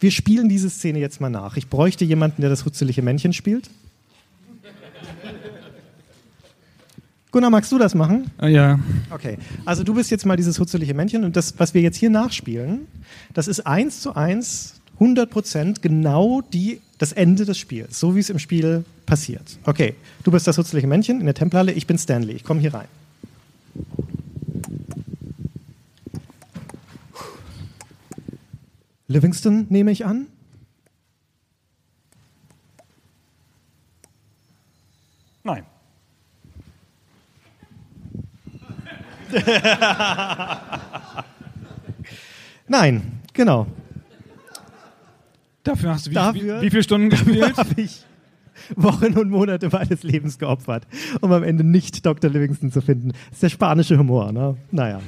[0.00, 1.56] Wir spielen diese Szene jetzt mal nach.
[1.56, 3.70] Ich bräuchte jemanden, der das hutzelige Männchen spielt.
[7.30, 8.30] Gunnar, magst du das machen?
[8.38, 8.80] Ah, ja.
[9.10, 12.10] Okay, also du bist jetzt mal dieses hutzelige Männchen und das, was wir jetzt hier
[12.10, 12.86] nachspielen,
[13.34, 18.30] das ist eins zu eins 100% genau die, das Ende des Spiels, so wie es
[18.30, 19.58] im Spiel passiert.
[19.64, 19.94] Okay,
[20.24, 22.88] du bist das hutzliche Männchen in der Tempelhalle, ich bin Stanley, ich komme hier rein.
[29.06, 30.26] Livingston nehme ich an.
[35.42, 35.64] Nein.
[42.68, 43.66] Nein, genau.
[45.68, 47.56] Dafür hast du wie, Dafür- wie, wie viele Stunden gespielt?
[47.56, 48.04] habe ich
[48.76, 50.86] Wochen und Monate meines Lebens geopfert,
[51.20, 52.30] um am Ende nicht Dr.
[52.30, 53.08] Livingston zu finden.
[53.12, 54.56] Das ist der spanische Humor, ne?
[54.70, 55.00] Naja.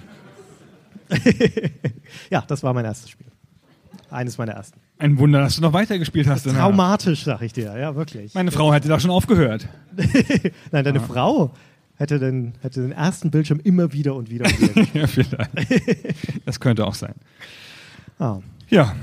[2.30, 3.26] ja, das war mein erstes Spiel.
[4.10, 4.78] Eines meiner ersten.
[4.98, 6.44] Ein Wunder, dass du noch weitergespielt hast.
[6.44, 8.34] Traumatisch, sag ich dir, ja, wirklich.
[8.34, 9.68] Meine Frau hätte da schon aufgehört.
[10.72, 11.52] Nein, deine Frau
[11.96, 15.00] hätte den, hätte den ersten Bildschirm immer wieder und wieder und wieder.
[15.00, 15.50] ja, vielleicht.
[16.44, 17.14] Das könnte auch sein.
[18.18, 18.38] ah.
[18.68, 18.94] Ja,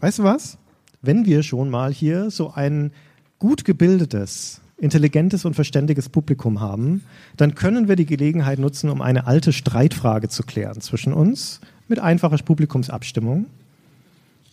[0.00, 0.56] Weißt du was?
[1.02, 2.92] Wenn wir schon mal hier so ein
[3.38, 7.02] gut gebildetes, intelligentes und verständiges Publikum haben,
[7.36, 11.98] dann können wir die Gelegenheit nutzen, um eine alte Streitfrage zu klären zwischen uns mit
[11.98, 13.46] einfacher Publikumsabstimmung.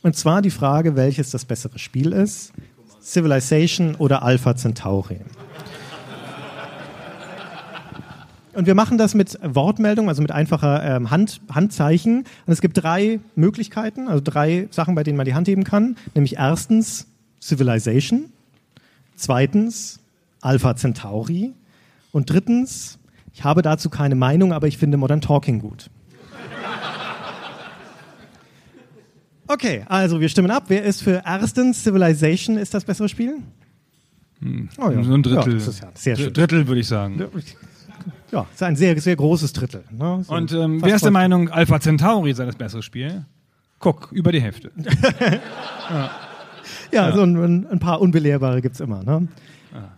[0.03, 2.53] Und zwar die Frage, welches das bessere Spiel ist,
[3.01, 5.19] Civilization oder Alpha Centauri.
[8.57, 12.21] Und wir machen das mit Wortmeldung, also mit einfacher ähm, Hand, Handzeichen.
[12.47, 15.95] Und es gibt drei Möglichkeiten, also drei Sachen, bei denen man die Hand heben kann.
[16.15, 17.05] Nämlich erstens
[17.39, 18.31] Civilization,
[19.15, 19.99] zweitens
[20.41, 21.53] Alpha Centauri
[22.11, 22.97] und drittens,
[23.31, 25.91] ich habe dazu keine Meinung, aber ich finde Modern Talking gut.
[29.45, 30.63] Okay, also wir stimmen ab.
[30.69, 33.37] Wer ist für erstens Civilization ist das bessere Spiel?
[34.79, 35.03] Oh ja.
[35.03, 35.59] so ein Drittel.
[35.59, 36.33] Ja, ja sehr schön.
[36.33, 37.23] Drittel würde ich sagen.
[38.31, 39.83] Ja, ist ein sehr, sehr großes Drittel.
[39.91, 40.23] Ne?
[40.23, 43.25] So Und ähm, wer ist der Meinung, Alpha Centauri sei das bessere Spiel?
[43.79, 44.71] Guck, über die Hälfte.
[46.91, 49.03] Ja, so ein, ein- paar Unbelehrbare gibt's immer.
[49.03, 49.27] Ne?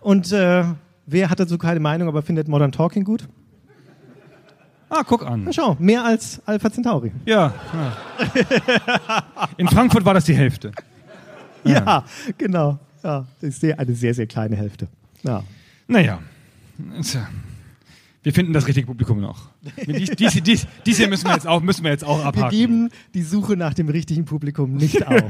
[0.00, 0.64] Und äh,
[1.06, 3.28] wer hat dazu keine Meinung, aber findet Modern Talking gut?
[4.88, 5.44] Ah, guck an.
[5.44, 7.12] Na schau, mehr als Alpha Centauri.
[7.24, 7.54] Ja.
[7.72, 9.22] ja.
[9.56, 10.72] In Frankfurt war das die Hälfte.
[11.64, 12.04] Ja,
[12.38, 12.78] genau.
[13.02, 14.88] Ja, das ist sehr, eine sehr, sehr kleine Hälfte.
[15.22, 15.42] Ja.
[15.86, 16.18] Naja.
[17.02, 17.28] Tja.
[18.22, 19.48] Wir finden das richtige Publikum noch.
[19.86, 22.50] Dies, dies, dies, dies hier müssen wir jetzt auch, müssen wir jetzt auch Wir abhaken.
[22.50, 25.22] geben die Suche nach dem richtigen Publikum nicht auf.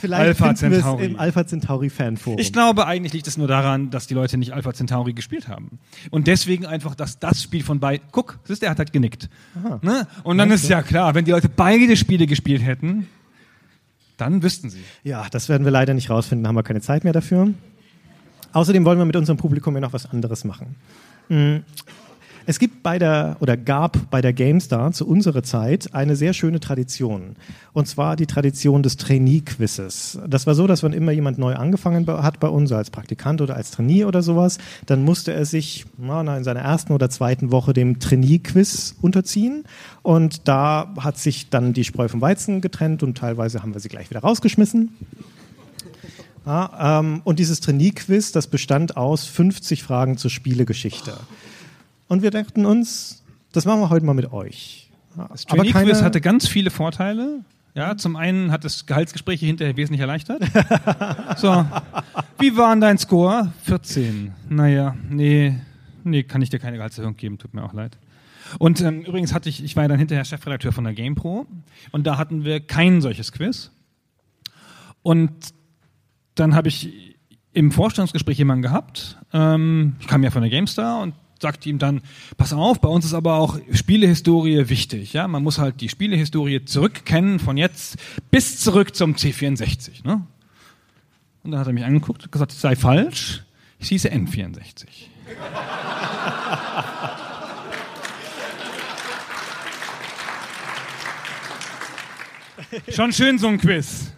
[0.00, 2.38] Vielleicht Alpha finden wir es im Alpha Centauri Fanforum.
[2.38, 5.78] Ich glaube, eigentlich liegt es nur daran, dass die Leute nicht Alpha Centauri gespielt haben.
[6.10, 8.06] Und deswegen einfach, dass das Spiel von beiden.
[8.10, 9.28] Guck, siehst du, er hat halt genickt.
[9.82, 10.06] Ne?
[10.22, 13.08] Und dann ist ja klar, wenn die Leute beide Spiele gespielt hätten,
[14.16, 14.82] dann wüssten sie.
[15.02, 17.52] Ja, das werden wir leider nicht rausfinden, haben wir keine Zeit mehr dafür.
[18.52, 20.76] Außerdem wollen wir mit unserem Publikum ja noch was anderes machen.
[21.30, 21.64] Mm.
[22.46, 26.58] Es gibt bei der oder gab bei der GameStar zu unserer Zeit eine sehr schöne
[26.58, 27.36] Tradition.
[27.72, 30.18] Und zwar die Tradition des Trainee-Quizzes.
[30.26, 33.54] Das war so, dass wenn immer jemand neu angefangen hat bei uns, als Praktikant oder
[33.54, 38.00] als Trainee oder sowas, dann musste er sich in seiner ersten oder zweiten Woche dem
[38.00, 39.62] Trainee-Quiz unterziehen.
[40.02, 43.88] Und da hat sich dann die Spreu vom Weizen getrennt und teilweise haben wir sie
[43.88, 44.90] gleich wieder rausgeschmissen.
[46.50, 51.16] Ja, ähm, und dieses Trainee-Quiz, das bestand aus 50 Fragen zur Spielegeschichte.
[52.08, 53.22] Und wir dachten uns,
[53.52, 54.90] das machen wir heute mal mit euch.
[55.16, 57.44] Ja, Das Trainee-Quiz hatte ganz viele Vorteile.
[57.76, 60.42] Ja, zum einen hat das Gehaltsgespräche hinterher wesentlich erleichtert.
[61.36, 61.64] so,
[62.40, 63.52] wie war denn dein Score?
[63.62, 64.32] 14.
[64.48, 65.54] Naja, nee,
[66.02, 67.96] nee, kann ich dir keine Gehaltserhöhung geben, tut mir auch leid.
[68.58, 71.46] Und ähm, übrigens hatte ich, ich war ja dann hinterher Chefredakteur von der GamePro
[71.92, 73.70] und da hatten wir kein solches Quiz.
[75.04, 75.30] Und
[76.34, 77.16] dann habe ich
[77.52, 79.18] im Vorstellungsgespräch jemanden gehabt.
[79.32, 82.02] Ähm, ich kam ja von der GameStar und sagte ihm dann,
[82.36, 85.12] pass auf, bei uns ist aber auch Spielehistorie wichtig.
[85.12, 87.96] Ja, man muss halt die Spielehistorie zurückkennen von jetzt
[88.30, 90.06] bis zurück zum C64.
[90.06, 90.26] Ne?
[91.42, 93.42] Und dann hat er mich angeguckt und gesagt, es sei falsch.
[93.78, 94.86] Ich hieße N64.
[102.94, 104.12] Schon schön so ein Quiz.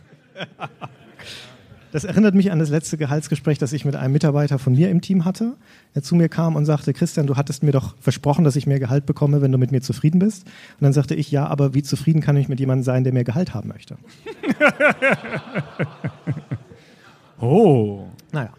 [1.93, 5.03] Das erinnert mich an das letzte Gehaltsgespräch, das ich mit einem Mitarbeiter von mir im
[5.03, 5.57] Team hatte,
[5.95, 8.81] der zu mir kam und sagte, Christian, du hattest mir doch versprochen, dass ich mehr
[8.81, 10.47] Gehalt bekomme, wenn du mit mir zufrieden bist.
[10.47, 13.25] Und dann sagte ich, ja, aber wie zufrieden kann ich mit jemandem sein, der mehr
[13.25, 13.97] Gehalt haben möchte?
[17.45, 18.07] Oh.
[18.31, 18.51] Naja.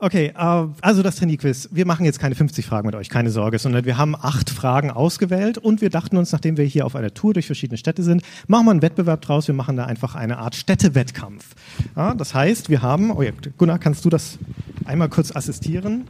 [0.00, 1.70] Okay, äh, also das Trainee-Quiz.
[1.72, 4.92] Wir machen jetzt keine 50 Fragen mit euch, keine Sorge, sondern wir haben acht Fragen
[4.92, 8.22] ausgewählt und wir dachten uns, nachdem wir hier auf einer Tour durch verschiedene Städte sind,
[8.46, 9.48] machen wir einen Wettbewerb draus.
[9.48, 11.56] Wir machen da einfach eine Art Städtewettkampf.
[11.96, 14.38] Ja, das heißt, wir haben, oh ja, Gunnar, kannst du das
[14.84, 16.06] einmal kurz assistieren?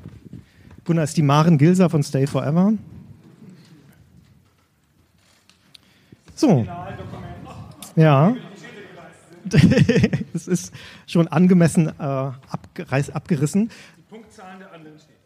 [0.84, 2.74] Gunnar ist die Maren Gilser von Stay Forever.
[6.34, 6.66] So.
[7.96, 8.36] Ja.
[10.34, 10.72] Es ist
[11.06, 13.70] schon angemessen äh, abgereiß, abgerissen.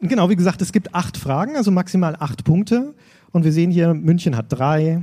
[0.00, 2.94] Genau, wie gesagt, es gibt acht Fragen, also maximal acht Punkte.
[3.30, 5.02] Und wir sehen hier, München hat drei,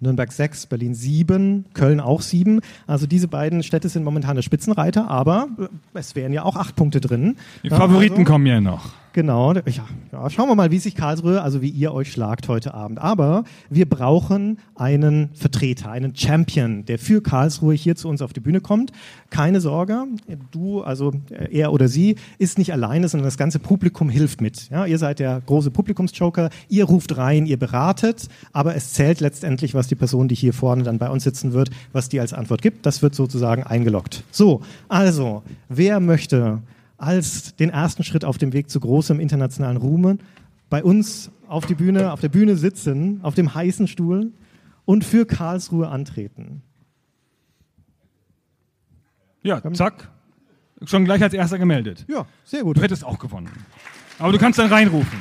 [0.00, 2.60] Nürnberg sechs, Berlin sieben, Köln auch sieben.
[2.86, 6.76] Also diese beiden Städte sind momentan der Spitzenreiter, aber äh, es wären ja auch acht
[6.76, 7.36] Punkte drin.
[7.64, 8.90] Die Favoriten also- kommen ja noch.
[9.16, 9.62] Genau, ja,
[10.12, 12.98] ja, schauen wir mal, wie sich Karlsruhe, also wie ihr euch schlagt heute Abend.
[12.98, 18.40] Aber wir brauchen einen Vertreter, einen Champion, der für Karlsruhe hier zu uns auf die
[18.40, 18.92] Bühne kommt.
[19.30, 20.04] Keine Sorge,
[20.50, 21.14] du, also
[21.50, 24.68] er oder sie, ist nicht alleine, sondern das ganze Publikum hilft mit.
[24.68, 29.72] Ja, ihr seid der große Publikumsjoker, ihr ruft rein, ihr beratet, aber es zählt letztendlich,
[29.72, 32.60] was die Person, die hier vorne dann bei uns sitzen wird, was die als Antwort
[32.60, 32.84] gibt.
[32.84, 34.24] Das wird sozusagen eingeloggt.
[34.30, 36.60] So, also, wer möchte
[36.98, 40.18] als den ersten Schritt auf dem Weg zu großem internationalen Ruhm
[40.68, 44.32] bei uns auf die Bühne, auf der Bühne sitzen, auf dem heißen Stuhl
[44.84, 46.62] und für Karlsruhe antreten.
[49.42, 50.10] Ja, zack.
[50.84, 52.04] Schon gleich als erster gemeldet.
[52.08, 52.76] Ja, sehr gut.
[52.76, 53.48] Du hättest auch gewonnen.
[54.18, 55.18] Aber du kannst dann reinrufen.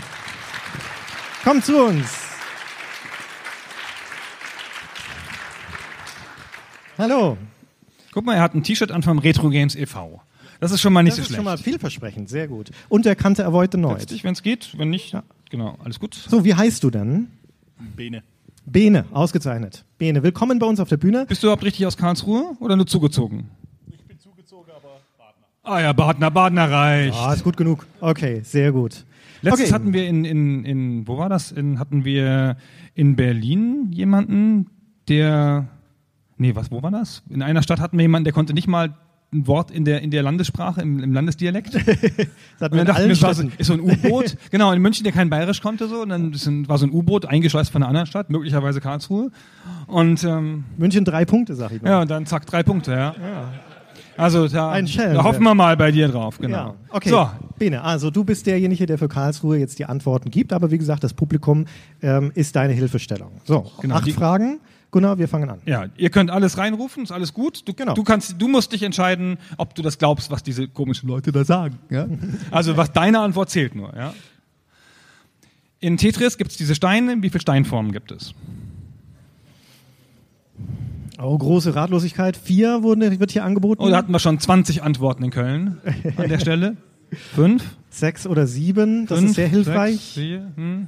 [1.43, 2.25] Kommt zu uns.
[6.97, 7.37] Hallo.
[8.11, 10.21] Guck mal, er hat ein T-Shirt an vom Retro Games e.V.
[10.59, 11.37] Das ist schon mal nicht Das so ist schlecht.
[11.37, 12.71] schon mal vielversprechend, sehr gut.
[12.89, 14.09] Und er kannte Avoid the Noid.
[14.11, 14.77] dich, wenn es geht.
[14.77, 15.15] Wenn nicht,
[15.49, 16.15] genau, alles gut.
[16.15, 17.27] So, wie heißt du denn?
[17.95, 18.23] Bene.
[18.65, 19.85] Bene, ausgezeichnet.
[19.97, 21.25] Bene, willkommen bei uns auf der Bühne.
[21.27, 23.49] Bist du überhaupt richtig aus Karlsruhe oder nur zugezogen?
[23.91, 25.45] Ich bin zugezogen, aber Partner.
[25.63, 27.15] Ah ja, Badner, Badner reicht.
[27.15, 27.85] Ah, ist gut genug.
[27.99, 29.05] Okay, sehr gut.
[29.41, 29.73] Letztens okay.
[29.73, 31.51] hatten wir in, in, in, wo war das?
[31.51, 32.57] In, hatten wir
[32.95, 34.71] in Berlin jemanden,
[35.07, 35.67] der,
[36.37, 37.21] nee, was, wo war das?
[37.29, 38.95] In einer Stadt hatten wir jemanden, der konnte nicht mal
[39.35, 41.73] ein Wort in der, in der Landessprache, im, im Landesdialekt.
[42.57, 45.11] Das dachten allen wir, es war so, ist so ein U-Boot, genau, in München, der
[45.11, 48.07] kein Bayerisch konnte, so, und dann ein, war so ein U-Boot eingeschleust von einer anderen
[48.07, 49.29] Stadt, möglicherweise Karlsruhe.
[49.87, 51.89] Und, ähm, München drei Punkte, sag ich mal.
[51.89, 53.13] ja, und dann zack, drei Punkte, ja.
[54.17, 56.57] Also, da, da hoffen wir mal bei dir drauf, genau.
[56.57, 57.09] Ja, okay.
[57.09, 57.29] So,
[57.59, 61.03] Bene, also du bist derjenige, der für Karlsruhe jetzt die Antworten gibt, aber wie gesagt,
[61.03, 61.65] das Publikum
[62.01, 63.41] ähm, ist deine Hilfestellung.
[63.43, 64.59] So, Genau, acht die- Fragen.
[64.95, 65.59] Gunnar, wir fangen an.
[65.65, 67.67] Ja, ihr könnt alles reinrufen, ist alles gut.
[67.67, 67.95] Du, Genau.
[67.95, 71.43] du, kannst, du musst dich entscheiden, ob du das glaubst, was diese komischen Leute da
[71.43, 71.79] sagen.
[71.89, 72.07] Ja?
[72.51, 73.93] Also was deine Antwort zählt nur.
[73.93, 74.13] Ja?
[75.81, 77.21] In Tetris gibt es diese Steine.
[77.21, 78.33] Wie viele Steinformen gibt es?
[81.21, 82.37] Oh, große Ratlosigkeit.
[82.37, 83.83] Vier wurde, wird hier angeboten.
[83.83, 85.81] Oh, da hatten wir schon 20 Antworten in Köln
[86.15, 86.77] an der Stelle.
[87.33, 87.65] Fünf?
[87.89, 89.07] Sechs oder sieben.
[89.07, 89.95] Das fünf, ist sehr hilfreich.
[89.95, 90.87] Sechs, vier, hm.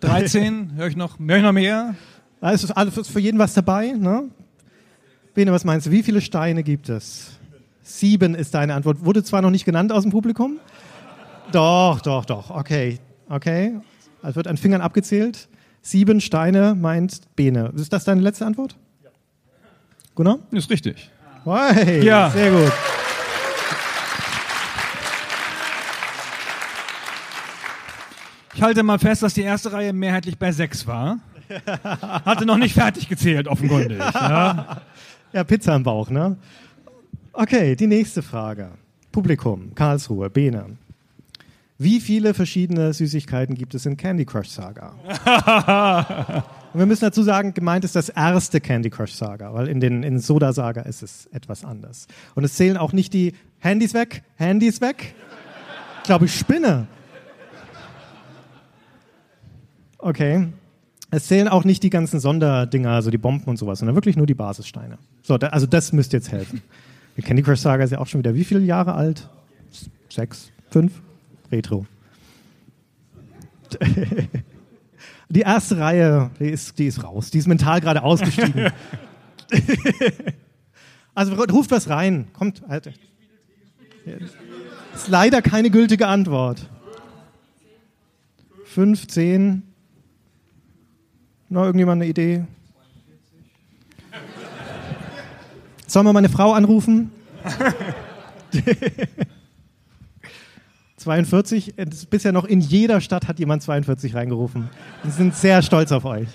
[0.00, 1.94] 13, höre ich noch, höre ich noch mehr?
[2.40, 4.24] Da ist alles für jeden was dabei, ne?
[5.34, 5.90] Bene, was meinst du?
[5.90, 7.30] Wie viele Steine gibt es?
[7.82, 9.04] Sieben ist deine Antwort.
[9.04, 10.58] Wurde zwar noch nicht genannt aus dem Publikum.
[11.52, 12.50] Doch, doch, doch.
[12.50, 12.98] Okay,
[13.28, 13.80] okay.
[14.22, 15.48] Es wird an Fingern abgezählt.
[15.80, 17.72] Sieben Steine meint Bene.
[17.74, 18.76] Ist das deine letzte Antwort?
[19.02, 19.10] Ja.
[20.14, 20.38] Gunnar?
[20.50, 21.10] Ist richtig.
[21.44, 22.30] Hey, Ja.
[22.30, 22.72] Sehr gut.
[28.54, 31.20] Ich halte mal fest, dass die erste Reihe mehrheitlich bei sechs war.
[32.24, 33.98] Hatte noch nicht fertig gezählt, offenkundig.
[33.98, 34.82] Ja.
[35.30, 36.38] Ja, Pizza im Bauch, ne?
[37.34, 38.70] Okay, die nächste Frage.
[39.12, 40.78] Publikum, Karlsruhe, Bene.
[41.76, 44.94] Wie viele verschiedene Süßigkeiten gibt es in Candy Crush Saga?
[46.72, 50.02] Und wir müssen dazu sagen, gemeint ist das erste Candy Crush Saga, weil in den
[50.02, 52.08] in Soda Saga ist es etwas anders.
[52.34, 55.14] Und es zählen auch nicht die Handys weg, Handys weg.
[55.98, 56.88] Ich glaube, ich spinne.
[59.98, 60.48] Okay.
[61.10, 64.26] Es zählen auch nicht die ganzen Sonderdinger, also die Bomben und sowas, sondern wirklich nur
[64.26, 64.98] die Basissteine.
[65.22, 66.62] So, da, also das müsste jetzt helfen.
[67.16, 69.28] Die Candy Crush Saga ist ja auch schon wieder wie viele Jahre alt?
[70.10, 70.50] Sechs?
[70.70, 71.00] Fünf?
[71.50, 71.86] Retro.
[75.30, 77.30] Die erste Reihe, die ist, die ist raus.
[77.30, 78.72] Die ist mental gerade ausgestiegen.
[81.14, 82.28] also ruft was rein.
[82.32, 82.92] Kommt, Alter.
[84.94, 86.70] Ist leider keine gültige Antwort.
[88.64, 89.67] Fünf, zehn.
[91.48, 92.44] Noch irgendjemand eine Idee?
[95.86, 97.10] Sollen wir meine Frau anrufen?
[100.98, 101.74] 42.
[101.76, 104.68] Es ist Bisher noch in jeder Stadt hat jemand 42 reingerufen.
[105.02, 106.28] Wir sind sehr stolz auf euch.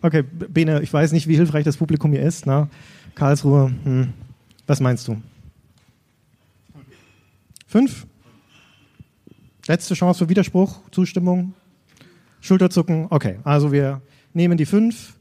[0.00, 2.46] Okay, Bene, ich weiß nicht, wie hilfreich das Publikum hier ist.
[2.46, 2.68] Ne?
[3.14, 4.12] Karlsruhe, hm.
[4.66, 5.20] was meinst du?
[7.66, 8.06] Fünf?
[9.66, 11.54] Letzte Chance für Widerspruch, Zustimmung,
[12.40, 13.06] Schulterzucken.
[13.10, 14.02] Okay, also wir
[14.34, 15.14] nehmen die fünf.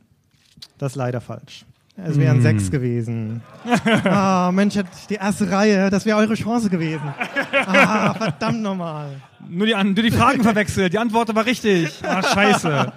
[0.77, 1.65] Das ist leider falsch.
[1.95, 3.41] Es wären sechs gewesen.
[4.03, 4.73] Ah, Mensch,
[5.09, 7.13] die erste Reihe, das wäre eure Chance gewesen.
[7.67, 9.21] Ah, verdammt nochmal.
[9.47, 10.91] Nur, die, An- nur die Fragen verwechselt.
[10.93, 12.01] Die Antwort war richtig.
[12.03, 12.91] Ah, scheiße.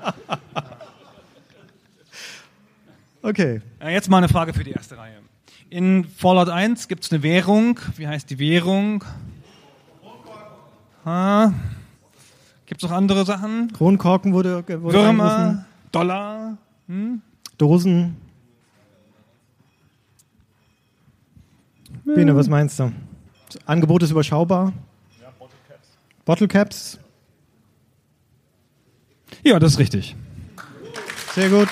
[3.22, 3.60] Okay.
[3.80, 5.16] Ja, jetzt mal eine Frage für die erste Reihe.
[5.68, 7.78] In Fallout 1 gibt es eine Währung.
[7.96, 9.04] Wie heißt die Währung?
[11.06, 11.52] Ah.
[12.66, 13.72] Gibt es noch andere Sachen?
[13.72, 15.28] Kronkorken wurde, wurde reingerufen.
[15.28, 16.58] Würmer, Dollar.
[17.56, 18.16] Dosen.
[22.04, 22.92] Bene, was meinst du?
[23.46, 24.72] Das Angebot ist überschaubar.
[26.24, 26.98] Bottle Caps.
[29.44, 30.16] Ja, das ist richtig.
[31.34, 31.68] Sehr gut.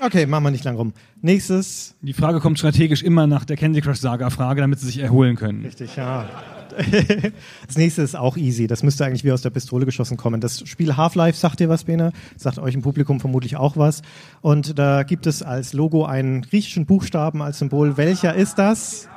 [0.00, 0.92] Okay, machen wir nicht lang rum.
[1.22, 1.94] Nächstes.
[2.02, 5.36] Die Frage kommt strategisch immer nach der Candy Crush Saga Frage, damit sie sich erholen
[5.36, 5.64] können.
[5.64, 6.28] Richtig, ja.
[7.66, 8.66] Das nächste ist auch easy.
[8.66, 10.42] Das müsste eigentlich wie aus der Pistole geschossen kommen.
[10.42, 12.12] Das Spiel Half-Life sagt dir was, Bene?
[12.36, 14.02] Sagt euch im Publikum vermutlich auch was.
[14.42, 17.96] Und da gibt es als Logo einen griechischen Buchstaben als Symbol.
[17.96, 19.08] Welcher ist das?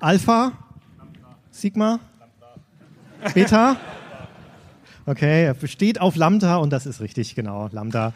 [0.00, 0.52] Alpha?
[1.50, 2.00] Sigma?
[3.34, 3.76] Beta?
[5.04, 8.12] Okay, er besteht auf Lambda und das ist richtig, genau, Lambda.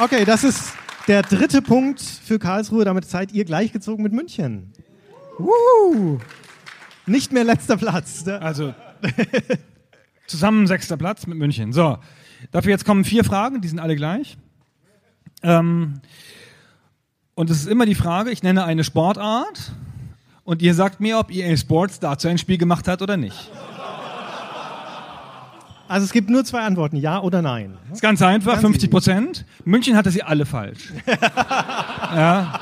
[0.00, 0.74] Okay, das ist
[1.08, 2.84] der dritte Punkt für Karlsruhe.
[2.84, 4.72] Damit seid ihr gleichgezogen mit München.
[5.38, 6.20] Woo!
[7.06, 8.24] Nicht mehr letzter Platz.
[8.24, 8.40] ne?
[8.40, 8.74] Also
[10.28, 11.72] zusammen sechster Platz mit München.
[11.72, 11.98] So,
[12.52, 14.38] dafür jetzt kommen vier Fragen, die sind alle gleich.
[15.42, 16.00] Ähm,
[17.34, 19.72] und es ist immer die Frage, ich nenne eine Sportart
[20.44, 23.50] und ihr sagt mir, ob EA Sports dazu ein Spiel gemacht hat oder nicht.
[25.88, 27.76] Also es gibt nur zwei Antworten, ja oder nein.
[27.92, 29.46] Ist ganz einfach, Ganz 50 Prozent.
[29.64, 30.92] München hatte sie alle falsch.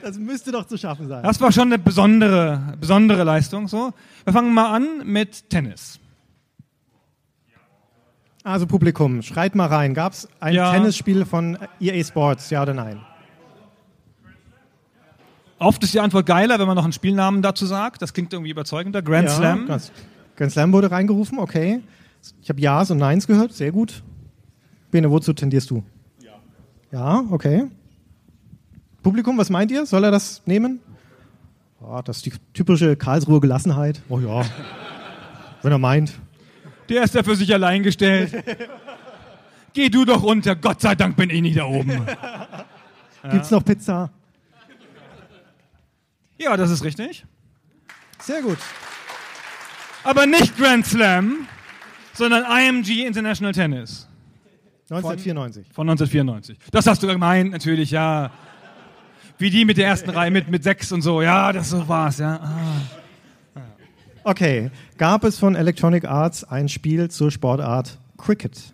[0.00, 1.22] Das müsste doch zu schaffen sein.
[1.22, 3.68] Das war schon eine besondere, besondere Leistung.
[3.68, 3.92] So,
[4.24, 5.98] wir fangen mal an mit Tennis.
[8.44, 9.92] Also Publikum, schreit mal rein.
[9.94, 10.72] Gab es ein Ja.
[10.72, 13.00] Tennisspiel von EA Sports, ja oder nein?
[15.58, 18.02] Oft ist die Antwort geiler, wenn man noch einen Spielnamen dazu sagt.
[18.02, 19.00] Das klingt irgendwie überzeugender.
[19.02, 19.66] Grand ja, Slam.
[19.66, 19.92] Ganz,
[20.42, 21.82] Grand Slam wurde reingerufen, okay.
[22.42, 24.02] Ich habe Ja's und Neins gehört, sehr gut.
[24.90, 25.84] Bene, wozu tendierst du?
[26.20, 26.32] Ja.
[26.90, 27.68] Ja, okay.
[29.04, 29.86] Publikum, was meint ihr?
[29.86, 30.80] Soll er das nehmen?
[31.80, 34.02] Oh, das ist die typische Karlsruher Gelassenheit.
[34.08, 34.44] Oh ja.
[35.62, 36.18] Wenn er meint.
[36.88, 38.34] Der ist ja für sich allein gestellt.
[39.74, 40.56] Geh du doch runter.
[40.56, 42.04] Gott sei Dank bin ich nicht da oben.
[43.30, 44.10] Gibt's noch Pizza?
[46.36, 47.24] Ja, das ist richtig.
[48.18, 48.58] Sehr gut.
[50.04, 51.46] Aber nicht Grand Slam,
[52.12, 54.08] sondern IMG International Tennis
[54.90, 55.66] 1994.
[55.72, 56.58] von 1994.
[56.70, 58.30] Das hast du gemeint, natürlich, ja.
[59.38, 61.22] Wie die mit der ersten Reihe, mit, mit sechs und so.
[61.22, 62.36] Ja, das so war's, ja.
[62.36, 63.60] Ah.
[64.24, 64.70] Okay.
[64.98, 68.72] Gab es von Electronic Arts ein Spiel zur Sportart Cricket?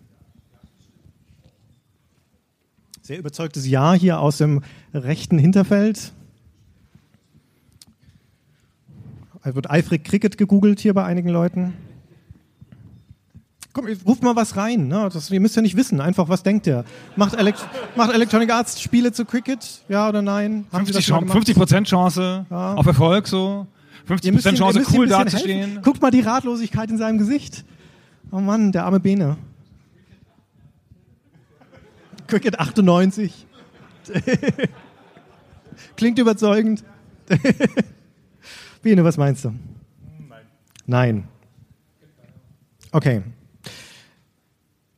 [3.00, 6.12] Sehr überzeugtes Ja hier aus dem rechten Hinterfeld.
[9.27, 11.74] Es wird eifrig Cricket gegoogelt hier bei einigen Leuten.
[13.73, 14.89] Komm, ruft mal was rein.
[14.89, 15.09] Ne?
[15.12, 16.01] Das, ihr müsst ja nicht wissen.
[16.01, 16.85] Einfach, was denkt ihr?
[17.16, 17.65] Macht, Elekt
[17.97, 19.82] macht Electronic Arts Spiele zu Cricket?
[19.89, 20.66] Ja oder nein?
[20.73, 21.36] Haben Sie 50, das schon mal Chance, gemacht?
[21.47, 22.74] 50 Prozent Chance Ja.
[22.74, 23.66] auf Erfolg, so.
[24.06, 25.82] 50 Ihr müsst Chance, cool dazustehen.
[25.82, 27.65] Guckt mal die Ratlosigkeit in seinem Gesicht.
[28.32, 29.36] Oh Mann, der arme Bene.
[32.27, 33.47] Cricket 98.
[35.97, 36.82] Klingt überzeugend.
[38.89, 39.51] Bene, was meinst du?
[40.27, 40.47] Nein.
[40.86, 41.28] Nein.
[42.90, 43.23] Okay.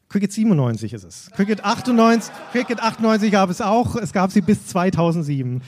[0.08, 1.28] Cricket 97 ist es.
[1.32, 3.96] Cricket 98, Cricket 98 gab es auch.
[3.96, 5.60] Es gab sie bis 2007.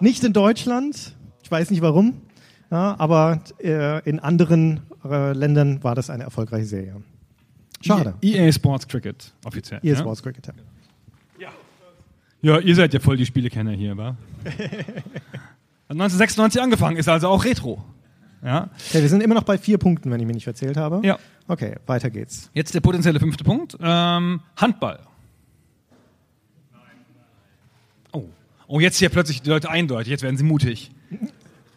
[0.00, 1.14] Nicht in Deutschland.
[1.42, 2.22] Ich weiß nicht warum.
[2.70, 7.02] Ja, aber äh, in anderen äh, Ländern war das eine erfolgreiche Serie.
[7.82, 8.14] Schade.
[8.22, 9.78] EA Sports Cricket, offiziell.
[9.82, 9.98] EA ja?
[9.98, 10.46] Sports Cricket.
[11.38, 11.50] ja.
[12.40, 14.16] Ja, ihr seid ja voll die Spielekenner hier, wa?
[15.92, 17.84] Hat 1996 angefangen, ist also auch Retro.
[18.42, 18.70] Ja.
[18.88, 21.06] Okay, wir sind immer noch bei vier Punkten, wenn ich mich nicht verzählt habe.
[21.06, 21.18] Ja.
[21.48, 22.50] Okay, weiter geht's.
[22.54, 23.76] Jetzt der potenzielle fünfte Punkt.
[23.78, 25.00] Ähm, Handball.
[28.10, 28.24] Oh.
[28.68, 30.90] oh, jetzt hier plötzlich die Leute eindeutig, jetzt werden sie mutig.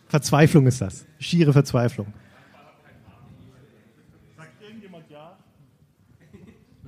[0.08, 1.06] Verzweiflung ist das.
[1.20, 2.08] Schiere Verzweiflung.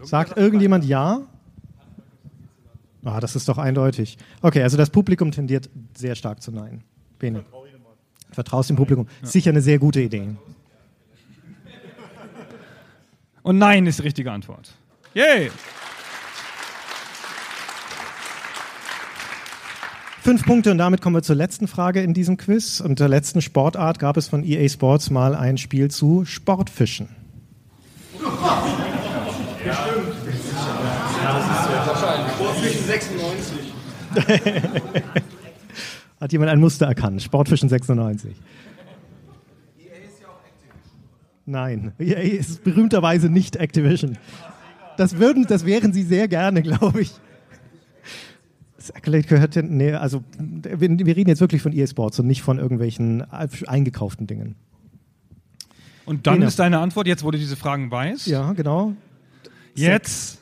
[0.01, 1.23] Sagt irgendjemand ja?
[3.03, 4.17] Ah, das ist doch eindeutig.
[4.41, 6.83] Okay, also das Publikum tendiert sehr stark zu Nein.
[7.19, 7.45] Bene.
[8.31, 9.07] Vertraust dem Publikum.
[9.22, 10.30] Sicher eine sehr gute Idee.
[13.41, 14.73] Und nein ist die richtige Antwort.
[15.14, 15.49] Yay!
[20.22, 22.81] Fünf Punkte und damit kommen wir zur letzten Frage in diesem Quiz.
[22.81, 27.07] Und der letzten Sportart gab es von EA Sports mal ein Spiel zu Sportfischen.
[36.19, 37.22] Hat jemand ein Muster erkannt?
[37.22, 38.35] Sportfischen 96.
[41.45, 44.18] Nein, EA ist berühmterweise nicht Activision.
[44.98, 47.14] Das, würden, das wären sie sehr gerne, glaube ich.
[48.76, 52.27] Das Accolade gehört, ja- nee, also wir, wir reden jetzt wirklich von EA Sports und
[52.27, 54.56] nicht von irgendwelchen eingekauften Dingen.
[56.06, 56.45] Und dann Bene.
[56.48, 58.27] ist deine Antwort, jetzt wo du diese Fragen weißt.
[58.27, 58.94] Ja, genau.
[59.76, 60.41] Jetzt.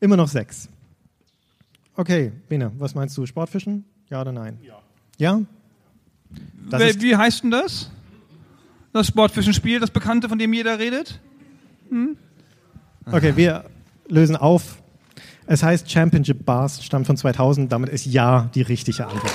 [0.00, 0.68] Immer noch sechs.
[1.94, 3.26] Okay, Bene, was meinst du?
[3.26, 3.84] Sportfischen?
[4.08, 4.58] Ja oder nein?
[4.62, 4.78] Ja.
[5.18, 5.40] Ja?
[6.70, 7.90] Das Wie heißt denn das?
[8.92, 11.20] Das Sportfischenspiel, das bekannte, von dem jeder redet?
[13.10, 13.64] okay, wir
[14.08, 14.80] lösen auf.
[15.46, 17.72] Es heißt Championship Bars, stammt von 2000.
[17.72, 19.32] Damit ist Ja die richtige Antwort.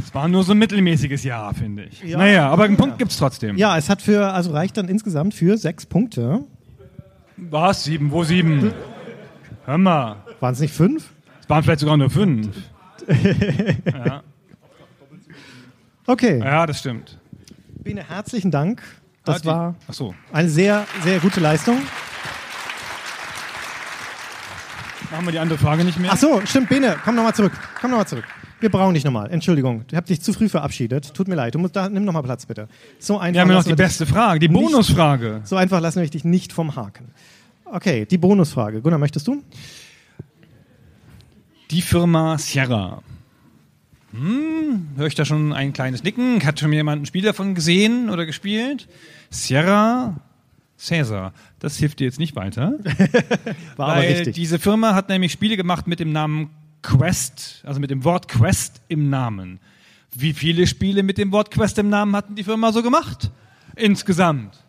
[0.00, 2.02] Es war nur so ein mittelmäßiges Jahr, finde ich.
[2.02, 2.18] Ja.
[2.18, 3.56] Naja, aber einen Punkt gibt's trotzdem.
[3.56, 6.44] Ja, es hat für, also reicht dann insgesamt für sechs Punkte.
[7.36, 7.84] Was?
[7.84, 8.12] Sieben?
[8.12, 8.72] Wo sieben?
[9.64, 10.16] Hör mal.
[10.40, 11.10] Waren es nicht fünf?
[11.40, 12.48] Es waren vielleicht sogar nur fünf.
[16.04, 16.40] Okay.
[16.40, 17.16] Ja, das stimmt.
[17.84, 18.82] Bene, herzlichen Dank.
[19.24, 20.14] Das Ah, die- war Ach so.
[20.32, 21.78] eine sehr, sehr gute Leistung.
[25.12, 26.10] Machen wir die andere Frage nicht mehr?
[26.12, 27.52] Ach so, stimmt, Bene, komm nochmal zurück.
[27.80, 28.24] Komm nochmal zurück.
[28.60, 29.30] Wir brauchen dich nochmal.
[29.30, 31.14] Entschuldigung, ich habe dich zu früh verabschiedet.
[31.14, 31.54] Tut mir leid.
[31.54, 32.68] Du musst da, nimm nochmal Platz, bitte.
[32.98, 35.40] So einfach, Wir haben ja noch die beste Frage, die Nicht- Bonusfrage.
[35.40, 37.10] dich, so einfach lassen wir dich nicht vom Haken.
[37.72, 38.82] Okay, die Bonusfrage.
[38.82, 39.42] Gunnar, möchtest du?
[41.70, 43.02] Die Firma Sierra.
[44.10, 46.44] Hm, höre ich da schon ein kleines Nicken?
[46.44, 48.88] Hat schon jemand ein Spiel davon gesehen oder gespielt?
[49.30, 50.20] Sierra
[50.86, 51.32] Caesar.
[51.60, 52.74] Das hilft dir jetzt nicht weiter.
[53.76, 54.34] War aber weil richtig.
[54.34, 56.50] diese Firma hat nämlich Spiele gemacht mit dem Namen
[56.82, 59.60] Quest, also mit dem Wort Quest im Namen.
[60.14, 63.30] Wie viele Spiele mit dem Wort Quest im Namen hatten die Firma so gemacht?
[63.76, 64.61] Insgesamt.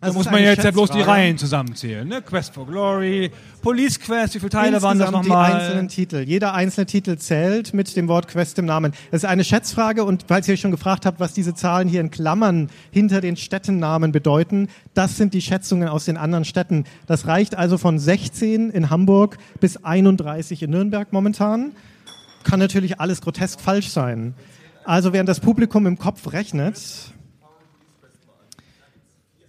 [0.00, 1.02] Da Also muss man jetzt ja bloß die.
[1.02, 2.08] Reihen zusammenzählen.
[2.08, 2.22] Ne?
[2.22, 5.52] Quest for Glory, Police Quest, wie viele Teile waren das Insgesamt die nochmal?
[5.52, 6.16] einzelnen Titel.
[6.26, 8.92] Jeder einzelne Titel zählt mit dem Wort Quest im Namen.
[9.10, 12.00] Das ist eine Schätzfrage und falls ihr euch schon gefragt habt, was diese Zahlen hier
[12.00, 16.84] in Klammern hinter den Städtennamen bedeuten, das sind die Schätzungen aus den anderen Städten.
[17.06, 21.72] Das reicht also von 16 in Hamburg bis 31 in Nürnberg momentan.
[22.44, 24.32] Kann natürlich alles grotesk falsch sein.
[24.84, 26.80] Also während das Publikum im Kopf rechnet,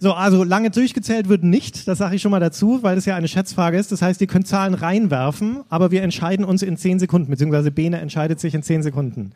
[0.02, 3.14] So, also lange durchgezählt wird nicht, das sage ich schon mal dazu, weil es ja
[3.14, 3.92] eine Schätzfrage ist.
[3.92, 8.00] Das heißt, ihr könnt Zahlen reinwerfen, aber wir entscheiden uns in 10 Sekunden, beziehungsweise Bene
[8.00, 9.30] entscheidet sich in 10 Sekunden.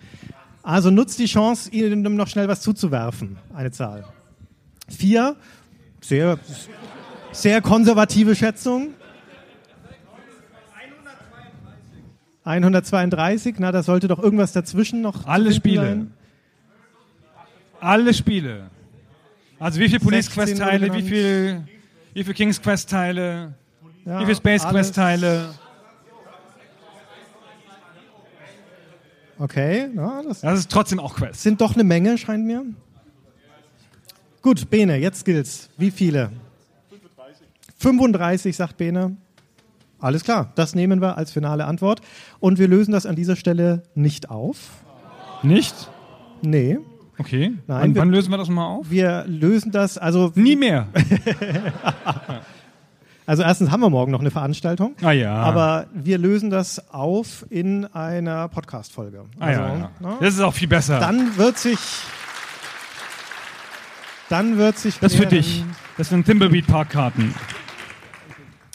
[0.65, 4.07] Also nutzt die Chance, ihnen noch schnell was zuzuwerfen, eine Zahl.
[4.89, 5.37] Vier,
[6.01, 6.37] sehr,
[7.31, 8.89] sehr konservative Schätzung.
[12.43, 15.29] 132, na, da sollte doch irgendwas dazwischen noch.
[15.29, 15.83] Alle Spiele.
[15.83, 16.13] sein.
[17.79, 18.69] Alle Spiele.
[19.59, 21.67] Also wie viele Police 16 Quest Teile, wie viel,
[22.13, 23.55] wie viel Kings Quest Teile,
[24.05, 24.73] Ja, wie viele Space alles.
[24.75, 25.55] Quest Teile.
[29.39, 31.43] Okay, ja, das Das ist trotzdem auch Quest.
[31.43, 32.65] sind doch eine Menge, scheint mir.
[34.43, 35.69] Gut, Bene, jetzt gilt's.
[35.77, 36.31] Wie viele?
[36.91, 37.47] 35.
[37.79, 39.17] 35, sagt Bene.
[39.99, 42.01] Alles klar, das nehmen wir als finale Antwort.
[42.39, 44.71] Und wir lösen das an dieser Stelle nicht auf.
[45.43, 45.91] Nicht?
[46.43, 46.79] Nee,
[47.19, 47.55] Okay.
[47.67, 48.91] Nein, Und wir- wann lösen wir das mal auf?
[48.91, 50.87] wir lösen das, also, Nie mehr.
[53.27, 54.95] also erstens haben wir morgen noch eine Veranstaltung.
[55.03, 55.35] Ah ja.
[55.35, 59.25] Aber wir lösen das auf in einer Podcast-Folge.
[59.41, 59.91] ah, ja, Also, ja.
[60.11, 60.17] ne?
[60.21, 61.01] Das ist auch viel besser.
[61.01, 61.79] Dann wird sich.
[64.29, 64.99] Dann wird sich.
[64.99, 65.65] das für dich.
[65.97, 67.35] Das sind Thimblebeat Parkkarten.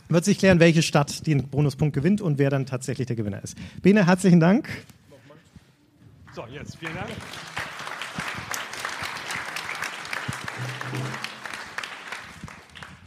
[0.10, 3.56] Wird sich klären, welche Stadt den Bonuspunkt gewinnt und wer dann tatsächlich der Gewinner ist.
[3.82, 4.68] Bene, herzlichen Dank.
[6.34, 6.78] So, jetzt.
[6.78, 7.10] Vielen Dank.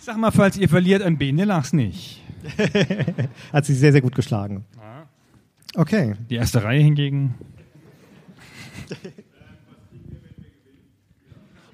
[0.05, 2.21] Sag mal, falls ihr verliert, ein Bene lach's nicht.
[3.55, 4.67] Hat sie sehr, sehr gut geschlagen.
[5.75, 6.15] Okay.
[6.29, 7.35] Die erste Reihe hingegen.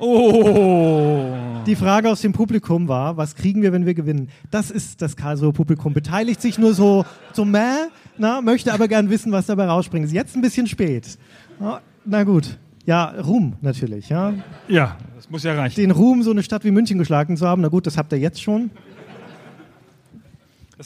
[0.03, 1.37] Oh.
[1.67, 4.31] Die Frage aus dem Publikum war, was kriegen wir, wenn wir gewinnen?
[4.51, 5.93] Das ist das Karlsruher Publikum.
[5.93, 7.05] Beteiligt sich nur so,
[7.35, 10.07] so meh, na, möchte aber gern wissen, was dabei rausspringt.
[10.07, 11.19] Ist jetzt ein bisschen spät.
[11.59, 12.57] Na, na gut.
[12.87, 14.33] Ja, Ruhm natürlich, ja.
[14.69, 15.77] Ja, das muss ja reichen.
[15.77, 18.19] Den Ruhm, so eine Stadt wie München geschlagen zu haben, na gut, das habt ihr
[18.19, 18.71] jetzt schon.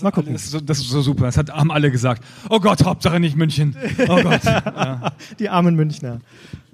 [0.02, 0.32] Mal gucken.
[0.32, 1.26] Das ist, so, das ist so super.
[1.26, 2.24] Das hat, haben alle gesagt.
[2.50, 3.76] Oh Gott, Hauptsache nicht München.
[4.08, 4.40] Oh Gott.
[5.38, 6.20] Die armen Münchner.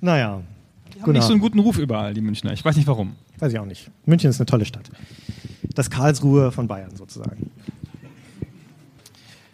[0.00, 0.40] Naja.
[0.94, 2.52] Die haben nicht so einen guten Ruf überall, die Münchner.
[2.52, 3.14] Ich weiß nicht warum.
[3.38, 3.90] Weiß ich auch nicht.
[4.06, 4.90] München ist eine tolle Stadt.
[5.74, 7.50] Das Karlsruhe von Bayern sozusagen.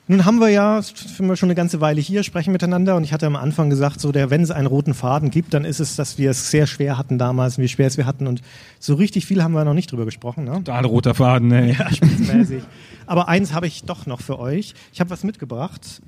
[0.08, 3.12] Nun haben wir ja, sind wir schon eine ganze Weile hier, sprechen miteinander und ich
[3.12, 5.96] hatte am Anfang gesagt, so der, wenn es einen roten Faden gibt, dann ist es,
[5.96, 8.40] dass wir es sehr schwer hatten damals wie schwer es wir hatten und
[8.78, 10.44] so richtig viel haben wir noch nicht drüber gesprochen.
[10.44, 10.60] Ne?
[10.62, 11.72] Da ein roter Faden, ey.
[11.72, 12.62] Ja, spitzenmäßig.
[13.06, 14.74] Aber eins habe ich doch noch für euch.
[14.92, 16.00] Ich habe was mitgebracht,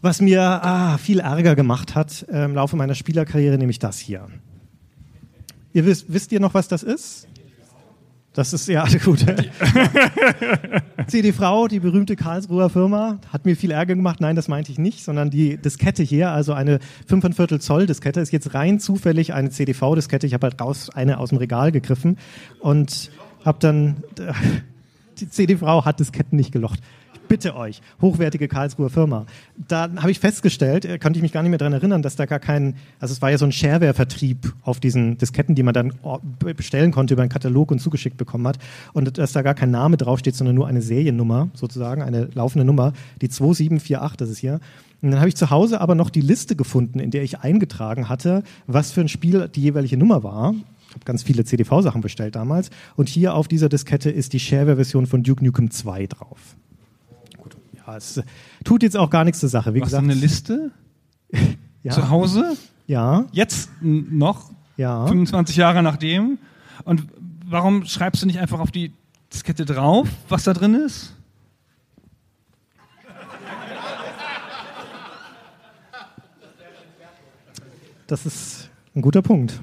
[0.00, 4.28] was mir ah, viel Ärger gemacht hat äh, im Laufe meiner Spielerkarriere, nämlich das hier.
[5.72, 7.26] Ihr wisst, wisst ihr noch, was das ist?
[8.32, 9.26] Das ist ja gut.
[11.06, 14.20] CD-Frau, die berühmte Karlsruher Firma, hat mir viel Ärger gemacht.
[14.20, 16.78] Nein, das meinte ich nicht, sondern die Diskette hier, also eine
[17.10, 20.26] 5,25 Zoll Diskette, ist jetzt rein zufällig eine CDV-Diskette.
[20.26, 22.16] Ich habe halt raus eine aus dem Regal gegriffen
[22.60, 23.10] und
[23.44, 24.02] habe dann
[25.18, 26.80] die CD-Frau hat Disketten nicht gelocht.
[27.28, 29.24] Bitte euch, hochwertige Karlsruher Firma.
[29.68, 32.26] Da habe ich festgestellt, äh, konnte ich mich gar nicht mehr daran erinnern, dass da
[32.26, 35.94] gar kein, also es war ja so ein Shareware-Vertrieb auf diesen Disketten, die man dann
[36.38, 38.58] be- bestellen konnte über einen Katalog und zugeschickt bekommen hat.
[38.92, 42.92] Und dass da gar kein Name draufsteht, sondern nur eine Seriennummer, sozusagen, eine laufende Nummer,
[43.22, 44.60] die 2748, das ist hier.
[45.00, 48.10] Und dann habe ich zu Hause aber noch die Liste gefunden, in der ich eingetragen
[48.10, 50.54] hatte, was für ein Spiel die jeweilige Nummer war.
[50.88, 52.68] Ich habe ganz viele CDV-Sachen bestellt damals.
[52.96, 56.56] Und hier auf dieser Diskette ist die Shareware-Version von Duke Nukem 2 drauf.
[57.86, 58.22] Ja, es
[58.64, 59.74] tut jetzt auch gar nichts zur Sache.
[59.74, 60.70] Wie Was gesagt, eine Liste?
[61.82, 62.56] ja, Zu Hause?
[62.86, 64.50] ja, Jetzt noch?
[64.76, 65.06] ja.
[65.06, 66.38] 25 Jahre nachdem?
[66.84, 67.06] Und
[67.46, 68.92] warum schreibst du nicht einfach auf die
[69.32, 71.14] Diskette drauf, was da drin ist?
[78.06, 79.60] Das ist ein guter Punkt.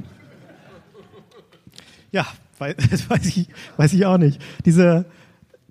[2.11, 2.25] Ja,
[2.59, 2.75] weiß
[3.35, 3.47] ich,
[3.77, 4.41] weiß ich auch nicht.
[4.65, 5.05] Diese,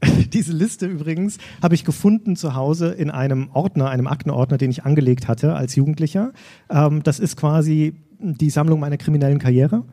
[0.32, 4.84] diese Liste übrigens habe ich gefunden zu Hause in einem Ordner, einem Aktenordner, den ich
[4.84, 6.32] angelegt hatte als Jugendlicher.
[6.70, 9.84] Ähm, das ist quasi die Sammlung meiner kriminellen Karriere.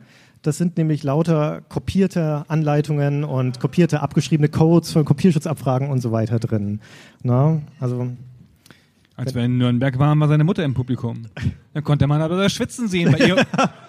[0.42, 6.38] Das sind nämlich lauter kopierte Anleitungen und kopierte abgeschriebene Codes von Kopierschutzabfragen und so weiter
[6.38, 6.80] drin.
[7.22, 8.08] Na, also
[9.16, 11.26] Als wir in Nürnberg waren, war seine Mutter im Publikum.
[11.74, 13.36] Dann konnte man aber das Schwitzen sehen bei ihr.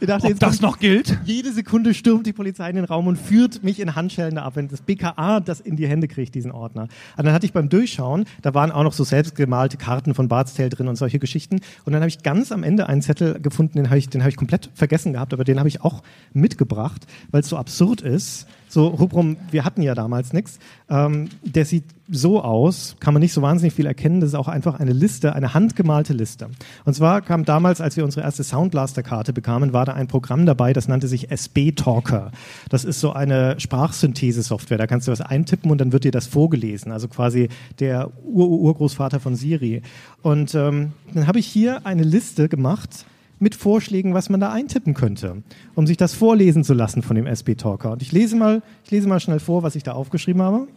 [0.00, 1.18] ich dachte, Ob jetzt das noch gilt?
[1.24, 4.68] Jede Sekunde stürmt die Polizei in den Raum und führt mich in Handschellen ab, wenn
[4.68, 6.88] das BKA das in die Hände kriegt, diesen Ordner.
[7.16, 10.54] Und dann hatte ich beim Durchschauen, da waren auch noch so selbstgemalte Karten von Bart's
[10.54, 11.60] Tale drin und solche Geschichten.
[11.84, 14.30] Und dann habe ich ganz am Ende einen Zettel gefunden, den habe ich, den habe
[14.30, 16.02] ich komplett vergessen gehabt, aber den habe ich auch
[16.32, 18.46] mitgebracht, weil es so absurd ist.
[18.68, 20.58] So Rubrum, wir hatten ja damals nichts.
[20.90, 24.20] Ähm, der sieht so aus, kann man nicht so wahnsinnig viel erkennen.
[24.20, 26.48] Das ist auch einfach eine Liste, eine handgemalte Liste.
[26.84, 30.72] Und zwar kam damals, als wir unsere erste Soundblaster-Karte bekamen, war da ein Programm dabei,
[30.72, 32.32] das nannte sich SB Talker.
[32.68, 34.78] Das ist so eine Sprachsynthese-Software.
[34.78, 36.92] Da kannst du was eintippen und dann wird dir das vorgelesen.
[36.92, 39.82] Also quasi der Ur-Urgroßvater von Siri.
[40.22, 43.06] Und ähm, dann habe ich hier eine Liste gemacht
[43.38, 45.42] mit Vorschlägen, was man da eintippen könnte,
[45.74, 47.92] um sich das vorlesen zu lassen von dem SB Talker.
[47.92, 50.68] Und ich lese mal, ich lese mal schnell vor, was ich da aufgeschrieben habe.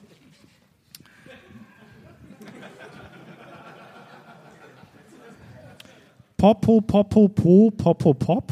[6.37, 8.51] Popo, Popo, Po, Popo, Pop.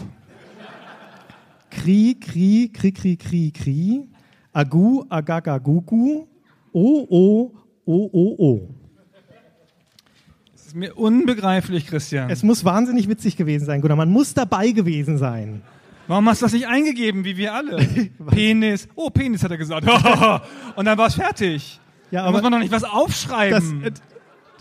[1.72, 4.08] Kri, Kri, Kri, Kri, Kri, Kri.
[4.54, 6.28] Agu, Agaga, Gugu.
[6.72, 7.52] O, O,
[7.86, 8.79] O, O, O.
[10.70, 12.30] Das ist mir unbegreiflich, Christian.
[12.30, 13.98] Es muss wahnsinnig witzig gewesen sein, Gunnar.
[13.98, 15.64] Man muss dabei gewesen sein.
[16.06, 17.78] Warum hast du das nicht eingegeben, wie wir alle?
[18.30, 18.88] Penis.
[18.94, 19.88] Oh, Penis hat er gesagt.
[20.76, 21.80] Und dann war es fertig.
[22.12, 23.84] Ja, da aber muss man doch nicht was das, aufschreiben.
[23.84, 23.92] äh,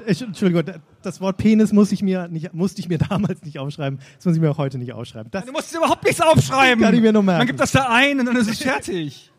[0.07, 0.63] ich- Entschuldigung,
[1.03, 3.99] das Wort Penis muss ich mir nicht, musste ich mir damals nicht aufschreiben.
[4.17, 5.31] Das muss ich mir auch heute nicht aufschreiben.
[5.31, 6.83] Das, du musst überhaupt nichts aufschreiben.
[6.83, 7.41] Kann ich mir nur merken.
[7.41, 9.31] Man gibt das da ein und dann ist es fertig.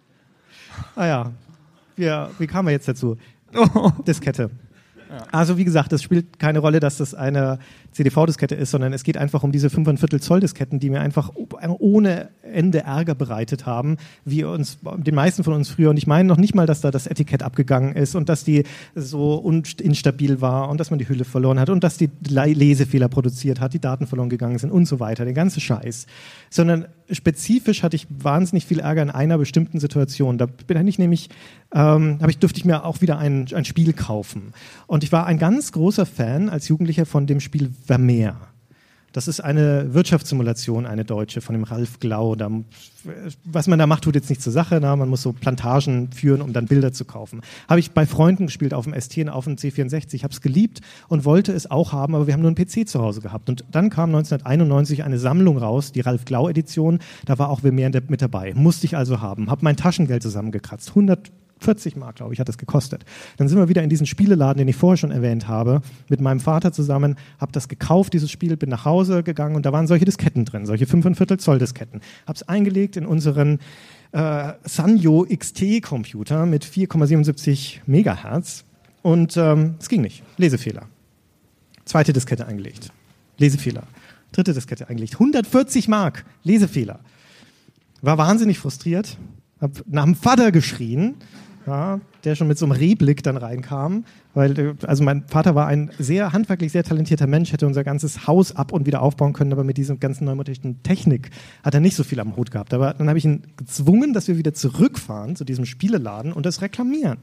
[0.96, 1.32] ah ja,
[1.96, 3.18] wir, wie kamen wir jetzt dazu?
[3.56, 3.90] Oh.
[4.06, 4.52] Diskette.
[5.32, 7.60] Also wie gesagt, es spielt keine Rolle, dass das eine
[7.92, 11.32] CDV-Diskette ist, sondern es geht einfach um diese 5,25 Zoll Disketten, die mir einfach
[11.80, 15.90] ohne Ende Ärger bereitet haben, wie uns, den meisten von uns früher.
[15.90, 18.64] Und ich meine noch nicht mal, dass da das Etikett abgegangen ist und dass die
[18.94, 19.40] so
[19.82, 23.60] instabil war und dass man die Hülle verloren hat und dass die Le- Lesefehler produziert
[23.60, 26.06] hat, die Daten verloren gegangen sind und so weiter, den ganzen Scheiß.
[26.50, 30.38] Sondern spezifisch hatte ich wahnsinnig viel Ärger in einer bestimmten Situation.
[30.38, 31.30] Da bin ich nämlich,
[31.74, 34.54] ähm, ich, durfte ich mir auch wieder ein, ein Spiel kaufen.
[34.88, 38.49] Und ich war ein ganz großer Fan als Jugendlicher von dem Spiel Vermeer.
[39.14, 42.36] Das ist eine Wirtschaftssimulation, eine deutsche, von dem Ralf Glau.
[42.36, 42.50] Da,
[43.44, 44.80] was man da macht, tut jetzt nicht zur Sache.
[44.82, 44.96] Na?
[44.96, 47.42] Man muss so Plantagen führen, um dann Bilder zu kaufen.
[47.68, 50.14] Habe ich bei Freunden gespielt, auf dem ST und auf dem C64.
[50.14, 52.88] Ich habe es geliebt und wollte es auch haben, aber wir haben nur einen PC
[52.88, 53.50] zu Hause gehabt.
[53.50, 57.00] Und dann kam 1991 eine Sammlung raus, die Ralf Glau-Edition.
[57.26, 58.54] Da war auch Vermeer mit dabei.
[58.54, 59.50] Musste ich also haben.
[59.50, 60.90] Habe mein Taschengeld zusammengekratzt.
[60.90, 63.06] 100 40 Mark, glaube ich, hat es gekostet.
[63.38, 66.40] Dann sind wir wieder in diesen Spieleladen, den ich vorher schon erwähnt habe, mit meinem
[66.40, 70.06] Vater zusammen, habe das gekauft, dieses Spiel, bin nach Hause gegangen und da waren solche
[70.06, 72.02] Disketten drin, solche 5,25 Zoll Disketten.
[72.26, 73.60] Habe es eingelegt in unseren
[74.12, 78.64] äh, Sanyo XT-Computer mit 4,77 Megahertz
[79.02, 80.24] und ähm, es ging nicht.
[80.38, 80.88] Lesefehler.
[81.86, 82.92] Zweite Diskette eingelegt.
[83.38, 83.84] Lesefehler.
[84.32, 85.14] Dritte Diskette eingelegt.
[85.14, 86.26] 140 Mark.
[86.44, 87.00] Lesefehler.
[88.02, 89.18] War wahnsinnig frustriert.
[89.60, 91.16] Hab nach dem Vater geschrien,
[91.70, 94.06] ja, der schon mit so einem Rehblick dann reinkam.
[94.34, 98.56] Weil, also mein Vater war ein sehr handwerklich sehr talentierter Mensch, hätte unser ganzes Haus
[98.56, 101.30] ab und wieder aufbauen können, aber mit dieser ganzen neumodischen Technik
[101.64, 102.74] hat er nicht so viel am Hut gehabt.
[102.74, 106.62] Aber dann habe ich ihn gezwungen, dass wir wieder zurückfahren zu diesem Spieleladen und das
[106.62, 107.20] reklamieren.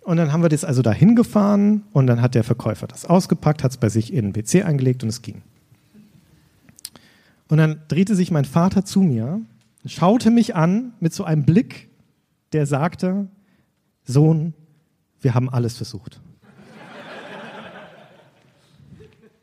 [0.00, 3.64] Und dann haben wir das also da hingefahren und dann hat der Verkäufer das ausgepackt,
[3.64, 5.42] hat es bei sich in den PC eingelegt und es ging.
[7.48, 9.40] Und dann drehte sich mein Vater zu mir,
[9.86, 11.88] schaute mich an mit so einem Blick,
[12.54, 13.28] der sagte,
[14.04, 14.54] Sohn,
[15.20, 16.20] wir haben alles versucht.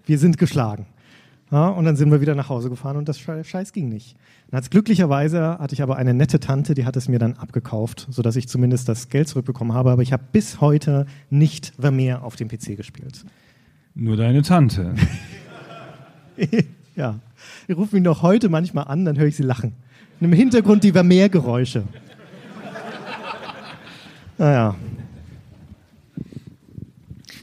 [0.05, 0.87] Wir sind geschlagen.
[1.51, 4.15] Ja, und dann sind wir wieder nach Hause gefahren und das Sche- Scheiß ging nicht.
[4.49, 8.07] Dann hat's glücklicherweise hatte ich aber eine nette Tante, die hat es mir dann abgekauft,
[8.09, 9.91] sodass ich zumindest das Geld zurückbekommen habe.
[9.91, 13.25] Aber ich habe bis heute nicht Vermeer auf dem PC gespielt.
[13.95, 14.95] Nur deine Tante.
[16.95, 17.19] ja.
[17.67, 19.73] Ich rufe mich noch heute manchmal an, dann höre ich sie lachen.
[20.21, 21.83] Und im Hintergrund die Vermeer-Geräusche.
[24.37, 24.75] Naja.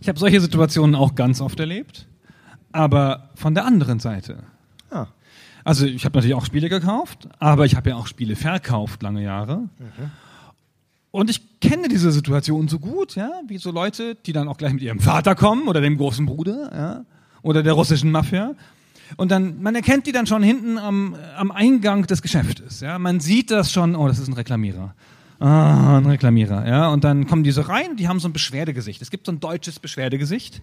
[0.01, 2.07] Ich habe solche Situationen auch ganz oft erlebt,
[2.73, 4.39] aber von der anderen Seite.
[4.91, 5.07] Ah.
[5.65, 9.23] Also ich habe natürlich auch Spiele gekauft, aber ich habe ja auch Spiele verkauft lange
[9.23, 9.69] Jahre.
[11.11, 14.73] Und ich kenne diese Situation so gut, ja, wie so Leute, die dann auch gleich
[14.73, 17.05] mit ihrem Vater kommen oder dem großen Bruder, ja,
[17.43, 18.55] oder der russischen Mafia.
[19.17, 22.99] Und dann, man erkennt die dann schon hinten am, am Eingang des Geschäftes, ja.
[22.99, 24.95] Man sieht das schon, oh, das ist ein Reklamierer.
[25.41, 26.89] Ah, ein Reklamierer, ja.
[26.89, 29.01] Und dann kommen die so rein, die haben so ein Beschwerdegesicht.
[29.01, 30.61] Es gibt so ein deutsches Beschwerdegesicht.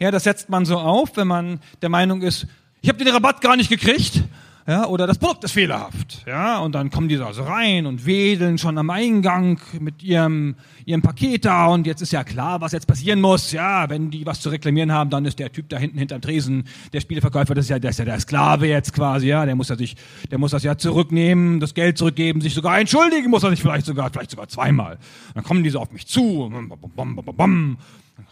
[0.00, 2.46] Ja, das setzt man so auf, wenn man der Meinung ist,
[2.82, 4.22] ich habe den Rabatt gar nicht gekriegt.
[4.70, 6.24] Ja, oder das Produkt ist fehlerhaft.
[6.28, 10.54] Ja, und dann kommen die da so rein und wedeln schon am Eingang mit ihrem,
[10.84, 13.50] ihrem Paket da und jetzt ist ja klar, was jetzt passieren muss.
[13.50, 16.68] Ja, wenn die was zu reklamieren haben, dann ist der Typ da hinten hinterm Tresen,
[16.92, 19.70] der Spieleverkäufer, das ist ja, der ist ja der Sklave jetzt quasi, ja, der muss
[19.70, 19.96] ja sich,
[20.30, 23.86] der muss das ja zurücknehmen, das Geld zurückgeben, sich sogar entschuldigen muss er sich vielleicht
[23.86, 25.00] sogar, vielleicht sogar zweimal.
[25.34, 26.48] Dann kommen die so auf mich zu,
[26.94, 27.78] bam, bam, bam,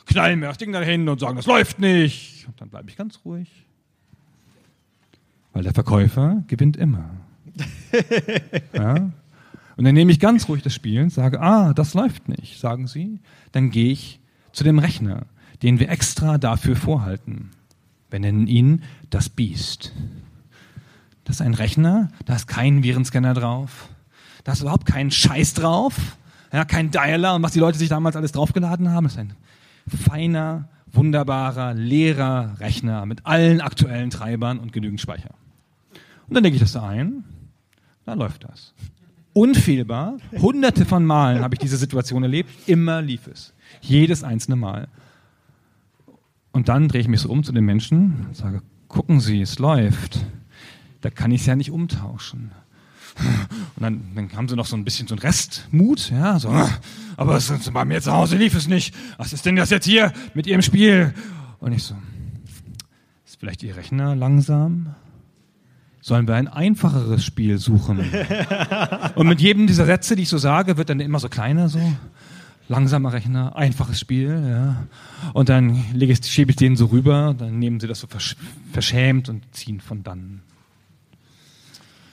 [0.06, 2.46] knallen mir das Ding dahin und sagen, das läuft nicht.
[2.46, 3.48] Und dann bleibe ich ganz ruhig.
[5.52, 7.10] Weil der Verkäufer gewinnt immer.
[8.72, 9.10] ja?
[9.76, 12.86] Und dann nehme ich ganz ruhig das Spiel und sage, ah, das läuft nicht, sagen
[12.86, 13.20] sie.
[13.52, 14.20] Dann gehe ich
[14.52, 15.26] zu dem Rechner,
[15.62, 17.50] den wir extra dafür vorhalten.
[18.10, 19.92] Wir nennen ihn das Biest.
[21.24, 23.90] Das ist ein Rechner, da ist kein Virenscanner drauf,
[24.44, 26.16] da ist überhaupt kein Scheiß drauf,
[26.52, 29.04] ja, kein Dialer und was die Leute sich damals alles draufgeladen haben.
[29.04, 29.34] Das ist ein
[29.86, 30.68] feiner,
[30.98, 35.30] wunderbarer, leerer Rechner mit allen aktuellen Treibern und genügend Speicher.
[36.28, 37.24] Und dann lege ich das da ein,
[38.04, 38.74] dann läuft das.
[39.32, 43.54] Unfehlbar, hunderte von Malen habe ich diese Situation erlebt, immer lief es.
[43.80, 44.88] Jedes einzelne Mal.
[46.50, 49.58] Und dann drehe ich mich so um zu den Menschen und sage, gucken Sie, es
[49.58, 50.24] läuft.
[51.00, 52.50] Da kann ich es ja nicht umtauschen.
[53.76, 56.54] Und dann, dann haben sie noch so ein bisschen so einen Restmut, ja, so,
[57.16, 58.94] aber es, bei mir zu Hause lief es nicht.
[59.16, 61.14] Was ist denn das jetzt hier mit Ihrem Spiel?
[61.60, 61.94] Und ich so,
[63.26, 64.94] ist vielleicht Ihr Rechner langsam?
[66.00, 67.98] Sollen wir ein einfacheres Spiel suchen?
[69.14, 71.80] Und mit jedem dieser Sätze, die ich so sage, wird dann immer so kleiner so
[72.68, 74.86] langsamer Rechner, einfaches Spiel, ja.
[75.32, 78.36] Und dann ich, schiebe ich den so rüber, dann nehmen sie das so versch
[78.72, 80.42] verschämt und ziehen von dann.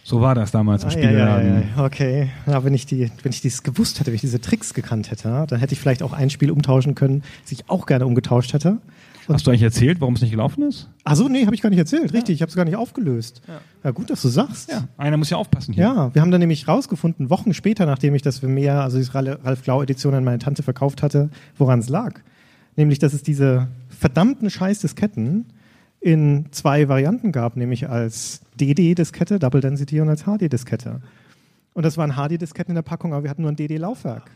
[0.08, 1.54] So war das damals im Ah, ja, Spielladen.
[1.56, 2.30] ja, ja, okay.
[2.46, 5.46] Ja, wenn ich die, wenn ich dies gewusst hätte, wenn ich diese Tricks gekannt hätte,
[5.48, 8.78] dann hätte ich vielleicht auch ein Spiel umtauschen können, das ich auch gerne umgetauscht hätte.
[9.28, 10.88] Hast du eigentlich erzählt, warum es nicht gelaufen ist?
[11.06, 12.14] Ach so, nee, habe ich gar nicht erzählt.
[12.14, 13.42] Richtig, ich habe es gar nicht aufgelöst.
[13.84, 13.90] Ja.
[13.90, 14.70] gut, dass du sagst.
[14.72, 15.86] Ja, einer muss ja aufpassen hier.
[15.86, 19.08] Ja, wir haben dann nämlich rausgefunden, Wochen später, nachdem ich das für mehr, also die
[19.12, 22.20] Ralf Glau Edition an meine Tante verkauft hatte, woran es lag.
[22.76, 25.46] Nämlich, dass es diese verdammten Scheiß-Disketten
[26.06, 31.02] in zwei Varianten gab, nämlich als DD-Diskette, Double Density und als HD-Diskette.
[31.74, 34.30] Und das waren HD-Disketten in der Packung, aber wir hatten nur ein DD-Laufwerk.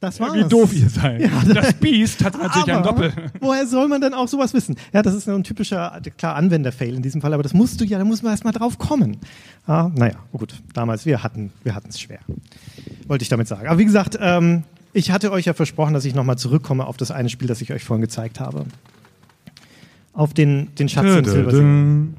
[0.00, 0.32] Das war's.
[0.32, 1.30] Wie doof ihr seid.
[1.54, 3.12] das Biest hat natürlich ein Doppel.
[3.40, 4.76] Woher soll man denn auch sowas wissen?
[4.94, 7.98] Ja, das ist ein typischer, klar, Anwenderfail in diesem Fall, aber das musst du ja,
[7.98, 9.18] da muss man erst mal drauf kommen.
[9.66, 12.20] Ah, naja, gut, damals, wir hatten wir es schwer.
[13.06, 13.68] Wollte ich damit sagen.
[13.68, 14.62] Aber wie gesagt, ähm,
[14.94, 17.70] ich hatte euch ja versprochen, dass ich nochmal zurückkomme auf das eine Spiel, das ich
[17.70, 18.64] euch vorhin gezeigt habe.
[20.14, 22.14] Auf den, den Schatz im Silbersee.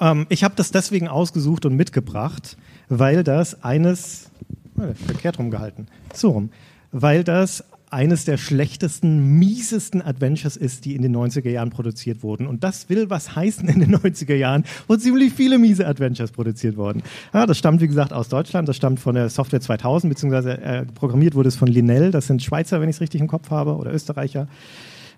[0.00, 2.56] Ähm, ich habe das deswegen ausgesucht und mitgebracht,
[2.88, 4.30] weil das eines,
[4.76, 6.50] oh, verkehrt rumgehalten, so rum,
[6.92, 12.46] weil das eines der schlechtesten, miesesten Adventures ist, die in den 90er Jahren produziert wurden.
[12.46, 16.76] Und das will was heißen in den 90er Jahren, wo ziemlich viele miese Adventures produziert
[16.76, 17.02] wurden.
[17.32, 20.84] Ja, das stammt, wie gesagt, aus Deutschland, das stammt von der Software 2000, beziehungsweise äh,
[20.84, 23.76] programmiert wurde es von Linell, das sind Schweizer, wenn ich es richtig im Kopf habe,
[23.76, 24.48] oder Österreicher,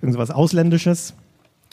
[0.00, 1.14] irgendwas Ausländisches.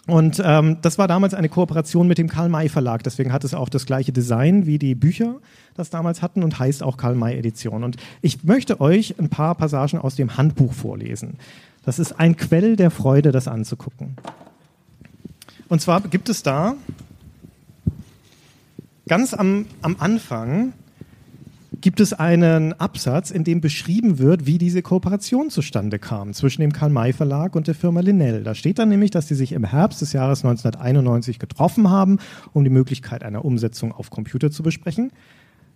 [0.08, 3.04] Und ähm, das war damals eine Kooperation mit dem Karl-May Verlag.
[3.04, 5.36] Deswegen hat es auch das gleiche Design wie die Bücher,
[5.76, 7.84] das damals hatten und heißt auch Karl-May Edition.
[7.84, 11.36] Und ich möchte euch ein paar Passagen aus dem Handbuch vorlesen.
[11.84, 14.16] Das ist ein Quell der Freude, das anzugucken.
[15.68, 16.76] Und zwar gibt es da
[19.10, 20.72] ganz am, am Anfang
[21.82, 26.74] gibt es einen Absatz, in dem beschrieben wird, wie diese Kooperation zustande kam zwischen dem
[26.74, 28.44] Karl-May-Verlag und der Firma Linnell.
[28.44, 32.20] Da steht dann nämlich, dass sie sich im Herbst des Jahres 1991 getroffen haben,
[32.54, 35.12] um die Möglichkeit einer Umsetzung auf Computer zu besprechen.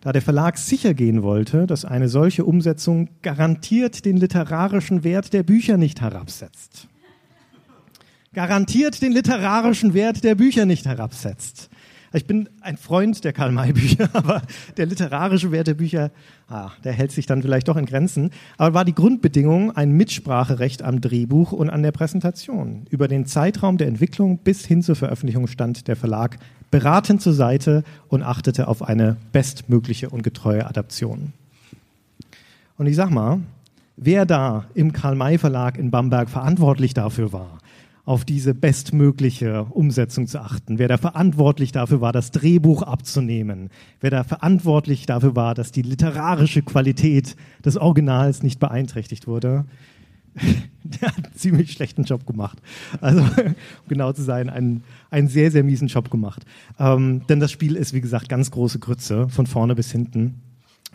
[0.02, 5.44] Da der Verlag sicher gehen wollte, dass eine solche Umsetzung garantiert den literarischen Wert der
[5.44, 6.88] Bücher nicht herabsetzt.
[8.34, 11.69] Garantiert den literarischen Wert der Bücher nicht herabsetzt.
[12.13, 14.41] Ich bin ein Freund der Karl-May-Bücher, aber
[14.75, 16.11] der literarische Wert der Bücher,
[16.49, 18.31] ah, der hält sich dann vielleicht doch in Grenzen.
[18.57, 22.85] Aber war die Grundbedingung ein Mitspracherecht am Drehbuch und an der Präsentation.
[22.89, 26.38] Über den Zeitraum der Entwicklung bis hin zur Veröffentlichung stand der Verlag
[26.69, 31.33] beratend zur Seite und achtete auf eine bestmögliche und getreue Adaption.
[32.77, 33.39] Und ich sag mal,
[33.95, 37.59] wer da im Karl-May-Verlag in Bamberg verantwortlich dafür war,
[38.06, 43.69] auf diese bestmögliche Umsetzung zu achten, wer da verantwortlich dafür war, das Drehbuch abzunehmen,
[43.99, 49.65] wer da verantwortlich dafür war, dass die literarische Qualität des Originals nicht beeinträchtigt wurde,
[50.84, 52.60] der hat einen ziemlich schlechten Job gemacht.
[53.02, 53.56] Also, um
[53.88, 56.45] genau zu sein, einen, einen sehr, sehr miesen Job gemacht.
[56.80, 60.41] Ähm, denn das Spiel ist, wie gesagt, ganz große Grütze, von vorne bis hinten.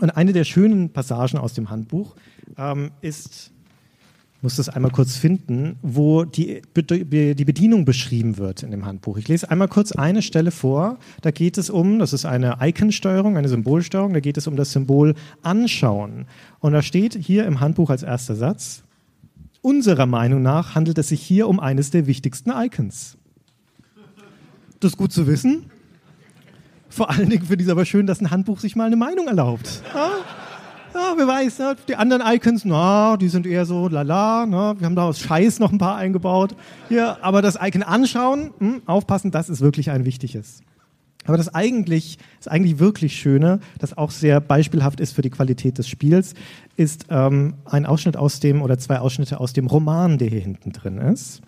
[0.01, 2.17] Und eine der schönen Passagen aus dem Handbuch
[2.59, 3.53] ähm, ist,
[4.47, 9.17] muss das einmal kurz finden, wo die, die Bedienung beschrieben wird in dem Handbuch.
[9.17, 11.01] Ich lese einmal kurz eine Stelle vor.
[11.21, 14.71] Da geht es um, das ist eine Icon-Steuerung, eine Symbolsteuerung, da geht es um das
[14.71, 16.27] Symbol Anschauen.
[16.61, 18.85] Und da steht hier im Handbuch als erster Satz,
[19.63, 23.17] unserer Meinung nach handelt es sich hier um eines der wichtigsten Icons.
[24.79, 25.73] Das ist gut zu wissen.
[26.89, 29.27] Vor allen Dingen finde ich es aber schön, dass ein Handbuch sich mal eine Meinung
[29.27, 29.83] erlaubt.
[29.93, 30.11] Ja?
[30.97, 31.77] Ja, wer weiß, ne?
[31.89, 34.77] die anderen Icons, na, die sind eher so lala, ne?
[34.79, 36.57] wir haben da aus Scheiß noch ein paar eingebaut.
[36.89, 40.63] Hier, aber das Icon anschauen, hm, aufpassen, das ist wirklich ein wichtiges.
[41.27, 45.77] Aber das eigentlich, das eigentlich wirklich Schöne, das auch sehr beispielhaft ist für die Qualität
[45.77, 46.33] des Spiels,
[46.77, 50.73] ist ähm, ein Ausschnitt aus dem oder zwei Ausschnitte aus dem Roman, der hier hinten
[50.73, 51.43] drin ist.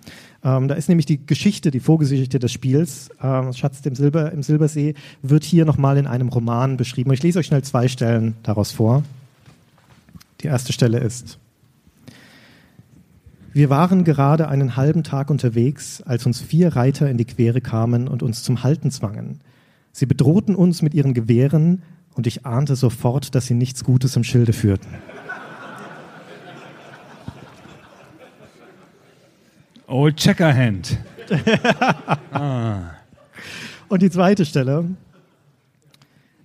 [0.44, 4.42] Ähm, da ist nämlich die Geschichte, die Vorgeschichte des Spiels, ähm, Schatz im, Silber, im
[4.42, 4.92] Silbersee,
[5.22, 7.08] wird hier nochmal in einem Roman beschrieben.
[7.08, 9.04] Und ich lese euch schnell zwei Stellen daraus vor.
[10.40, 11.38] Die erste Stelle ist.
[13.52, 18.06] Wir waren gerade einen halben Tag unterwegs, als uns vier Reiter in die Quere kamen
[18.06, 19.40] und uns zum Halten zwangen.
[19.90, 21.82] Sie bedrohten uns mit ihren Gewehren
[22.14, 24.88] und ich ahnte sofort, dass sie nichts Gutes im Schilde führten.
[29.88, 30.98] Old Checkerhand.
[33.88, 34.84] Und die zweite Stelle.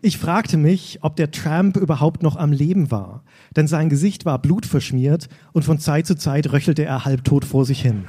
[0.02, 3.24] Ich fragte mich, ob der Tramp überhaupt noch am Leben war,
[3.56, 7.82] denn sein Gesicht war blutverschmiert und von Zeit zu Zeit röchelte er halbtot vor sich
[7.82, 8.06] hin.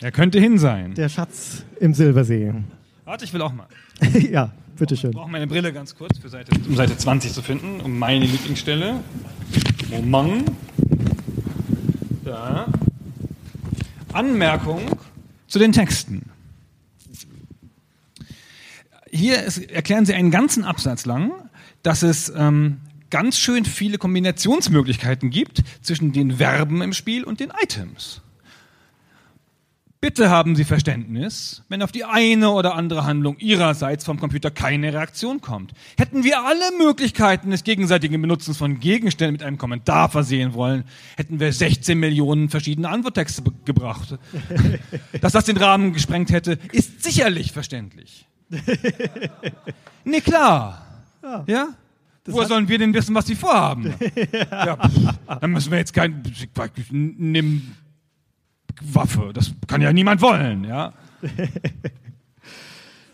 [0.00, 0.94] Er könnte hin sein.
[0.94, 2.52] Der Schatz im Silbersee.
[3.04, 3.66] Warte, ich will auch mal.
[4.30, 5.10] ja, bitteschön.
[5.10, 8.26] Ich brauche meine Brille ganz kurz, für Seite, um Seite 20 zu finden, um meine
[8.26, 9.00] Lieblingsstelle.
[9.90, 10.50] Moment.
[12.24, 12.66] Da.
[14.12, 14.82] Anmerkung
[15.46, 16.30] zu den Texten.
[19.10, 21.32] Hier ist, erklären Sie einen ganzen Absatz lang,
[21.86, 22.78] dass es ähm,
[23.10, 28.22] ganz schön viele Kombinationsmöglichkeiten gibt zwischen den Verben im Spiel und den Items.
[30.00, 34.92] Bitte haben Sie Verständnis, wenn auf die eine oder andere Handlung Ihrerseits vom Computer keine
[34.92, 35.74] Reaktion kommt.
[35.96, 40.84] Hätten wir alle Möglichkeiten des gegenseitigen Benutzens von Gegenständen mit einem Kommentar versehen wollen,
[41.16, 44.18] hätten wir 16 Millionen verschiedene Antworttexte gebracht.
[45.20, 48.26] Dass das den Rahmen gesprengt hätte, ist sicherlich verständlich.
[50.08, 50.85] Nee, klar.
[51.46, 51.68] Ja?
[52.28, 53.94] Woher sollen wir denn wissen, was Sie vorhaben?
[54.50, 56.22] ja, pff, dann müssen wir jetzt kein,
[56.90, 57.62] nimm
[58.82, 59.30] Waffe.
[59.32, 60.92] Das kann ja niemand wollen, ja?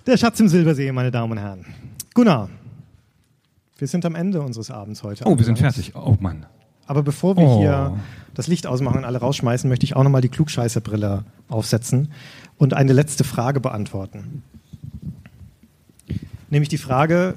[0.07, 1.65] Der Schatz im Silbersee, meine Damen und Herren.
[2.15, 2.49] Gunnar,
[3.79, 5.25] wir sind am Ende unseres Abends heute.
[5.27, 5.95] Oh, wir sind fertig.
[5.95, 6.47] Oh Mann.
[6.87, 7.59] Aber bevor wir Oh.
[7.61, 7.99] hier
[8.35, 12.11] das Licht ausmachen und alle rausschmeißen, möchte ich auch nochmal die Klugscheißerbrille aufsetzen
[12.59, 14.43] und eine letzte Frage beantworten.
[16.51, 17.37] Nämlich die Frage,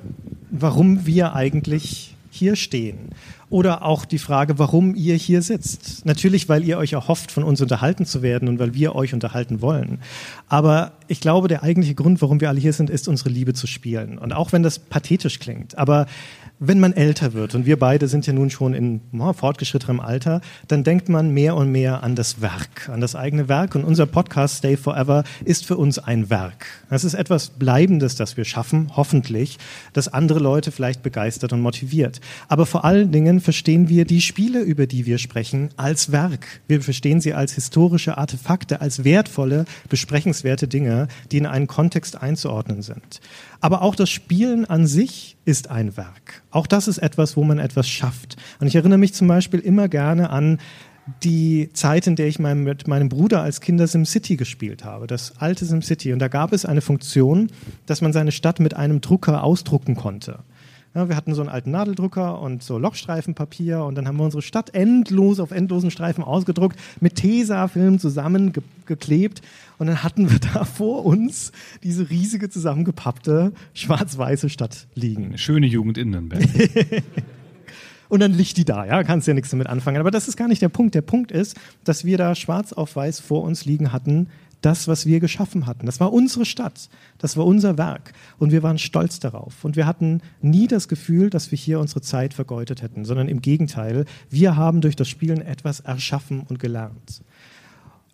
[0.62, 3.10] warum wir eigentlich hier stehen.
[3.50, 6.06] Oder auch die Frage, warum ihr hier sitzt.
[6.06, 9.62] Natürlich, weil ihr euch erhofft, von uns unterhalten zu werden und weil wir euch unterhalten
[9.62, 10.00] wollen.
[10.50, 13.68] Aber ich glaube, der eigentliche Grund, warum wir alle hier sind, ist unsere Liebe zu
[13.68, 14.18] spielen.
[14.18, 16.08] Und auch wenn das pathetisch klingt, aber
[16.60, 20.42] wenn man älter wird, und wir beide sind ja nun schon in oh, fortgeschrittenem Alter,
[20.68, 23.76] dann denkt man mehr und mehr an das Werk, an das eigene Werk.
[23.76, 26.66] Und unser Podcast Stay Forever ist für uns ein Werk.
[26.90, 29.58] Das ist etwas Bleibendes, das wir schaffen, hoffentlich,
[29.94, 32.22] das andere Leute vielleicht begeistert und motiviert.
[32.48, 36.62] Aber vor allen Dingen verstehen wir die Spiele, über die wir sprechen, als Werk.
[36.68, 42.82] Wir verstehen sie als historische Artefakte, als wertvolle, besprechenswerte Dinge, die in einen Kontext einzuordnen
[42.82, 43.20] sind.
[43.62, 46.44] Aber auch das Spielen an sich ist ein Werk.
[46.52, 48.38] Auch das ist etwas, wo man etwas schafft.
[48.60, 50.60] Und ich erinnere mich zum Beispiel immer gerne an
[51.24, 55.34] die Zeit, in der ich mein, mit meinem Bruder als Kinder SimCity gespielt habe, das
[55.40, 56.14] alte SimCity.
[56.14, 57.52] Und da gab es eine Funktion,
[57.86, 60.40] dass man seine Stadt mit einem Drucker ausdrucken konnte.
[60.96, 64.42] Ja, wir hatten so einen alten Nadeldrucker und so Lochstreifenpapier und dann haben wir unsere
[64.42, 69.42] Stadt endlos auf endlosen Streifen ausgedruckt, mit Tesafilm zusammengeklebt
[69.78, 71.52] und dann hatten wir da vor uns
[71.84, 75.26] diese riesige zusammengepappte schwarz-weiße Stadt liegen.
[75.26, 76.44] Eine schöne Jugend in Nürnberg.
[78.08, 79.98] Und dann liegt die da, ja, kannst ja nichts damit anfangen.
[79.98, 80.94] Aber das ist gar nicht der Punkt.
[80.94, 84.30] Der Punkt ist, dass wir da schwarz auf weiß vor uns liegen hatten,
[84.66, 85.86] das, was wir geschaffen hatten.
[85.86, 86.90] Das war unsere Stadt,
[87.20, 89.64] das war unser Werk und wir waren stolz darauf.
[89.64, 93.42] Und wir hatten nie das Gefühl, dass wir hier unsere Zeit vergeudet hätten, sondern im
[93.42, 97.22] Gegenteil, wir haben durch das Spielen etwas erschaffen und gelernt.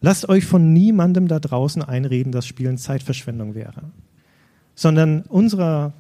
[0.02, 3.84] Lasst euch von niemandem da draußen einreden, dass Spielen Zeitverschwendung wäre,
[4.76, 5.94] sondern unserer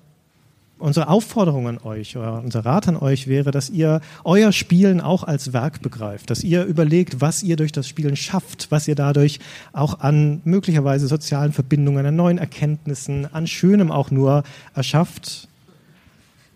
[0.81, 5.23] unsere Aufforderung an euch oder unser Rat an euch wäre, dass ihr euer Spielen auch
[5.23, 9.39] als Werk begreift, dass ihr überlegt, was ihr durch das Spielen schafft, was ihr dadurch
[9.73, 15.47] auch an möglicherweise sozialen Verbindungen, an neuen Erkenntnissen, an Schönem auch nur erschafft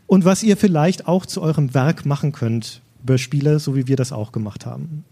[0.08, 3.96] und was ihr vielleicht auch zu eurem Werk machen könnt über Spiele, so wie wir
[3.96, 5.04] das auch gemacht haben.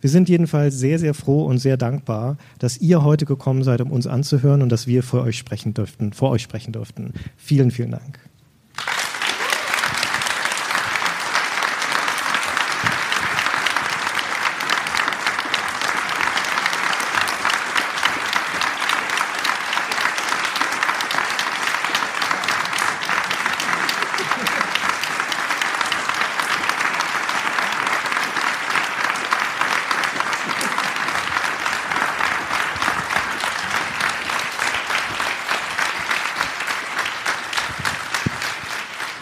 [0.00, 3.90] Wir sind jedenfalls sehr, sehr froh und sehr dankbar, dass ihr heute gekommen seid, um
[3.90, 7.12] uns anzuhören und dass wir vor euch sprechen dürften, vor euch sprechen durften.
[7.36, 8.29] Vielen, vielen Dank.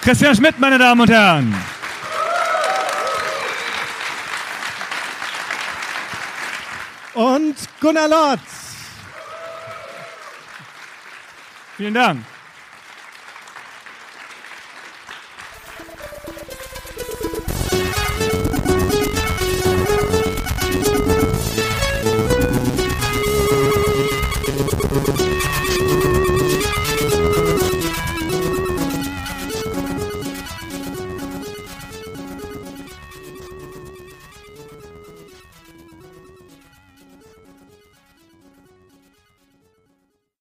[0.08, 1.54] Christian Schmidt, meine Damen und Herren.
[7.12, 8.40] Und Gunnar Lotz.
[11.76, 12.24] Vielen Dank.